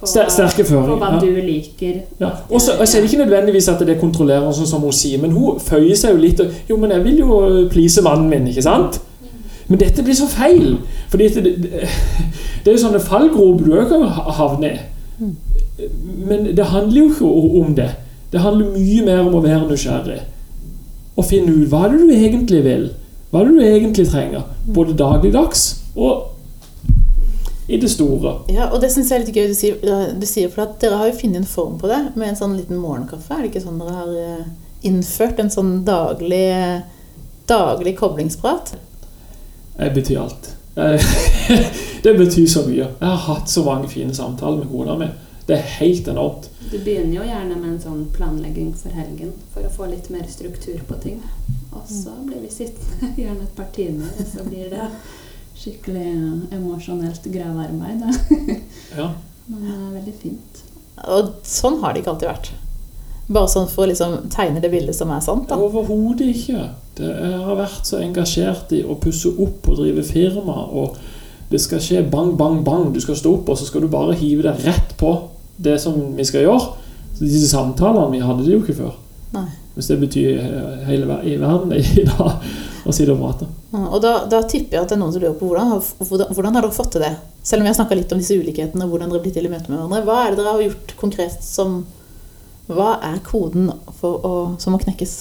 på, 0.00 0.06
sterke 0.06 0.64
føringer, 0.64 0.88
på 0.88 0.98
hva 0.98 1.20
du 1.20 1.40
liker. 1.46 2.00
ja. 2.20 2.30
Og 2.50 2.60
så 2.60 2.72
er 2.80 3.00
det 3.00 3.12
ikke 3.12 3.24
nødvendigvis 3.24 3.68
at 3.68 3.78
det 3.86 3.96
er 3.96 4.00
kontrollerende, 4.00 4.54
sånn 4.56 4.66
som 4.66 4.80
hun 4.82 4.92
sier, 4.92 5.20
men 5.22 5.30
hun 5.36 5.60
føyer 5.60 5.94
seg 5.96 6.10
jo 6.16 6.22
litt 6.22 6.40
Jo, 6.68 6.76
men 6.76 6.90
jeg 6.90 7.04
vil 7.04 7.18
jo 7.18 7.68
please 7.70 8.02
mannen 8.02 8.28
min, 8.30 8.46
ikke 8.48 8.62
sant? 8.62 9.00
Men 9.68 9.78
dette 9.80 10.02
blir 10.02 10.14
så 10.18 10.26
feil. 10.28 10.76
Fordi 11.12 11.28
det, 11.34 11.44
det, 11.62 11.70
det 12.64 12.70
er 12.72 12.76
jo 12.76 12.82
sånne 12.86 13.00
fallgroper 13.02 13.64
du 13.68 13.76
òg 13.78 13.88
kan 13.92 14.06
ha- 14.16 14.34
havne 14.40 14.72
i. 14.72 14.80
Men 16.28 16.48
det 16.56 16.64
handler 16.72 16.98
jo 17.02 17.08
ikke 17.12 17.60
om 17.62 17.74
det. 17.78 17.90
Det 18.32 18.40
handler 18.40 18.72
mye 18.74 19.04
mer 19.06 19.20
om 19.26 19.34
å 19.38 19.44
være 19.44 19.68
nysgjerrig. 19.70 20.20
Og 21.16 21.26
finne 21.28 21.52
ut 21.52 21.68
hva 21.72 21.84
er 21.88 21.96
du 21.98 22.10
egentlig 22.14 22.62
vil. 22.64 22.86
Hva 23.32 23.42
er 23.42 23.50
du 23.52 23.60
egentlig 23.64 24.06
trenger. 24.08 24.44
Både 24.72 24.94
dagligdags 24.96 25.66
og 25.96 26.28
i 27.72 27.76
det 27.80 27.88
store. 27.92 28.32
Ja, 28.52 28.66
og 28.74 28.80
det 28.82 28.90
synes 28.92 29.08
jeg 29.12 29.20
er 29.20 29.24
litt 29.24 29.36
gøy 29.36 29.46
du 29.52 29.54
sier, 29.56 29.76
du 30.18 30.24
sier 30.28 30.50
for 30.52 30.64
at 30.66 30.78
dere 30.82 30.96
har 31.00 31.08
jo 31.12 31.18
funnet 31.20 31.40
en 31.42 31.48
form 31.48 31.76
på 31.80 31.88
det 31.88 32.00
med 32.18 32.32
en 32.32 32.36
sånn 32.40 32.56
liten 32.58 32.80
morgenkaffe. 32.82 33.32
Er 33.36 33.44
det 33.44 33.52
ikke 33.52 33.62
sånn 33.64 33.78
dere 33.80 33.94
har 33.96 34.10
eh, 34.18 34.48
innført 34.88 35.38
en 35.40 35.52
sånn 35.52 35.70
daglig, 35.86 36.42
daglig 37.48 37.94
koblingsprat? 38.00 38.74
Det 39.76 39.90
betyr 39.94 40.20
alt. 40.22 40.54
Det 42.02 42.14
betyr 42.18 42.46
så 42.46 42.64
mye. 42.66 42.86
Jeg 42.86 43.08
har 43.08 43.16
hatt 43.26 43.50
så 43.50 43.64
mange 43.64 43.88
fine 43.88 44.14
samtaler 44.14 44.62
med 44.62 44.70
kona 44.72 44.96
mi. 44.98 45.08
Det 45.46 45.56
er 45.56 45.74
helt 45.78 46.08
enormt. 46.08 46.48
Du 46.70 46.78
begynner 46.78 47.16
jo 47.18 47.24
gjerne 47.26 47.56
med 47.58 47.68
en 47.72 47.80
sånn 47.82 48.04
planlegging 48.14 48.70
for 48.78 48.94
helgen 48.94 49.32
for 49.52 49.66
å 49.66 49.72
få 49.74 49.88
litt 49.90 50.08
mer 50.14 50.24
struktur 50.30 50.78
på 50.88 50.98
ting. 51.02 51.18
Og 51.72 51.82
så 51.90 52.14
blir 52.24 52.40
vi 52.44 52.50
sittende 52.52 53.12
gjerne 53.22 53.46
et 53.46 53.56
par 53.58 53.68
timer, 53.74 54.08
og 54.16 54.28
så 54.32 54.46
blir 54.46 54.70
det 54.72 54.88
skikkelig 55.58 56.08
emosjonelt 56.54 57.28
gravearbeid. 57.34 58.06
Ja. 58.96 59.12
Men 59.46 59.62
det 59.64 59.72
er 59.72 59.94
veldig 59.96 60.12
fint. 60.20 60.58
Og 61.08 61.30
sånn 61.48 61.78
har 61.82 61.94
det 61.94 62.02
ikke 62.02 62.12
alltid 62.12 62.28
vært. 62.28 62.50
Bare 63.28 63.48
sånn 63.48 63.68
for 63.70 63.84
å 63.84 63.88
liksom 63.88 64.28
tegne 64.32 64.60
det 64.60 64.70
bildet 64.72 64.94
som 64.96 65.10
er 65.14 65.20
sant. 65.24 65.48
da. 65.48 65.56
Overhodet 65.56 66.26
ikke. 66.34 66.64
Det, 66.98 67.06
jeg 67.08 67.38
har 67.46 67.56
vært 67.56 67.86
så 67.88 68.00
engasjert 68.02 68.72
i 68.76 68.82
å 68.84 68.98
pusse 69.00 69.30
opp 69.30 69.68
og 69.68 69.78
drive 69.78 70.02
firma. 70.04 70.66
og 70.72 70.96
Det 71.50 71.60
skal 71.60 71.78
skje 71.80 72.02
bang, 72.10 72.34
bang, 72.36 72.62
bang. 72.64 72.90
Du 72.92 73.00
skal 73.00 73.16
stå 73.16 73.36
opp, 73.38 73.48
og 73.48 73.58
så 73.58 73.64
skal 73.68 73.80
du 73.84 73.88
bare 73.92 74.14
hive 74.18 74.42
deg 74.42 74.66
rett 74.66 74.96
på 75.00 75.14
det 75.62 75.78
som 75.80 76.16
vi 76.16 76.24
skal 76.24 76.42
gjøre. 76.48 76.74
Så 77.14 77.24
disse 77.24 77.48
samtalene 77.52 78.10
vi 78.12 78.20
hadde 78.24 78.44
det 78.44 78.52
jo 78.56 78.60
ikke 78.64 78.76
før. 78.82 78.94
Nei. 79.32 79.46
Hvis 79.76 79.88
det 79.88 80.00
betyr 80.02 80.42
hele 80.84 81.06
ver- 81.08 81.24
i 81.24 81.36
verden 81.40 81.72
i 81.78 82.04
dag. 82.04 82.42
å 82.84 82.90
si 82.92 83.04
det 83.06 83.12
og 83.14 83.20
prate. 83.22 83.46
Ja, 83.72 83.78
Og 83.94 84.00
da, 84.02 84.26
da 84.26 84.40
tipper 84.42 84.74
jeg 84.74 84.82
at 84.82 84.88
det 84.90 84.96
er 84.96 85.00
noen 85.00 85.12
som 85.14 85.22
lurer 85.22 85.36
på 85.38 85.46
hvordan, 85.46 85.76
hvordan, 86.02 86.32
hvordan 86.34 86.54
har 86.56 86.64
dere 86.66 86.74
fått 86.74 86.90
til 86.96 87.04
det? 87.04 87.12
Selv 87.46 87.62
om 87.62 87.68
vi 87.68 87.70
har 87.70 87.76
snakka 87.78 87.94
litt 87.94 88.12
om 88.12 88.18
disse 88.18 88.34
ulikhetene 88.34 88.82
og 88.84 88.90
hvordan 88.90 89.12
dere 89.12 89.22
blir 89.22 89.32
til 89.36 89.46
i 89.46 89.52
møte 89.52 89.70
med 89.70 89.78
hverandre. 89.78 90.00
Hva 90.08 90.16
er 90.26 90.30
det 90.34 90.40
dere 90.40 90.54
har 90.56 90.64
gjort 90.64 90.94
konkret 90.98 91.36
som 91.46 91.84
Hva 92.72 92.96
er 93.04 93.18
koden 93.26 93.70
å, 93.70 94.34
som 94.58 94.74
må 94.74 94.80
knekkes? 94.82 95.16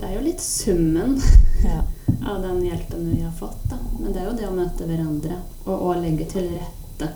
Det 0.00 0.08
er 0.08 0.14
jo 0.16 0.24
litt 0.24 0.40
summen 0.40 1.18
Ja. 1.64 1.82
av 2.30 2.42
den 2.42 2.62
hjelpen 2.64 3.10
vi 3.10 3.22
har 3.22 3.32
fått. 3.32 3.64
Da. 3.70 3.76
Men 4.00 4.12
det 4.12 4.20
er 4.20 4.30
jo 4.30 4.36
det 4.38 4.48
å 4.48 4.54
møte 4.54 4.86
hverandre 4.88 5.40
og, 5.64 5.74
og 5.74 6.00
legge 6.02 6.26
til 6.30 6.48
rette 6.54 7.10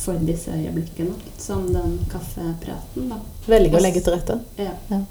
for 0.00 0.20
disse 0.24 0.54
øyeblikkene. 0.54 1.14
Som 1.38 1.72
den 1.74 1.98
kaffepraten, 2.10 3.10
da. 3.12 3.20
Velge 3.46 3.76
å 3.78 3.82
legge 3.82 4.02
til 4.04 4.16
rette. 4.16 4.40
Ja. 4.60 4.74
Ja. 4.90 5.02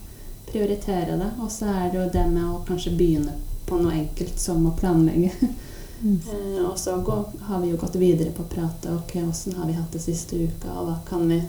Prioritere 0.50 1.18
det. 1.20 1.32
Og 1.44 1.52
så 1.54 1.70
er 1.70 1.92
det 1.92 2.02
jo 2.02 2.10
det 2.13 2.26
med 2.32 2.46
å 2.50 2.62
kanskje 2.68 2.96
begynne 2.98 3.38
på 3.70 3.78
noe 3.78 3.94
enkelt 4.02 4.39
som 4.42 4.65
å 4.65 4.76
planlegge. 4.80 5.34
Eh, 6.04 6.66
og 6.66 6.78
så 6.80 6.98
gå, 7.06 7.16
har 7.42 7.62
vi 7.62 7.72
jo 7.72 7.78
gått 7.78 7.96
videre 8.00 8.32
på 8.32 8.44
å 8.46 8.52
prate. 8.52 8.94
Ok, 8.96 9.16
hvordan 9.20 9.58
har 9.60 9.68
vi 9.68 9.78
hatt 9.78 9.96
det 9.96 10.04
siste 10.04 10.38
uka, 10.40 10.72
og 10.74 10.88
hva 10.88 10.98
kan 11.10 11.26
vi 11.28 11.42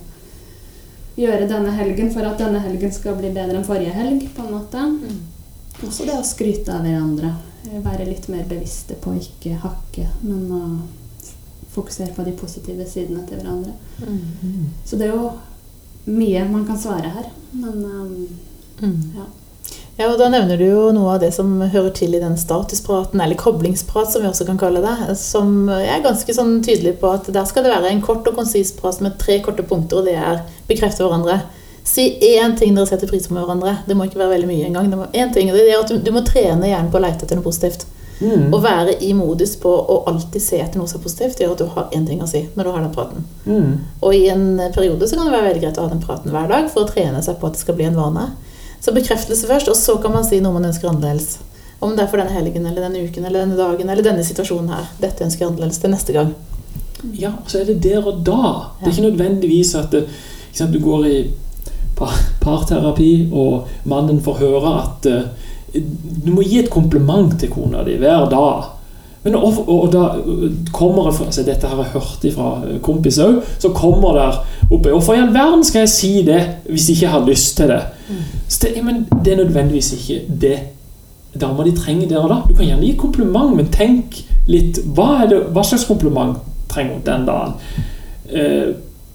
gjøre 1.21 1.49
denne 1.51 1.75
helgen 1.77 2.11
for 2.15 2.27
at 2.27 2.39
denne 2.41 2.63
helgen 2.65 2.93
skal 2.95 3.19
bli 3.19 3.31
bedre 3.35 3.61
enn 3.61 3.67
forrige 3.67 3.95
helg, 3.95 4.25
på 4.35 4.47
en 4.47 4.55
måte. 4.57 4.87
Også 5.87 6.07
det 6.09 6.17
å 6.19 6.25
skryte 6.27 6.75
av 6.75 6.87
hverandre. 6.87 7.35
Eh, 7.69 7.79
Være 7.85 8.09
litt 8.09 8.29
mer 8.33 8.45
bevisste 8.49 8.97
på 9.01 9.13
å 9.13 9.21
ikke 9.21 9.61
hakke, 9.63 10.09
men 10.23 10.47
å 10.51 10.63
fokusere 11.71 12.15
på 12.17 12.25
de 12.27 12.33
positive 12.35 12.87
sidene 12.91 13.23
til 13.29 13.39
hverandre. 13.39 13.77
Så 14.85 14.99
det 14.99 15.07
er 15.07 15.15
jo 15.15 15.31
mye 16.11 16.43
man 16.51 16.67
kan 16.67 16.79
svare 16.81 17.13
her. 17.15 17.29
Men 17.53 17.85
um, 17.85 18.27
ja. 19.15 19.27
Ja, 20.01 20.09
og 20.09 20.19
Da 20.21 20.31
nevner 20.33 20.57
du 20.57 20.65
jo 20.65 20.85
noe 20.97 21.15
av 21.15 21.21
det 21.21 21.29
som 21.37 21.59
hører 21.61 21.91
til 21.93 22.15
i 22.17 22.23
den 22.23 22.39
statuspraten, 22.41 23.21
eller 23.21 23.37
koblingsprat, 23.37 24.09
som 24.13 24.25
vi 24.25 24.31
også 24.31 24.47
kan 24.49 24.61
kalle 24.61 24.81
det. 24.81 25.17
Som 25.21 25.69
jeg 25.69 25.93
er 25.93 26.07
ganske 26.07 26.37
sånn 26.37 26.63
tydelig 26.65 26.95
på 27.03 27.11
at 27.13 27.29
der 27.29 27.45
skal 27.49 27.67
det 27.67 27.75
være 27.75 27.93
en 27.93 28.01
kort 28.05 28.29
og 28.31 28.39
konsis 28.39 28.73
prat 28.79 29.03
med 29.05 29.19
tre 29.21 29.43
korte 29.45 29.67
punkter, 29.67 30.01
og 30.01 30.09
det 30.09 30.17
er 30.17 30.41
bekrefte 30.71 31.05
hverandre. 31.05 31.43
Si 31.85 32.07
én 32.31 32.57
ting 32.57 32.73
dere 32.77 32.89
setter 32.89 33.11
pris 33.11 33.29
på 33.29 33.37
med 33.37 33.45
hverandre. 33.45 33.77
Det 33.85 33.97
må 33.97 34.07
ikke 34.09 34.23
være 34.23 34.39
veldig 34.39 34.49
mye 34.49 34.71
engang. 34.71 34.89
En 35.13 35.33
ting, 35.37 35.53
det 35.53 35.69
er 35.69 35.81
at 35.83 35.93
du, 35.93 35.99
du 36.01 36.13
må 36.17 36.25
trene 36.25 36.71
hjernen 36.71 36.93
på 36.93 37.01
å 37.01 37.05
lete 37.05 37.27
etter 37.27 37.37
noe 37.37 37.45
positivt. 37.45 37.85
Mm. 38.21 38.51
Å 38.53 38.59
være 38.61 38.99
i 39.05 39.15
modus 39.17 39.55
på 39.61 39.69
å 39.69 40.03
alltid 40.09 40.45
se 40.45 40.59
etter 40.61 40.81
noe 40.81 40.89
som 40.89 41.01
er 41.01 41.05
positivt, 41.05 41.41
gjør 41.41 41.55
at 41.55 41.61
du 41.61 41.71
har 41.77 41.97
én 41.97 42.05
ting 42.09 42.21
å 42.25 42.29
si 42.29 42.47
når 42.55 42.69
du 42.69 42.73
har 42.73 42.85
den 42.85 42.95
praten. 42.97 43.29
Mm. 43.45 43.73
Og 44.01 44.17
i 44.17 44.27
en 44.33 44.47
periode 44.73 45.09
så 45.09 45.17
kan 45.17 45.29
det 45.29 45.37
være 45.37 45.51
veldig 45.51 45.65
greit 45.65 45.81
å 45.81 45.85
ha 45.85 45.93
den 45.93 46.05
praten 46.05 46.33
hver 46.33 46.49
dag 46.53 46.69
for 46.73 46.85
å 46.85 46.89
trene 46.89 47.21
seg 47.25 47.41
på 47.41 47.49
at 47.49 47.57
det 47.57 47.65
skal 47.65 47.77
bli 47.77 47.89
en 47.89 48.01
vane. 48.01 48.31
Så 48.81 48.93
bekreftelse 48.97 49.47
først, 49.47 49.69
og 49.69 49.77
så 49.77 49.97
kan 50.01 50.15
man 50.15 50.25
si 50.25 50.41
noe 50.41 50.57
man 50.57 50.69
ønsker 50.71 50.89
annerledes. 50.89 51.39
Om 51.81 51.95
det 51.97 52.05
er 52.05 52.13
for 52.13 52.21
denne 52.21 52.33
helgen 52.33 52.67
eller 52.69 52.85
denne 52.85 53.03
uken 53.05 53.25
eller 53.25 53.45
denne 53.45 53.59
dagen 53.59 53.89
eller 53.89 54.05
denne 54.05 54.25
situasjonen 54.25 54.73
her. 54.73 54.89
Dette 55.01 55.25
ønsker 55.25 55.45
jeg 55.45 55.53
annerledes 55.53 55.81
til 55.81 55.93
neste 55.93 56.17
gang. 56.17 56.33
Ja, 57.17 57.33
og 57.41 57.49
så 57.49 57.61
er 57.61 57.71
det 57.71 57.81
der 57.85 58.05
og 58.05 58.25
da. 58.25 58.41
Det 58.81 58.89
er 58.89 58.95
ikke 58.95 59.07
nødvendigvis 59.09 59.75
at 59.79 59.93
det, 59.93 60.05
ikke 60.51 60.59
sant, 60.59 60.75
du 60.75 60.83
går 60.85 61.07
i 61.09 61.21
parterapi, 62.41 63.29
og 63.33 63.69
mannen 63.89 64.21
får 64.25 64.41
høre 64.41 64.75
at 64.81 65.09
uh, 65.13 65.81
du 66.25 66.31
må 66.33 66.45
gi 66.45 66.63
et 66.63 66.71
kompliment 66.73 67.33
til 67.41 67.53
kona 67.53 67.85
di 67.87 67.97
hver 68.01 68.29
dag. 68.33 68.71
Men 69.23 69.35
og, 69.37 69.69
og 69.69 69.93
da 69.93 70.05
kommer 70.73 71.11
fra 71.13 71.27
altså 71.27 71.43
Dette 71.45 71.69
har 71.69 71.77
jeg 71.83 71.93
hørt 71.93 72.27
fra 72.35 72.51
kompis 72.83 73.19
òg. 73.21 73.43
Så 73.61 73.69
kommer 73.77 74.17
der 74.17 74.39
oppe 74.71 74.91
Hvorfor 74.95 75.15
i 75.15 75.21
all 75.21 75.35
verden 75.35 75.65
skal 75.65 75.85
jeg 75.85 75.93
si 75.93 76.13
det 76.27 76.41
hvis 76.69 76.89
jeg 76.89 76.97
ikke 76.97 77.15
har 77.15 77.27
lyst 77.27 77.57
til 77.57 77.69
det? 77.69 77.81
Så 78.49 78.67
det, 78.67 78.85
men 78.85 79.05
det 79.25 79.33
er 79.33 79.45
nødvendigvis 79.45 79.93
ikke 79.93 80.23
det 80.41 80.59
dama 81.41 81.65
de 81.65 81.77
trenger 81.77 82.09
der 82.09 82.19
og 82.19 82.31
da. 82.31 82.41
Du 82.49 82.55
kan 82.55 82.67
gjerne 82.67 82.87
gi 82.87 82.97
kompliment, 82.99 83.57
men 83.57 83.69
tenk 83.71 84.23
litt 84.51 84.81
Hva, 84.97 85.27
det, 85.31 85.45
hva 85.55 85.63
slags 85.67 85.87
kompliment 85.87 86.41
trenger 86.71 86.97
hun 86.97 87.05
den 87.07 87.27
dagen? 87.29 87.53
Eh, 88.31 88.71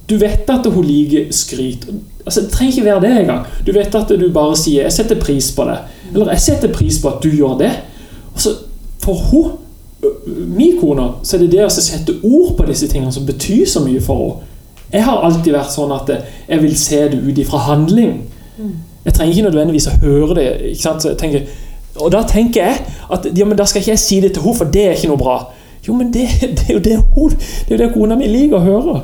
du 0.06 0.18
vet 0.22 0.50
at 0.54 0.68
hun 0.70 0.86
liker 0.86 1.32
skryt. 1.34 1.88
Altså, 2.26 2.46
det 2.46 2.52
trenger 2.54 2.76
ikke 2.76 2.86
være 2.86 3.02
det 3.02 3.12
engang. 3.24 3.46
Du 3.66 3.72
vet 3.74 3.96
at 3.96 4.10
du 4.10 4.30
bare 4.34 4.56
sier 4.58 4.84
'jeg 4.84 4.94
setter 4.94 5.20
pris 5.20 5.52
på 5.52 5.64
det', 5.66 5.80
eller 6.14 6.30
'jeg 6.30 6.42
setter 6.42 6.74
pris 6.74 7.02
på 7.02 7.10
at 7.10 7.24
du 7.24 7.30
gjør 7.30 7.58
det'. 7.58 7.80
Og 8.34 8.40
For 9.00 9.14
hun, 9.14 9.52
min 10.28 10.80
kone, 10.80 11.10
så 11.24 11.36
er 11.36 11.46
det 11.46 11.52
det 11.52 11.66
å 11.66 11.72
sette 11.74 12.18
ord 12.24 12.56
på 12.58 12.66
disse 12.68 12.88
tingene 12.92 13.14
som 13.14 13.26
betyr 13.28 13.66
så 13.70 13.84
mye 13.86 14.02
for 14.04 14.24
henne. 14.24 14.52
Jeg 14.94 15.04
har 15.04 15.24
alltid 15.26 15.52
vært 15.52 15.74
sånn 15.74 15.92
at 15.92 16.10
jeg 16.48 16.62
vil 16.62 16.76
se 16.78 17.00
det 17.12 17.18
ut 17.20 17.40
ifra 17.42 17.58
handling. 17.66 18.20
Jeg 19.06 19.14
trenger 19.14 19.34
ikke 19.34 19.48
nødvendigvis 19.50 19.88
å 19.90 19.96
høre 20.04 20.36
det. 20.38 20.46
Ikke 20.72 20.82
sant? 20.82 21.02
Så 21.02 21.10
jeg 21.12 21.18
tenker, 21.20 21.48
og 22.00 22.12
da 22.14 22.22
tenker 22.30 22.62
jeg 22.62 22.86
at 23.12 23.28
ja, 23.36 23.48
men 23.50 23.58
da 23.58 23.66
skal 23.68 23.82
ikke 23.82 23.92
jeg 23.96 24.04
si 24.04 24.20
det 24.24 24.32
til 24.36 24.46
henne, 24.46 24.60
for 24.62 24.72
det 24.72 24.86
er 24.86 24.96
ikke 24.96 25.10
noe 25.12 25.20
bra. 25.20 25.36
Jo, 25.88 25.98
men 25.98 26.14
det, 26.14 26.28
det 26.58 26.70
er 26.70 26.74
jo 26.78 26.84
det 26.86 26.96
hun 27.16 27.36
Det 27.36 27.74
er 27.74 27.76
jo 27.76 27.82
det 27.84 27.92
kona 27.94 28.18
mi 28.20 28.30
liker 28.30 28.58
å 28.58 28.64
høre. 28.64 28.96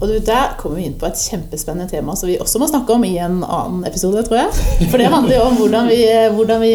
Og 0.00 0.08
du, 0.08 0.18
Der 0.18 0.56
kommer 0.58 0.76
vi 0.76 0.88
inn 0.88 0.96
på 0.98 1.06
et 1.06 1.20
kjempespennende 1.20 1.88
tema 1.90 2.16
som 2.18 2.28
vi 2.28 2.38
også 2.42 2.60
må 2.60 2.68
snakke 2.70 2.96
om 2.96 3.04
i 3.06 3.14
en 3.22 3.42
annen 3.44 3.86
episode, 3.88 4.24
tror 4.26 4.42
jeg. 4.42 4.50
For 4.90 5.00
det 5.00 5.10
handler 5.12 5.38
jo 5.38 5.46
om 5.46 5.56
hvordan 5.60 5.88
vi, 5.92 6.00
hvordan 6.34 6.64
vi 6.64 6.74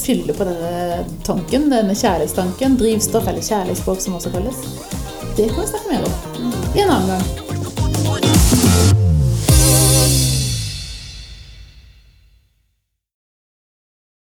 fyller 0.00 0.36
på 0.36 0.48
denne 0.48 1.04
tanken, 1.26 1.70
denne 1.72 1.94
kjærlighetstanken. 1.94 2.78
Drivstoff, 2.80 3.28
eller 3.28 3.44
kjærlighetsspråk 3.44 4.02
som 4.04 4.18
også 4.18 4.34
kalles. 4.34 4.66
Det 5.36 5.50
kan 5.50 5.62
vi 5.62 5.70
snakke 5.70 5.88
mer 5.92 6.04
om 6.08 6.12
i 6.74 6.84
en 6.84 6.90
annen 6.90 7.16
gang. 7.16 9.03